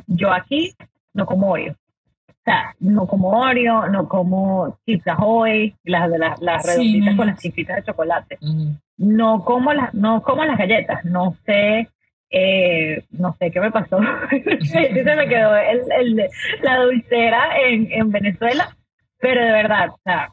yo 0.07 0.31
aquí 0.31 0.75
no 1.13 1.25
como 1.25 1.51
Oreo. 1.51 1.75
O 2.45 2.51
sea, 2.51 2.75
no 2.79 3.07
como 3.07 3.29
Oreo, 3.29 3.87
no 3.87 4.07
como 4.07 4.77
Chips 4.85 5.07
Ahoy, 5.07 5.73
las 5.83 6.11
de 6.11 6.19
las, 6.19 6.39
las 6.41 6.63
redonditas 6.63 7.15
con 7.15 7.27
las 7.27 7.39
chispitas 7.39 7.77
de 7.77 7.83
chocolate. 7.83 8.37
No 8.97 9.43
como 9.43 9.73
las, 9.73 9.91
no 9.95 10.21
como 10.21 10.45
las 10.45 10.55
galletas, 10.55 11.03
no 11.05 11.35
sé 11.43 11.89
eh, 12.29 13.03
no 13.11 13.35
sé 13.39 13.49
qué 13.49 13.59
me 13.59 13.71
pasó. 13.71 13.97
se 14.29 15.15
me 15.15 15.27
quedó 15.27 15.55
el, 15.55 15.81
el, 15.91 16.29
la 16.61 16.81
dulcera 16.81 17.59
en, 17.61 17.91
en 17.91 18.11
Venezuela, 18.11 18.75
pero 19.19 19.43
de 19.43 19.51
verdad, 19.51 19.89
o 19.89 19.99
sea, 20.03 20.29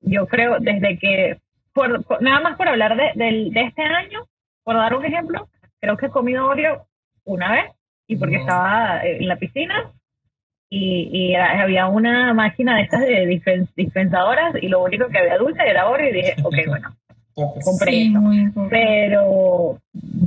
yo 0.00 0.26
creo 0.26 0.58
desde 0.60 0.98
que, 0.98 1.38
por, 1.74 2.22
nada 2.22 2.40
más 2.40 2.56
por 2.56 2.68
hablar 2.68 2.96
de, 2.96 3.12
de, 3.14 3.50
de, 3.50 3.60
este 3.62 3.82
año, 3.82 4.24
por 4.62 4.76
dar 4.76 4.94
un 4.94 5.04
ejemplo, 5.04 5.48
creo 5.80 5.96
que 5.96 6.06
he 6.06 6.10
comido 6.10 6.46
Oreo 6.46 6.86
una 7.24 7.52
vez 7.52 7.72
y 8.06 8.16
porque 8.16 8.36
estaba 8.36 9.04
en 9.04 9.26
la 9.26 9.36
piscina 9.36 9.90
y, 10.74 11.10
y 11.12 11.34
había 11.34 11.86
una 11.86 12.32
máquina 12.32 12.76
de 12.76 12.82
estas 12.84 13.00
de 13.02 13.26
dispensadoras 13.76 14.54
y 14.58 14.68
lo 14.68 14.82
único 14.82 15.06
que 15.08 15.18
había 15.18 15.36
dulce 15.36 15.60
era 15.66 15.86
Oreo 15.86 16.08
y 16.08 16.12
dije, 16.14 16.34
ok, 16.42 16.54
bueno, 16.66 16.96
compré 17.34 18.10
Pero 18.70 19.78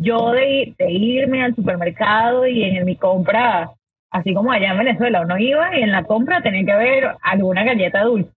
yo 0.02 0.32
de, 0.34 0.76
de, 0.78 0.92
irme 0.92 1.44
al 1.44 1.56
supermercado 1.56 2.46
y 2.46 2.62
en 2.62 2.86
mi 2.86 2.96
compra, 2.96 3.72
así 4.12 4.36
como 4.36 4.52
allá 4.52 4.70
en 4.70 4.78
Venezuela 4.78 5.22
uno 5.22 5.36
iba 5.40 5.76
y 5.76 5.82
en 5.82 5.92
la 5.92 6.04
compra 6.04 6.44
tenía 6.44 6.64
que 6.64 6.72
haber 6.74 7.16
alguna 7.24 7.64
galleta 7.64 8.04
dulce. 8.04 8.30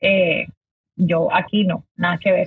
Eh, 0.00 0.46
yo 0.96 1.28
aquí 1.34 1.64
no, 1.64 1.84
nada 1.96 2.16
que 2.16 2.32
ver. 2.32 2.46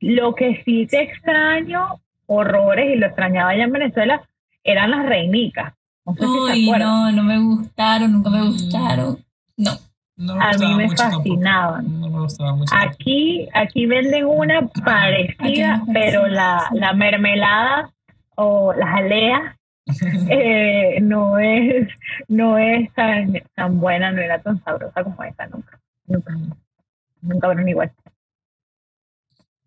Lo 0.00 0.34
que 0.34 0.62
sí 0.64 0.86
te 0.86 1.02
extraño, 1.02 2.00
horrores, 2.24 2.94
y 2.94 2.96
lo 2.96 3.08
extrañaba 3.08 3.50
allá 3.50 3.64
en 3.64 3.72
Venezuela, 3.72 4.22
eran 4.64 4.90
las 4.90 5.04
reinicas. 5.04 5.74
Uy, 6.18 6.70
no, 6.70 7.12
no 7.12 7.22
me 7.22 7.38
gustaron, 7.38 8.12
nunca 8.12 8.30
me 8.30 8.42
gustaron. 8.42 9.24
No. 9.56 9.78
a 10.40 10.56
mí 10.56 10.74
me 10.74 10.96
fascinaban. 10.96 12.00
No 12.00 12.08
me 12.08 12.20
gustaba 12.20 12.54
mucho. 12.54 12.74
Aquí, 12.76 13.48
aquí 13.54 13.86
venden 13.86 14.26
una 14.26 14.66
parecida, 14.84 15.82
pero 15.92 16.26
la, 16.26 16.68
la 16.72 16.92
mermelada 16.92 17.90
o 18.36 18.72
las 18.72 18.94
aleas 18.94 19.56
eh, 20.30 20.98
no 21.00 21.38
es 21.38 21.88
no 22.28 22.58
es 22.58 22.92
tan, 22.94 23.34
tan 23.54 23.80
buena, 23.80 24.12
no 24.12 24.20
era 24.20 24.40
tan 24.40 24.62
sabrosa 24.62 25.02
como 25.02 25.22
esta 25.24 25.46
nunca. 25.46 25.80
Nunca, 26.06 26.36
nunca 27.22 27.46
fueron 27.46 27.68
igual. 27.68 27.92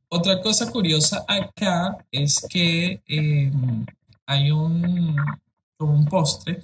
Otra 0.09 0.39
cosa 0.41 0.71
curiosa 0.71 1.25
acá 1.27 1.97
es 2.11 2.45
que 2.47 3.01
eh, 3.07 3.51
hay 4.27 4.51
un, 4.51 5.15
un 5.83 6.05
postre 6.05 6.63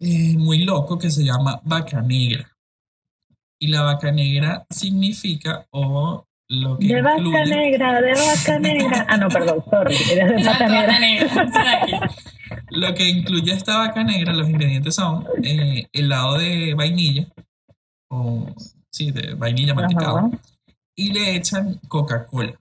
eh, 0.00 0.36
muy 0.36 0.64
loco 0.64 0.98
que 0.98 1.10
se 1.10 1.24
llama 1.24 1.60
vaca 1.64 2.00
negra. 2.00 2.50
Y 3.60 3.68
la 3.68 3.82
vaca 3.82 4.12
negra 4.12 4.64
significa 4.70 5.66
o 5.70 6.24
lo 6.48 6.78
que 6.78 6.94
de 6.94 7.02
vaca 7.02 7.44
negra, 7.44 8.00
de 8.00 8.12
vaca 8.12 8.58
negra. 8.58 9.06
Ah, 9.08 9.16
no, 9.16 9.28
perdón, 9.28 9.64
sorry, 9.68 9.96
eres 10.12 10.36
de 10.36 10.44
vaca 10.44 10.98
negra. 10.98 12.10
lo 12.70 12.94
que 12.94 13.08
incluye 13.08 13.52
esta 13.52 13.78
vaca 13.78 14.04
negra, 14.04 14.32
los 14.32 14.48
ingredientes 14.48 14.94
son 14.94 15.26
eh, 15.42 15.88
helado 15.92 16.38
de 16.38 16.74
vainilla, 16.74 17.26
o 18.10 18.46
sí, 18.92 19.10
de 19.10 19.34
vainilla 19.34 19.74
mantecado, 19.74 20.30
y 20.96 21.12
le 21.12 21.36
echan 21.36 21.80
Coca-Cola. 21.88 22.58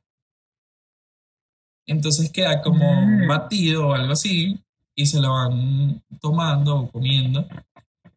Entonces 1.87 2.31
queda 2.31 2.61
como 2.61 3.01
mm. 3.01 3.27
batido 3.27 3.89
o 3.89 3.93
algo 3.93 4.13
así 4.13 4.59
y 4.97 5.05
se 5.05 5.21
lo 5.21 5.31
van 5.31 6.01
tomando 6.19 6.75
o 6.79 6.91
comiendo. 6.91 7.47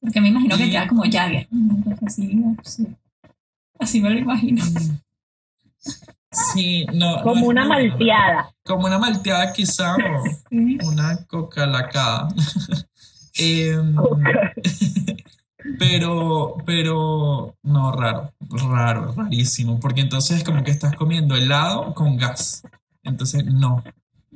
Porque 0.01 0.21
me 0.21 0.29
imagino 0.29 0.57
que 0.57 0.71
queda 0.71 0.89
como 0.89 1.03
Jagger. 1.03 1.47
Así, 2.07 2.43
así, 3.79 4.01
me 4.01 4.11
lo 4.11 4.19
imagino. 4.19 4.65
Sí, 6.33 6.87
no. 6.95 7.23
Como 7.23 7.47
una 7.49 7.67
malteada. 7.67 8.51
Como 8.65 8.87
una 8.87 8.99
malteada 8.99 9.53
quizá 9.53 9.95
o 9.95 10.89
una 10.89 11.25
coca 11.27 11.67
lacada. 11.67 12.29
Em, 13.43 13.95
pero, 15.79 16.57
pero, 16.67 17.55
no, 17.63 17.93
raro, 17.93 18.35
raro, 18.51 19.15
rarísimo, 19.17 19.79
porque 19.79 20.01
entonces 20.01 20.39
es 20.39 20.45
como 20.45 20.65
que 20.65 20.73
estás 20.73 20.95
comiendo 20.97 21.37
helado 21.37 21.95
con 21.95 22.17
gas. 22.17 22.63
Entonces, 23.03 23.47
no. 23.47 23.83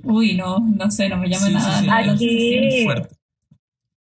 Uy, 0.02 0.36
no, 0.36 0.58
no 0.60 0.90
sé, 0.90 1.08
no 1.08 1.16
me 1.16 1.28
llama 1.28 1.50
nada. 1.50 2.12
aquí, 2.12 2.86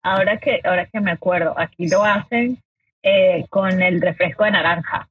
ahora 0.03 0.39
que, 0.39 0.61
ahora 0.65 0.87
que 0.87 1.01
me 1.01 1.13
acuerdo, 1.13 1.55
aquí 1.57 1.89
lo 1.89 2.05
hacen 2.05 2.59
eh, 3.03 3.47
con 3.51 3.83
el 3.83 4.01
refresco 4.01 4.45
de 4.45 4.51
naranja. 4.53 5.09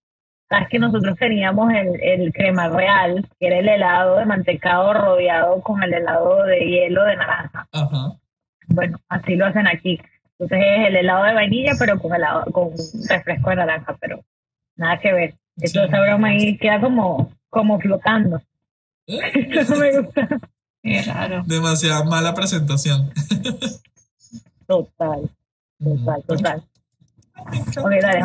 Sabes 0.49 0.67
que 0.69 0.79
nosotros 0.79 1.17
teníamos 1.17 1.73
el, 1.73 1.99
el 2.01 2.33
crema 2.33 2.69
real, 2.69 3.27
que 3.39 3.47
era 3.47 3.59
el 3.59 3.67
helado 3.67 4.17
de 4.17 4.25
mantecado 4.25 4.93
rodeado 4.93 5.61
con 5.61 5.81
el 5.81 5.93
helado 5.93 6.43
de 6.43 6.59
hielo 6.59 7.03
de 7.03 7.15
naranja. 7.15 7.67
Ajá. 7.71 8.11
Bueno, 8.67 8.99
así 9.09 9.35
lo 9.35 9.45
hacen 9.45 9.67
aquí. 9.67 9.99
Entonces 10.37 10.59
es 10.67 10.87
el 10.87 10.95
helado 10.97 11.23
de 11.23 11.33
vainilla, 11.33 11.71
pero 11.79 11.99
con 11.99 12.13
helado, 12.13 12.45
con 12.51 12.71
refresco 13.09 13.49
de 13.49 13.55
naranja, 13.55 13.97
pero 13.99 14.23
nada 14.75 14.99
que 14.99 15.13
ver. 15.13 15.33
Eso 15.57 15.83
esa 15.83 16.01
broma 16.01 16.27
ahí 16.29 16.57
queda 16.57 16.81
como, 16.81 17.31
como 17.49 17.79
flotando. 17.79 18.41
Eso 19.07 19.75
me 19.77 20.01
gusta. 20.01 20.27
Qué 20.85 21.01
raro. 21.01 21.43
Demasiada 21.47 22.03
mala 22.03 22.35
presentación. 22.35 23.11
Total. 24.67 25.31
Total, 25.83 26.23
total. 26.27 26.63
Ok, 27.35 27.91
dale. 28.01 28.21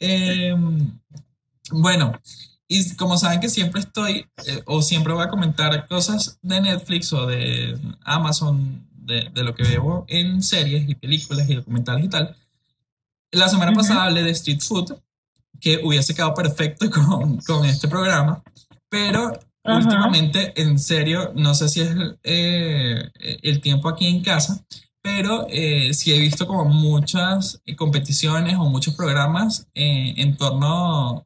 Eh, 0.00 0.54
bueno, 1.72 2.12
y 2.66 2.96
como 2.96 3.18
saben 3.18 3.40
que 3.40 3.50
siempre 3.50 3.80
estoy 3.80 4.26
eh, 4.46 4.62
o 4.64 4.80
siempre 4.80 5.12
voy 5.12 5.24
a 5.24 5.28
comentar 5.28 5.86
cosas 5.86 6.38
de 6.40 6.62
Netflix 6.62 7.12
o 7.12 7.26
de 7.26 7.78
Amazon, 8.00 8.88
de, 8.92 9.28
de, 9.34 9.44
lo 9.44 9.54
que 9.54 9.64
veo 9.64 10.06
en 10.08 10.42
series 10.42 10.88
y 10.88 10.94
películas 10.94 11.50
y 11.50 11.56
documentales 11.56 12.06
y 12.06 12.08
tal. 12.08 12.34
La 13.30 13.50
semana 13.50 13.74
pasada 13.74 14.04
hablé 14.04 14.22
de 14.22 14.30
street 14.30 14.60
food, 14.60 14.96
que 15.60 15.80
hubiese 15.84 16.14
quedado 16.14 16.32
perfecto 16.32 16.90
con, 16.90 17.36
con 17.42 17.66
este 17.66 17.88
programa, 17.88 18.42
pero 18.88 19.38
últimamente, 19.64 20.52
en 20.60 20.78
serio, 20.78 21.32
no 21.34 21.54
sé 21.54 21.68
si 21.68 21.80
es 21.80 21.94
eh, 22.22 23.10
el 23.42 23.60
tiempo 23.60 23.88
aquí 23.88 24.06
en 24.06 24.22
casa, 24.22 24.64
pero 25.00 25.46
eh, 25.50 25.92
sí 25.94 26.12
he 26.12 26.18
visto 26.18 26.46
como 26.46 26.64
muchas 26.64 27.60
competiciones 27.76 28.56
o 28.56 28.68
muchos 28.68 28.94
programas 28.94 29.66
eh, 29.74 30.14
en 30.16 30.36
torno 30.36 31.24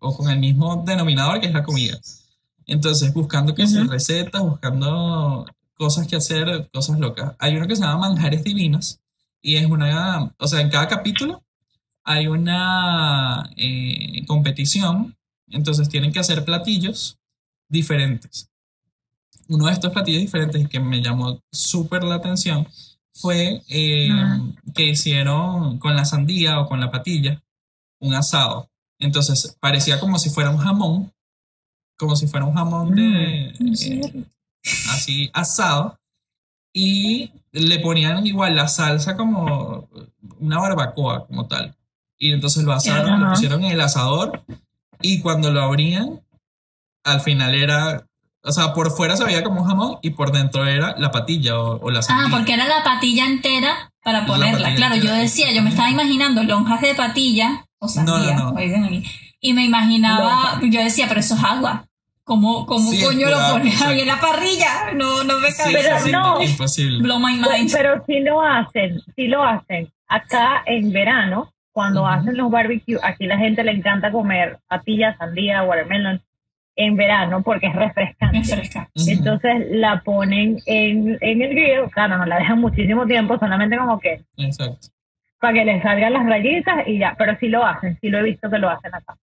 o 0.00 0.16
con 0.16 0.30
el 0.30 0.38
mismo 0.38 0.82
denominador 0.86 1.40
que 1.40 1.46
es 1.46 1.52
la 1.52 1.64
comida. 1.64 1.98
Entonces, 2.66 3.12
buscando 3.12 3.54
que 3.54 3.66
recetas, 3.88 4.42
buscando 4.42 5.44
cosas 5.74 6.06
que 6.06 6.16
hacer, 6.16 6.68
cosas 6.72 6.98
locas. 6.98 7.34
Hay 7.38 7.56
uno 7.56 7.66
que 7.66 7.74
se 7.74 7.82
llama 7.82 8.08
Manjares 8.10 8.44
Divinos 8.44 9.00
y 9.40 9.56
es 9.56 9.66
una, 9.66 10.32
o 10.38 10.46
sea, 10.46 10.60
en 10.60 10.68
cada 10.68 10.86
capítulo 10.86 11.42
hay 12.04 12.26
una 12.26 13.50
eh, 13.56 14.24
competición, 14.26 15.16
entonces 15.48 15.88
tienen 15.88 16.12
que 16.12 16.18
hacer 16.18 16.44
platillos 16.44 17.18
diferentes. 17.70 18.50
Uno 19.48 19.66
de 19.66 19.72
estos 19.72 19.92
platillos 19.92 20.20
diferentes 20.20 20.68
que 20.68 20.80
me 20.80 21.02
llamó 21.02 21.40
súper 21.50 22.04
la 22.04 22.16
atención 22.16 22.68
fue 23.12 23.62
eh, 23.68 24.10
que 24.74 24.86
hicieron 24.86 25.78
con 25.78 25.96
la 25.96 26.04
sandía 26.04 26.60
o 26.60 26.68
con 26.68 26.80
la 26.80 26.90
patilla 26.90 27.42
un 28.00 28.14
asado. 28.14 28.68
Entonces 28.98 29.56
parecía 29.60 29.98
como 29.98 30.18
si 30.18 30.30
fuera 30.30 30.50
un 30.50 30.58
jamón, 30.58 31.12
como 31.96 32.16
si 32.16 32.26
fuera 32.26 32.46
un 32.46 32.54
jamón 32.54 32.94
de 32.94 33.54
mm, 33.58 33.74
eh, 33.82 34.24
así 34.90 35.30
asado 35.32 35.98
y 36.72 37.32
le 37.52 37.78
ponían 37.80 38.26
igual 38.26 38.54
la 38.54 38.68
salsa 38.68 39.16
como 39.16 39.88
una 40.38 40.58
barbacoa 40.58 41.26
como 41.26 41.46
tal. 41.46 41.74
Y 42.18 42.32
entonces 42.32 42.64
lo 42.64 42.72
asaron, 42.72 43.20
lo 43.20 43.30
pusieron 43.30 43.64
en 43.64 43.72
el 43.72 43.80
asador 43.80 44.44
y 45.00 45.20
cuando 45.20 45.50
lo 45.50 45.62
abrían, 45.62 46.20
al 47.04 47.20
final 47.20 47.54
era, 47.54 48.06
o 48.42 48.52
sea, 48.52 48.72
por 48.72 48.90
fuera 48.90 49.16
se 49.16 49.24
veía 49.24 49.42
como 49.42 49.62
un 49.62 49.68
jamón 49.68 49.98
y 50.02 50.10
por 50.10 50.32
dentro 50.32 50.66
era 50.66 50.94
la 50.98 51.10
patilla 51.10 51.58
o, 51.58 51.90
la 51.90 52.00
Ah, 52.08 52.28
porque 52.30 52.54
era 52.54 52.66
la 52.66 52.82
patilla 52.84 53.26
entera 53.26 53.92
para 54.02 54.26
ponerla. 54.26 54.74
Claro, 54.74 54.96
yo 54.96 55.12
decía, 55.14 55.52
yo 55.52 55.62
me 55.62 55.70
estaba 55.70 55.90
imaginando 55.90 56.42
lonjas 56.42 56.80
de 56.80 56.94
patilla 56.94 57.64
o 57.78 57.88
sandía, 57.88 58.34
no, 58.34 58.54
y 59.42 59.54
me 59.54 59.64
imaginaba, 59.64 60.60
yo 60.62 60.82
decía, 60.82 61.06
pero 61.08 61.20
eso 61.20 61.34
es 61.34 61.44
agua. 61.44 61.86
¿Cómo, 62.24 62.64
cómo 62.64 62.90
coño 63.02 63.28
lo 63.28 63.38
pones 63.50 63.82
ahí 63.82 64.00
en 64.02 64.06
la 64.06 64.20
parrilla? 64.20 64.92
No, 64.94 65.24
no 65.24 65.38
me 65.38 65.48
cabe. 65.52 65.72
pero 65.72 66.06
no, 66.12 66.40
imposible. 66.40 67.02
Blow 67.02 67.18
my 67.18 67.34
mind. 67.34 67.72
Pero 67.72 68.04
sí 68.06 68.20
lo 68.20 68.40
hacen, 68.40 69.02
sí 69.16 69.26
lo 69.26 69.42
hacen. 69.42 69.90
Acá 70.06 70.62
en 70.66 70.92
verano, 70.92 71.52
cuando 71.72 72.06
hacen 72.06 72.36
los 72.36 72.50
barbecues, 72.50 73.00
aquí 73.02 73.26
la 73.26 73.36
gente 73.36 73.64
le 73.64 73.72
encanta 73.72 74.12
comer 74.12 74.60
patilla, 74.68 75.16
sandía, 75.16 75.64
watermelon 75.64 76.22
en 76.76 76.96
verano 76.96 77.42
porque 77.42 77.66
es 77.66 77.74
refrescante. 77.74 78.42
Entonces 79.06 79.66
la 79.70 80.00
ponen 80.02 80.58
en, 80.66 81.18
en 81.20 81.42
el 81.42 81.48
grill, 81.50 81.90
claro, 81.92 82.16
no 82.18 82.26
la 82.26 82.38
dejan 82.38 82.60
muchísimo 82.60 83.06
tiempo, 83.06 83.38
solamente 83.38 83.76
como 83.76 83.98
que 84.00 84.22
Exacto. 84.36 84.88
para 85.40 85.54
que 85.54 85.64
les 85.64 85.82
salgan 85.82 86.12
las 86.12 86.26
rayitas 86.26 86.86
y 86.86 86.98
ya, 86.98 87.14
pero 87.18 87.36
sí 87.38 87.48
lo 87.48 87.64
hacen, 87.64 87.98
sí 88.00 88.08
lo 88.08 88.18
he 88.18 88.22
visto 88.22 88.48
que 88.50 88.58
lo 88.58 88.70
hacen 88.70 88.94
acá. 88.94 89.16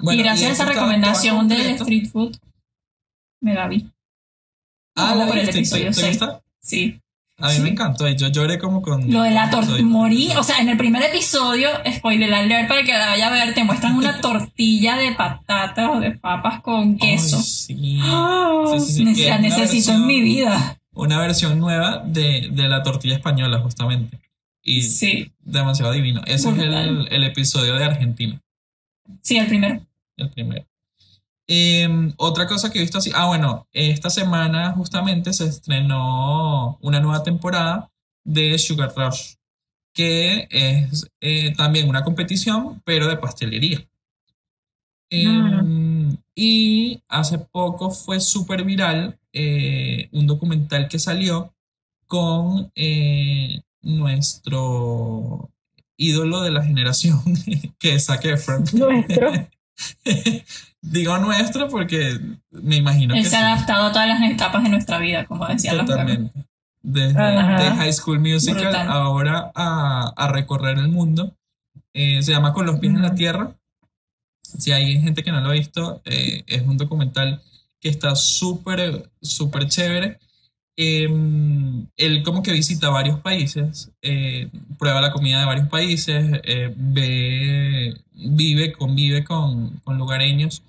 y 0.00 0.22
gracias 0.22 0.50
a 0.50 0.52
esa 0.64 0.72
recomendación 0.72 1.48
del 1.48 1.60
street 1.76 2.06
food, 2.10 2.36
me 3.40 3.54
la 3.54 3.68
vi. 3.68 3.88
Ah, 4.96 5.14
¿la 5.16 5.26
por 5.26 5.36
el 5.38 5.48
episodio 5.48 5.86
te 5.86 5.92
seis. 5.92 6.18
gusta? 6.20 6.40
Sí. 6.60 7.00
A 7.38 7.48
mí 7.48 7.54
Sí. 7.54 7.60
me 7.62 7.70
encantó. 7.70 8.08
y 8.08 8.14
Yo 8.16 8.28
lloré 8.28 8.58
como 8.58 8.80
con. 8.80 9.10
Lo 9.10 9.22
de 9.22 9.32
la 9.32 9.46
episodio. 9.46 9.84
Morí. 9.86 10.28
O 10.38 10.42
sea, 10.44 10.60
en 10.60 10.68
el 10.68 10.76
primer 10.76 11.02
episodio, 11.02 11.68
spoiler 11.96 12.32
alert 12.32 12.68
para 12.68 12.84
que 12.84 12.92
la 12.92 13.06
vaya 13.06 13.26
a 13.28 13.30
ver, 13.32 13.54
te 13.54 13.64
muestran 13.64 13.96
una 13.96 14.20
tortilla 14.20 14.96
de 14.96 15.12
patatas 15.12 15.90
o 15.92 16.00
de 16.00 16.12
papas 16.12 16.60
con 16.62 16.96
queso. 16.96 17.36
Ay, 17.36 17.42
sí. 17.42 17.98
Ah, 18.02 18.64
Sí, 18.78 19.14
sí, 19.14 19.24
la 19.26 19.38
necesito 19.38 19.92
en 19.92 20.06
mi 20.06 20.20
vida. 20.20 20.78
Una 20.92 21.18
versión 21.18 21.58
nueva 21.58 22.02
de, 22.06 22.48
de 22.52 22.68
la 22.68 22.82
tortilla 22.84 23.14
española, 23.16 23.58
justamente. 23.58 24.20
Y 24.62 24.82
Sí, 24.82 25.32
demasiado 25.40 25.90
divino. 25.92 26.22
Ese 26.26 26.50
es 26.50 26.58
el, 26.58 27.08
el 27.10 27.24
episodio 27.24 27.74
de 27.74 27.84
Argentina, 27.84 28.40
sí, 29.22 29.36
el 29.36 29.46
primero. 29.48 29.80
el 30.16 30.30
primero. 30.30 30.64
Eh, 31.46 32.12
otra 32.16 32.46
cosa 32.46 32.70
que 32.70 32.78
he 32.78 32.82
visto 32.82 32.98
así. 32.98 33.10
Ah, 33.14 33.26
bueno, 33.26 33.66
esta 33.72 34.10
semana 34.10 34.72
justamente 34.72 35.32
se 35.32 35.46
estrenó 35.46 36.78
una 36.80 37.00
nueva 37.00 37.22
temporada 37.22 37.90
de 38.24 38.58
Sugar 38.58 38.92
Rush, 38.96 39.34
que 39.92 40.48
es 40.50 41.06
eh, 41.20 41.54
también 41.56 41.88
una 41.88 42.02
competición, 42.02 42.80
pero 42.84 43.06
de 43.08 43.16
pastelería. 43.16 43.86
Eh, 45.10 46.16
Y 46.34 47.02
hace 47.08 47.38
poco 47.38 47.90
fue 47.90 48.18
súper 48.20 48.64
viral 48.64 49.18
eh, 49.32 50.08
un 50.12 50.26
documental 50.26 50.88
que 50.88 50.98
salió 50.98 51.54
con 52.06 52.72
eh, 52.74 53.62
nuestro 53.82 55.50
ídolo 55.96 56.42
de 56.42 56.50
la 56.50 56.64
generación, 56.64 57.20
que 57.78 57.94
es 57.94 58.06
Zac 58.06 58.24
Efron. 58.24 58.64
Nuestro. 58.72 59.30
Digo 60.82 61.16
nuestro 61.18 61.68
porque 61.68 62.18
me 62.50 62.76
imagino 62.76 63.14
Él 63.14 63.22
que 63.22 63.30
se 63.30 63.36
ha 63.36 63.40
sí, 63.40 63.44
adaptado 63.44 63.86
a 63.86 63.92
todas 63.92 64.08
las 64.08 64.22
etapas 64.30 64.62
de 64.62 64.68
nuestra 64.68 64.98
vida, 64.98 65.24
como 65.26 65.46
decía 65.46 65.72
la 65.74 65.84
totalmente. 65.84 66.44
Desde 66.82 67.18
Ajá. 67.18 67.62
de 67.62 67.70
High 67.70 67.92
School 67.94 68.20
Musical 68.20 68.64
Brutal. 68.64 68.88
ahora 68.90 69.50
a, 69.54 70.12
a 70.14 70.28
recorrer 70.28 70.76
el 70.78 70.88
mundo. 70.88 71.34
Eh, 71.94 72.22
se 72.22 72.32
llama 72.32 72.52
Con 72.52 72.66
los 72.66 72.78
pies 72.78 72.94
en 72.94 73.02
la 73.02 73.14
tierra. 73.14 73.56
Si 74.42 74.72
hay 74.72 75.00
gente 75.00 75.22
que 75.22 75.32
no 75.32 75.40
lo 75.40 75.48
ha 75.48 75.54
visto, 75.54 76.02
eh, 76.04 76.44
es 76.46 76.62
un 76.62 76.76
documental 76.76 77.40
que 77.80 77.88
está 77.88 78.14
súper, 78.14 79.10
súper 79.22 79.68
chévere. 79.68 80.18
Eh, 80.76 81.08
él 81.96 82.22
como 82.24 82.42
que 82.42 82.52
visita 82.52 82.88
varios 82.90 83.20
países, 83.20 83.92
eh, 84.02 84.48
prueba 84.78 85.00
la 85.00 85.12
comida 85.12 85.40
de 85.40 85.46
varios 85.46 85.68
países, 85.68 86.40
eh, 86.44 86.72
ve, 86.76 87.94
vive, 88.12 88.72
convive 88.72 89.24
con, 89.24 89.80
con 89.84 89.96
lugareños 89.98 90.62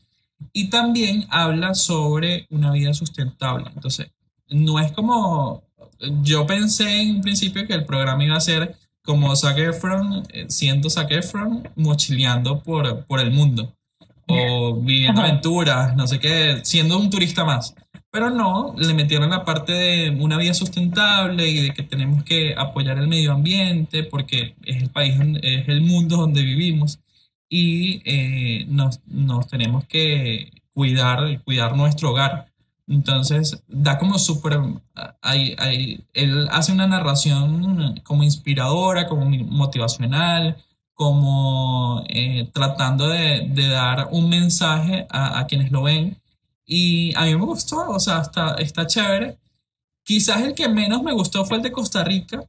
y 0.54 0.70
también 0.70 1.26
habla 1.30 1.74
sobre 1.74 2.48
una 2.50 2.72
vida 2.72 2.94
sustentable. 2.94 3.72
Entonces, 3.76 4.12
no 4.50 4.80
es 4.80 4.92
como, 4.92 5.64
yo 6.22 6.46
pensé 6.46 7.02
en 7.02 7.16
un 7.16 7.22
principio 7.22 7.66
que 7.66 7.74
el 7.74 7.86
programa 7.86 8.24
iba 8.24 8.36
a 8.36 8.42
ser 8.42 8.76
como 9.04 9.36
Zac 9.36 9.58
Efron, 9.58 10.24
eh, 10.34 10.46
siendo 10.50 10.90
Zac 10.90 11.12
Efron, 11.12 11.70
mochileando 11.76 12.60
por, 12.60 13.06
por 13.06 13.20
el 13.20 13.32
mundo 13.32 13.74
o 14.28 14.76
viviendo 14.82 15.22
aventuras, 15.22 15.96
no 15.96 16.08
sé 16.08 16.20
qué, 16.20 16.60
siendo 16.64 16.98
un 16.98 17.10
turista 17.10 17.46
más. 17.46 17.76
Pero 18.16 18.30
no, 18.30 18.74
le 18.78 18.94
metieron 18.94 19.30
la 19.30 19.44
parte 19.44 19.74
de 19.74 20.10
una 20.10 20.38
vida 20.38 20.54
sustentable 20.54 21.50
y 21.50 21.64
de 21.64 21.74
que 21.74 21.84
tenemos 21.84 22.24
que 22.24 22.56
apoyar 22.58 22.98
el 22.98 23.10
medio 23.10 23.34
ambiente 23.34 24.04
porque 24.04 24.56
es 24.64 24.82
el 24.82 24.90
país, 24.90 25.16
es 25.42 25.68
el 25.68 25.82
mundo 25.82 26.16
donde 26.16 26.42
vivimos 26.42 27.00
y 27.50 28.02
eh, 28.06 28.68
nos, 28.70 29.02
nos 29.06 29.50
tenemos 29.50 29.84
que 29.84 30.50
cuidar, 30.74 31.44
cuidar 31.44 31.76
nuestro 31.76 32.12
hogar. 32.12 32.48
Entonces, 32.88 33.62
da 33.68 33.98
como 33.98 34.18
súper, 34.18 34.60
él 36.14 36.48
hace 36.52 36.72
una 36.72 36.88
narración 36.88 38.00
como 38.06 38.24
inspiradora, 38.24 39.08
como 39.10 39.30
motivacional, 39.30 40.56
como 40.94 42.02
eh, 42.08 42.50
tratando 42.54 43.10
de, 43.10 43.50
de 43.50 43.68
dar 43.68 44.08
un 44.12 44.30
mensaje 44.30 45.06
a, 45.10 45.40
a 45.40 45.48
quienes 45.48 45.70
lo 45.70 45.84
ven. 45.84 46.18
Y 46.68 47.14
a 47.16 47.26
mí 47.26 47.36
me 47.36 47.46
gustó, 47.46 47.90
o 47.90 48.00
sea, 48.00 48.22
está, 48.22 48.56
está 48.56 48.88
chévere. 48.88 49.38
Quizás 50.04 50.42
el 50.44 50.54
que 50.56 50.68
menos 50.70 51.04
me 51.04 51.14
gustó 51.14 51.46
fue 51.46 51.58
el 51.58 51.64
de 51.64 51.72
Costa 51.72 52.04
Rica, 52.04 52.44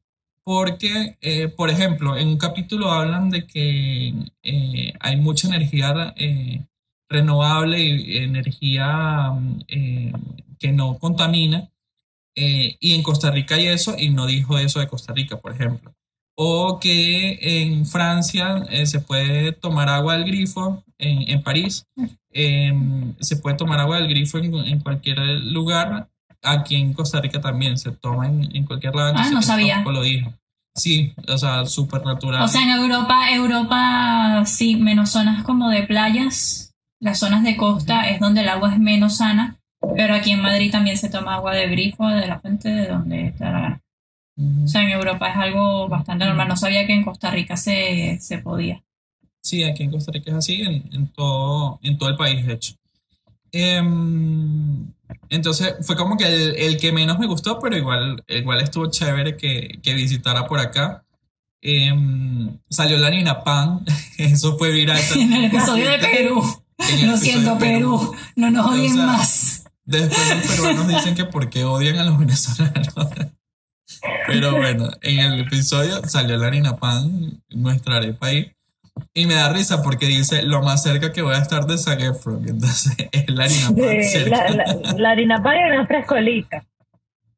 porque, 0.45 1.17
eh, 1.21 1.49
por 1.49 1.71
ejemplo, 1.71 2.17
en 2.17 2.29
un 2.29 2.39
capítulo 2.39 2.91
hablan 2.93 3.31
de 3.31 3.47
que 3.47 4.15
eh, 4.43 4.93
hay 5.01 5.17
mucha 5.17 5.49
energía 5.49 6.15
eh, 6.17 6.63
renovable 7.09 7.81
y 7.83 8.19
energía 8.19 9.33
eh, 9.69 10.13
que 10.59 10.73
no 10.73 10.99
contamina. 10.99 11.69
eh, 12.37 12.77
y 12.81 12.95
en 12.95 13.03
Costa 13.03 13.31
Rica 13.31 13.55
hay 13.57 13.67
eso 13.69 13.95
y 13.99 14.11
no 14.11 14.27
dijo 14.27 14.59
eso 14.59 14.81
de 14.81 14.89
Costa 14.89 15.13
Rica, 15.13 15.39
por 15.39 15.53
ejemplo. 15.53 15.93
O 16.37 16.79
que 16.81 17.39
en 17.63 17.87
Francia 17.87 18.63
eh, 18.71 18.87
se 18.87 19.01
puede 19.01 19.53
tomar 19.53 19.89
agua 19.89 20.15
del 20.15 20.27
grifo, 20.27 20.85
en, 20.99 21.29
en 21.31 21.43
París, 21.43 21.87
eh, 22.37 22.73
se 23.21 23.37
puede 23.37 23.57
tomar 23.57 23.81
agua 23.81 23.97
del 23.97 24.09
grifo 24.09 24.39
en, 24.39 24.55
en 24.55 24.81
cualquier 24.81 25.19
lugar. 25.19 26.09
Aquí 26.43 26.77
en 26.77 26.93
Costa 26.93 27.21
Rica 27.21 27.41
también 27.41 27.79
se 27.79 27.93
toma 27.93 28.27
en, 28.27 28.55
en 28.55 28.65
cualquier 28.65 28.95
lado. 28.95 29.15
Ah, 29.17 29.31
no 29.33 29.41
sabía. 29.41 29.83
lo 29.83 30.03
dijo. 30.03 30.33
Sí, 30.75 31.15
o 31.27 31.39
sea, 31.39 31.65
súper 31.65 32.05
natural. 32.05 32.43
O 32.43 32.49
sea, 32.49 32.63
en 32.63 32.71
Europa, 32.71 33.31
Europa 33.33 34.43
sí, 34.45 34.77
menos 34.77 35.11
zonas 35.11 35.43
como 35.43 35.71
de 35.71 35.85
playas, 35.85 36.75
las 37.01 37.19
zonas 37.19 37.43
de 37.43 37.57
costa 37.57 38.11
es 38.11 38.21
donde 38.21 38.43
el 38.43 38.49
agua 38.51 38.75
es 38.75 38.79
menos 38.79 39.17
sana, 39.17 39.57
pero 39.97 40.15
aquí 40.15 40.33
en 40.33 40.43
Madrid 40.43 40.71
también 40.71 40.99
se 40.99 41.09
toma 41.09 41.37
agua 41.37 41.55
de 41.55 41.69
grifo, 41.69 42.07
de 42.07 42.27
la 42.27 42.39
fuente, 42.41 42.69
de 42.69 42.89
donde 42.89 43.33
da 43.39 43.51
la. 43.51 43.81
O 44.65 44.69
sea, 44.69 44.83
en 44.83 44.91
Europa 44.91 45.31
es 45.31 45.37
algo 45.37 45.89
bastante 45.89 46.27
normal. 46.27 46.49
No 46.49 46.59
sabía 46.59 46.87
que 46.87 46.93
en 46.93 47.03
Costa 47.03 47.31
Rica 47.31 47.57
se, 47.57 48.19
se 48.21 48.37
podía. 48.37 48.83
Sí, 49.47 49.63
aquí 49.63 49.85
en 49.85 49.93
Costa 49.93 50.11
Rica 50.11 50.33
es 50.33 50.37
así, 50.39 50.63
en, 50.63 50.93
en 50.93 51.07
todo, 51.07 51.79
en 51.85 51.97
todo 51.99 52.09
el 52.09 52.17
país, 52.17 52.45
de 52.45 52.55
hecho. 52.55 52.75
Em, 53.53 54.93
entonces 55.29 55.77
fue 55.83 55.95
como 55.95 56.17
que 56.17 56.25
el, 56.27 56.57
el 56.57 56.77
que 56.79 56.91
menos 56.91 57.21
me 57.21 57.29
gustó, 57.29 57.61
pero 57.61 57.77
igual, 57.77 58.25
igual 58.27 58.61
estuvo 58.61 58.91
chévere 58.91 59.37
que, 59.37 59.79
que 59.85 59.95
visitara 59.95 60.49
por 60.49 60.59
acá. 60.59 61.05
Em, 61.63 62.59
salió 62.69 62.99
la 62.99 63.09
Nina 63.09 63.45
Pan, 63.45 63.85
eso 64.19 64.59
fue 64.59 64.73
viral. 64.73 65.01
En 65.15 65.33
el 65.33 65.45
episodio 65.45 65.93
de. 65.93 65.99
Perú. 65.99 66.43
Lo 67.05 67.17
siento, 67.17 67.57
Perú. 67.57 68.17
No 68.35 68.51
nos 68.51 68.67
O 68.67 68.71
odien 68.71 68.95
sea, 68.95 69.07
más. 69.07 69.65
Después 69.85 70.29
los 70.29 70.47
peruanos 70.49 70.89
dicen 70.89 71.15
que 71.15 71.25
porque 71.25 71.63
odian 71.63 71.99
a 71.99 72.05
los 72.05 72.19
venezolanos. 72.19 72.95
Pero 74.27 74.57
bueno, 74.57 74.91
en 75.03 75.21
el 75.21 75.41
episodio 75.43 76.03
salió 76.05 76.37
la 76.37 76.49
harina 76.49 76.79
pan, 76.79 77.45
nuestra 77.51 77.99
arepa 77.99 78.27
ahí. 78.27 78.56
Y 79.15 79.27
me 79.27 79.35
da 79.35 79.49
risa 79.51 79.83
porque 79.83 80.07
dice 80.07 80.43
lo 80.43 80.63
más 80.63 80.83
cerca 80.83 81.13
que 81.13 81.23
voy 81.23 81.35
a 81.35 81.39
estar 81.39 81.67
de 81.67 81.79
Zac 81.79 82.01
Efron. 82.01 82.43
Entonces 82.49 82.95
es 83.13 83.25
la 83.29 83.45
harina 83.45 83.69
pan 83.71 84.03
cerca. 84.05 84.51
la, 84.51 84.65
la, 84.75 84.93
la 84.99 85.11
harina 85.11 85.43
pan 85.43 85.55
y 85.57 85.71
una 85.75 85.87
frescolita. 85.87 86.65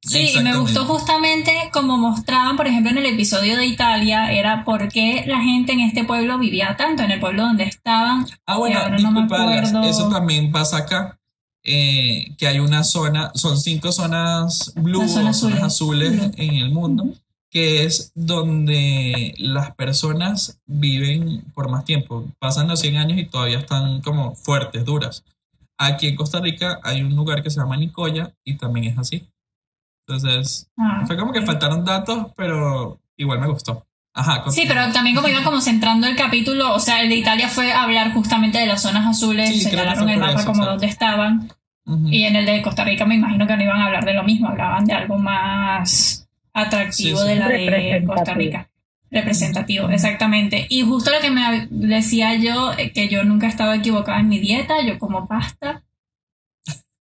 Sí, 0.01 0.31
y 0.35 0.43
me 0.43 0.57
gustó 0.57 0.85
justamente 0.87 1.53
como 1.73 1.99
mostraban, 1.99 2.57
por 2.57 2.67
ejemplo, 2.69 2.91
en 2.93 2.99
el 2.99 3.07
episodio 3.07 3.57
de 3.57 3.67
Italia, 3.67 4.31
era 4.33 4.65
por 4.65 4.89
qué 4.89 5.25
la 5.27 5.41
gente 5.41 5.73
en 5.73 5.81
este 5.81 6.05
pueblo 6.05 6.39
vivía 6.39 6.77
tanto, 6.77 7.03
en 7.03 7.11
el 7.11 7.21
pueblo 7.21 7.43
donde 7.43 7.65
estaban. 7.65 8.25
Ah, 8.47 8.57
bueno, 8.59 8.89
no 8.91 8.97
disculpa, 8.97 9.43
acuerdo. 9.43 9.83
eso 9.83 10.09
también 10.09 10.53
pasa 10.53 10.79
acá. 10.79 11.19
eh, 11.65 12.29
que 12.39 12.47
hay 12.47 12.61
una 12.61 12.85
zona, 12.85 13.33
son 13.35 13.59
cinco 13.59 13.91
zonas 13.93 14.73
blue, 14.77 15.07
zonas 15.09 15.37
o 15.43 15.49
zonas 15.51 15.63
azules. 15.65 16.13
azules 16.13 16.17
Blue. 16.17 16.31
en 16.37 16.55
el 16.55 16.71
mundo, 16.71 17.05
que 17.51 17.85
es 17.85 18.13
donde 18.15 19.35
las 19.39 19.75
personas 19.75 20.61
viven 20.67 21.45
por 21.55 21.71
más 21.71 21.85
tiempo. 21.85 22.27
Pasan 22.39 22.69
los 22.69 22.81
100 22.81 22.97
años 22.97 23.19
y 23.19 23.25
todavía 23.27 23.59
están 23.59 24.01
como 24.03 24.35
fuertes, 24.35 24.85
duras. 24.85 25.25
Aquí 25.79 26.09
en 26.09 26.17
Costa 26.17 26.41
Rica 26.41 26.81
hay 26.83 27.03
un 27.03 27.15
lugar 27.15 27.43
que 27.43 27.51
se 27.51 27.61
llama 27.61 27.77
Nicoya 27.77 28.33
y 28.45 28.57
también 28.57 28.87
es 28.93 28.99
así. 28.99 29.29
Entonces, 30.07 30.69
Ah, 30.79 31.05
fue 31.07 31.17
como 31.17 31.33
que 31.33 31.43
faltaron 31.43 31.85
datos, 31.85 32.29
pero 32.37 32.99
igual 33.17 33.41
me 33.41 33.47
gustó. 33.49 33.85
Ajá, 34.15 34.43
Sí, 34.51 34.65
pero 34.67 34.91
también 34.93 35.15
como 35.15 35.29
iba 35.29 35.45
como 35.45 35.61
centrando 35.61 36.07
el 36.07 36.17
capítulo, 36.17 36.75
o 36.75 36.81
sea, 36.81 37.03
el 37.03 37.09
de 37.09 37.17
Italia 37.17 37.49
fue 37.49 37.73
hablar 37.73 38.13
justamente 38.13 38.59
de 38.59 38.67
las 38.67 38.83
zonas 38.83 39.07
azules, 39.07 39.49
Sí, 39.51 39.61
señalaron 39.61 40.09
el 40.09 40.19
mapa 40.19 40.41
eso, 40.41 40.47
como 40.47 40.65
donde 40.65 40.87
estaban, 40.87 41.53
Ujú. 41.87 42.09
y 42.09 42.25
en 42.25 42.35
el 42.37 42.45
de 42.47 42.61
Costa 42.63 42.85
Rica 42.85 43.05
me 43.05 43.15
imagino 43.15 43.47
que 43.47 43.57
no 43.57 43.63
iban 43.63 43.81
a 43.81 43.87
hablar 43.87 44.05
de 44.05 44.15
lo 44.15 44.25
mismo, 44.25 44.49
hablaban 44.49 44.85
de 44.87 44.95
algo 44.95 45.19
más 45.19 46.28
atractivo 46.61 47.19
Sí, 47.19 47.23
sí. 47.25 47.29
de 47.29 47.37
la 47.37 47.49
de. 47.49 48.05
Costa 48.07 48.35
Rica. 48.35 48.71
Representativo, 49.11 49.89
exactamente. 49.89 50.67
Y 50.69 50.83
justo 50.83 51.11
lo 51.11 51.21
que 51.21 51.31
me 51.31 51.67
decía 51.71 52.35
yo, 52.35 52.73
eh, 52.77 52.93
que 52.93 53.09
yo 53.09 53.25
nunca 53.25 53.47
estaba 53.47 53.77
equivocada 53.77 54.21
en 54.21 54.29
mi 54.29 54.39
dieta, 54.39 54.83
yo 54.83 54.99
como 54.99 55.27
pasta. 55.27 55.83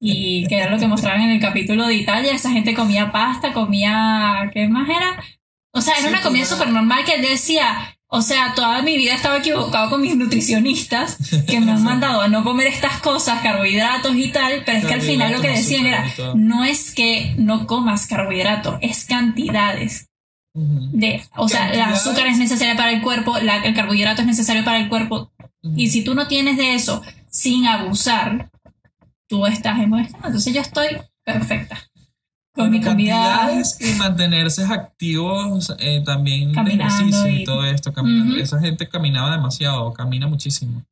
Y 0.01 0.47
que 0.49 0.59
era 0.59 0.71
lo 0.71 0.79
que 0.79 0.87
mostraban 0.87 1.23
en 1.23 1.31
el 1.31 1.41
capítulo 1.41 1.87
de 1.87 1.95
Italia, 1.95 2.35
esa 2.35 2.51
gente 2.51 2.75
comía 2.75 3.11
pasta, 3.11 3.55
comía, 3.55 4.51
¿qué 4.53 4.69
más 4.69 4.87
era? 4.89 5.19
O 5.73 5.81
sea, 5.81 5.95
era 5.95 6.03
Sí, 6.03 6.09
una 6.09 6.21
comida 6.21 6.45
súper 6.45 6.69
normal 6.69 7.05
que 7.07 7.15
él 7.15 7.23
decía, 7.23 7.94
O 8.09 8.23
sea, 8.23 8.55
toda 8.55 8.83
mi 8.83 8.97
vida 8.97 9.15
estaba 9.15 9.39
equivocado 9.39 9.91
con 9.91 10.01
mis 10.01 10.17
nutricionistas 10.17 11.19
que 11.47 11.61
me 11.61 11.73
han 11.73 11.83
mandado 11.83 12.21
a 12.21 12.29
no 12.29 12.45
comer 12.45 12.69
estas 12.69 13.01
cosas, 13.01 13.43
carbohidratos 13.43 14.15
y 14.17 14.31
tal, 14.31 14.63
pero 14.65 14.79
es 14.79 14.87
que 14.87 14.95
al 14.95 15.03
final 15.03 15.33
lo 15.33 15.41
que 15.41 15.49
decían 15.49 15.87
era, 15.87 16.07
no 16.35 16.65
es 16.65 16.95
que 16.95 17.35
no 17.39 17.67
comas 17.67 18.07
carbohidratos, 18.07 18.79
es 18.81 19.05
cantidades. 19.05 20.09
De, 20.57 21.21
o 21.35 21.49
sea, 21.49 21.73
el 21.73 21.81
azúcar 21.81 22.29
es 22.29 22.39
necesaria 22.39 22.77
para 22.77 22.93
el 22.93 23.03
cuerpo, 23.03 23.37
el 23.37 23.75
carbohidrato 23.75 24.23
es 24.23 24.29
necesario 24.29 24.65
para 24.65 24.79
el 24.79 24.89
cuerpo. 24.89 25.33
Y 25.77 25.89
si 25.89 26.05
tú 26.05 26.15
no 26.15 26.29
tienes 26.29 26.57
de 26.57 26.75
eso 26.75 27.03
sin 27.29 27.67
abusar, 27.67 28.51
tú 29.29 29.47
estás 29.47 29.81
en 29.81 29.91
buen 29.91 30.05
estado. 30.05 30.27
Entonces 30.27 30.55
yo 30.55 30.61
estoy 30.61 30.87
perfecta 31.25 31.83
con 32.55 32.71
mi 32.71 32.81
comida. 32.81 33.51
Y 33.81 33.95
mantenerse 33.95 34.65
activos 34.65 35.75
eh, 35.79 36.03
también 36.05 36.53
de 36.53 36.73
ejercicio 36.73 37.29
y, 37.29 37.45
todo 37.45 37.65
esto. 37.65 37.93
Caminando. 37.93 38.37
Esa 38.37 38.61
gente 38.61 38.89
caminaba 38.89 39.33
demasiado, 39.33 39.93
camina 39.93 40.27
muchísimo. 40.27 40.83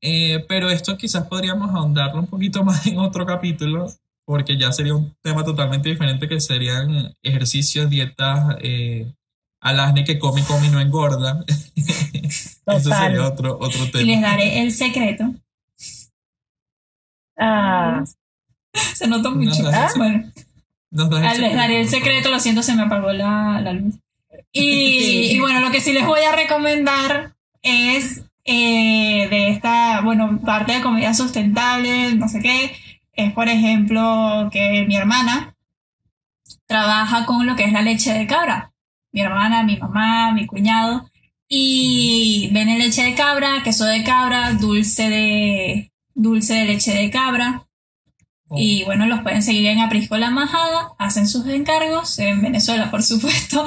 Eh, 0.00 0.44
pero 0.48 0.70
esto 0.70 0.96
quizás 0.96 1.26
podríamos 1.26 1.74
ahondarlo 1.74 2.20
un 2.20 2.26
poquito 2.26 2.64
más 2.64 2.86
en 2.86 2.98
otro 2.98 3.26
capítulo, 3.26 3.92
porque 4.24 4.56
ya 4.56 4.72
sería 4.72 4.94
un 4.94 5.14
tema 5.22 5.44
totalmente 5.44 5.88
diferente 5.88 6.26
que 6.28 6.40
serían 6.40 7.14
ejercicios, 7.22 7.90
dietas, 7.90 8.56
eh, 8.60 9.12
alasne 9.60 10.04
que 10.04 10.18
come, 10.18 10.42
come 10.44 10.66
y 10.66 10.70
no 10.70 10.80
engorda. 10.80 11.44
Eso 12.66 12.90
sería 12.90 13.26
otro, 13.26 13.58
otro 13.60 13.90
tema. 13.90 14.02
Y 14.02 14.06
les 14.06 14.22
daré 14.22 14.62
el 14.62 14.72
secreto. 14.72 15.34
Ah. 17.38 18.04
Se 18.94 19.06
nota 19.06 19.30
mucho. 19.30 19.68
¿Ah? 19.70 19.90
Bueno. 19.96 20.32
Les 20.94 21.54
daré 21.54 21.80
el 21.80 21.88
secreto, 21.88 22.30
lo 22.30 22.38
siento, 22.38 22.62
se 22.62 22.74
me 22.74 22.82
apagó 22.82 23.12
la, 23.12 23.60
la 23.60 23.72
luz. 23.72 23.94
Y, 24.52 25.30
y, 25.32 25.40
bueno, 25.40 25.60
lo 25.60 25.70
que 25.70 25.80
sí 25.80 25.92
les 25.92 26.06
voy 26.06 26.20
a 26.20 26.34
recomendar 26.34 27.34
es 27.62 28.24
eh, 28.44 29.26
de 29.28 29.48
esta, 29.48 30.00
bueno, 30.02 30.40
parte 30.44 30.72
de 30.72 30.82
comida 30.82 31.14
sustentable, 31.14 32.14
no 32.14 32.28
sé 32.28 32.40
qué, 32.40 32.76
es 33.12 33.32
por 33.32 33.48
ejemplo 33.48 34.48
que 34.52 34.84
mi 34.86 34.96
hermana 34.96 35.54
trabaja 36.66 37.26
con 37.26 37.46
lo 37.46 37.56
que 37.56 37.64
es 37.64 37.72
la 37.72 37.82
leche 37.82 38.12
de 38.12 38.26
cabra. 38.26 38.72
Mi 39.12 39.20
hermana, 39.20 39.62
mi 39.62 39.76
mamá, 39.76 40.32
mi 40.32 40.46
cuñado. 40.46 41.08
Y 41.48 42.48
ven 42.52 42.78
leche 42.78 43.02
de 43.02 43.14
cabra, 43.14 43.62
queso 43.62 43.84
de 43.84 44.02
cabra, 44.02 44.52
dulce 44.54 45.08
de, 45.08 45.92
dulce 46.14 46.54
de 46.54 46.64
leche 46.64 46.92
de 46.92 47.10
cabra. 47.10 47.66
Y 48.50 48.84
bueno, 48.84 49.06
los 49.06 49.22
pueden 49.22 49.42
seguir 49.42 49.66
en 49.66 49.80
Apriscola 49.80 50.30
Majada, 50.30 50.92
hacen 50.98 51.26
sus 51.26 51.46
encargos 51.46 52.18
en 52.18 52.42
Venezuela, 52.42 52.90
por 52.90 53.02
supuesto, 53.04 53.64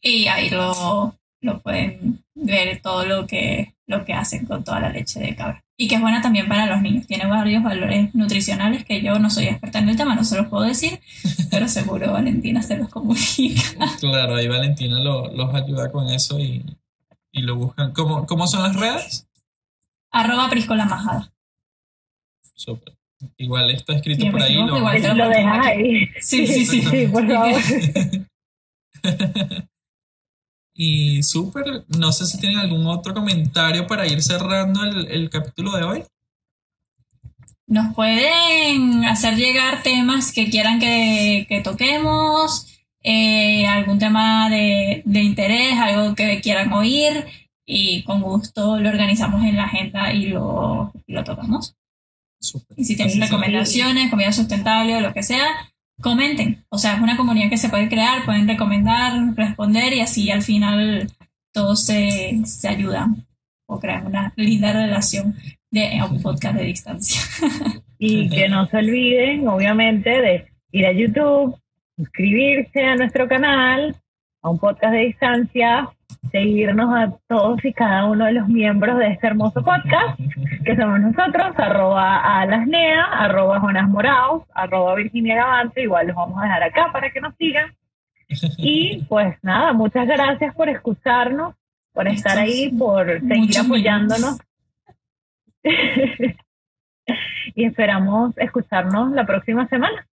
y 0.00 0.26
ahí 0.26 0.50
lo, 0.50 1.14
lo 1.40 1.60
pueden 1.60 2.24
ver 2.34 2.80
todo 2.82 3.04
lo 3.04 3.26
que, 3.26 3.74
lo 3.86 4.04
que 4.04 4.14
hacen 4.14 4.46
con 4.46 4.64
toda 4.64 4.80
la 4.80 4.90
leche 4.90 5.20
de 5.20 5.36
cabra. 5.36 5.64
Y 5.76 5.88
que 5.88 5.96
es 5.96 6.00
buena 6.00 6.22
también 6.22 6.48
para 6.48 6.66
los 6.66 6.82
niños. 6.82 7.06
Tiene 7.06 7.26
varios 7.26 7.62
valores 7.62 8.14
nutricionales 8.14 8.84
que 8.84 9.02
yo 9.02 9.18
no 9.18 9.28
soy 9.28 9.46
experta 9.46 9.80
en 9.80 9.88
el 9.88 9.96
tema, 9.96 10.14
no 10.14 10.24
se 10.24 10.36
los 10.36 10.46
puedo 10.46 10.62
decir, 10.62 11.00
pero 11.50 11.68
seguro 11.68 12.12
Valentina 12.12 12.62
se 12.62 12.76
los 12.76 12.88
comunica. 12.88 13.86
Claro, 13.98 14.36
ahí 14.36 14.48
Valentina 14.48 15.00
los 15.00 15.54
ayuda 15.54 15.90
con 15.90 16.08
eso 16.08 16.38
y, 16.38 16.64
y 17.32 17.42
lo 17.42 17.56
buscan. 17.56 17.92
¿Cómo, 17.92 18.26
¿Cómo, 18.26 18.46
son 18.46 18.62
las 18.62 18.76
redes? 18.76 19.26
Arroba 20.10 20.48
Priscola 20.48 20.84
Majada. 20.84 21.32
Súper. 22.54 22.94
Igual 23.36 23.70
está 23.70 23.94
escrito 23.94 24.30
por 24.30 24.42
ahí. 24.42 24.54
Lo, 24.54 24.78
lo 24.78 25.28
dejas 25.28 25.66
ahí. 25.66 26.08
Sí, 26.20 26.46
sí, 26.46 26.64
sí, 26.66 26.82
sí, 26.82 27.06
por 27.08 27.26
favor. 27.32 27.60
Y 30.76 31.22
súper, 31.22 31.84
no 31.96 32.10
sé 32.10 32.26
si 32.26 32.38
tienen 32.40 32.58
algún 32.58 32.86
otro 32.86 33.14
comentario 33.14 33.86
para 33.86 34.06
ir 34.06 34.20
cerrando 34.22 34.82
el, 34.82 35.30
capítulo 35.30 35.70
de 35.76 35.84
hoy. 35.84 36.02
Nos 37.68 37.94
pueden 37.94 39.04
hacer 39.04 39.36
llegar 39.36 39.82
temas 39.82 40.32
que 40.32 40.50
quieran 40.50 40.80
que, 40.80 41.60
toquemos, 41.62 42.66
eh, 43.02 43.66
algún 43.66 44.00
tema 44.00 44.50
de, 44.50 45.04
interés, 45.06 45.78
algo 45.78 46.14
que 46.16 46.40
quieran 46.40 46.72
oír 46.72 47.24
y 47.64 48.02
con 48.02 48.20
gusto 48.20 48.78
lo 48.78 48.88
organizamos 48.88 49.44
en 49.44 49.56
la 49.56 49.64
agenda 49.64 50.12
y 50.12 50.26
lo, 50.26 50.92
lo 51.06 51.24
tocamos. 51.24 51.76
Y 52.76 52.84
si 52.84 52.96
tienen 52.96 53.20
recomendaciones, 53.20 54.10
comida 54.10 54.32
sustentable 54.32 54.96
o 54.96 55.00
lo 55.00 55.12
que 55.12 55.22
sea, 55.22 55.46
comenten. 56.00 56.64
O 56.68 56.78
sea, 56.78 56.94
es 56.94 57.00
una 57.00 57.16
comunidad 57.16 57.50
que 57.50 57.56
se 57.56 57.68
puede 57.68 57.88
crear, 57.88 58.24
pueden 58.24 58.48
recomendar, 58.48 59.34
responder 59.36 59.92
y 59.92 60.00
así 60.00 60.30
al 60.30 60.42
final 60.42 61.10
todos 61.52 61.84
se, 61.84 62.40
se 62.44 62.68
ayudan 62.68 63.26
o 63.66 63.78
crean 63.78 64.06
una 64.06 64.32
linda 64.36 64.72
relación 64.72 65.36
de 65.70 66.00
un 66.08 66.20
podcast 66.22 66.56
de 66.56 66.64
distancia. 66.64 67.20
Y 67.96 68.28
que 68.28 68.48
no 68.50 68.66
se 68.66 68.76
olviden, 68.76 69.48
obviamente, 69.48 70.10
de 70.10 70.46
ir 70.72 70.84
a 70.84 70.92
YouTube, 70.92 71.56
suscribirse 71.96 72.82
a 72.82 72.96
nuestro 72.96 73.26
canal, 73.28 73.96
a 74.42 74.50
un 74.50 74.58
podcast 74.58 74.92
de 74.92 75.06
distancia, 75.06 75.88
seguirnos 76.30 76.94
a 76.94 77.16
todos 77.28 77.64
y 77.64 77.72
cada 77.72 78.06
uno 78.06 78.26
de 78.26 78.32
los 78.32 78.48
miembros 78.48 78.98
de 78.98 79.08
este 79.08 79.26
hermoso 79.26 79.62
podcast, 79.62 80.18
que 80.64 80.76
somos 80.76 81.00
nosotros, 81.00 81.54
arroba 81.56 82.40
alasnea, 82.40 83.04
arroba 83.04 83.60
Jonas 83.60 83.88
Moraos, 83.88 84.44
arroba 84.54 84.94
Virginia 84.96 85.36
Gavante, 85.36 85.82
igual 85.82 86.08
los 86.08 86.16
vamos 86.16 86.38
a 86.38 86.42
dejar 86.42 86.62
acá 86.62 86.90
para 86.92 87.10
que 87.10 87.20
nos 87.20 87.34
sigan. 87.36 87.74
Y 88.58 89.04
pues 89.04 89.36
nada, 89.42 89.72
muchas 89.72 90.06
gracias 90.06 90.54
por 90.54 90.68
escucharnos, 90.68 91.54
por 91.92 92.08
estar 92.08 92.38
ahí, 92.38 92.70
por 92.70 93.20
seguir 93.20 93.58
apoyándonos. 93.58 94.38
y 97.54 97.64
esperamos 97.64 98.36
escucharnos 98.38 99.12
la 99.12 99.24
próxima 99.26 99.68
semana. 99.68 100.06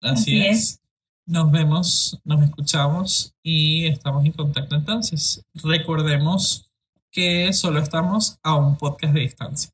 Así, 0.00 0.46
es. 0.46 0.80
Nos 1.28 1.50
vemos, 1.50 2.18
nos 2.24 2.42
escuchamos 2.42 3.34
y 3.42 3.86
estamos 3.86 4.24
en 4.24 4.32
contacto 4.32 4.76
entonces. 4.76 5.44
Recordemos 5.62 6.70
que 7.10 7.52
solo 7.52 7.80
estamos 7.80 8.38
a 8.42 8.56
un 8.56 8.78
podcast 8.78 9.12
de 9.12 9.20
distancia. 9.20 9.70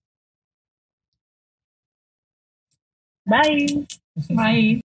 Bye. 3.24 3.86
Bye. 4.30 4.83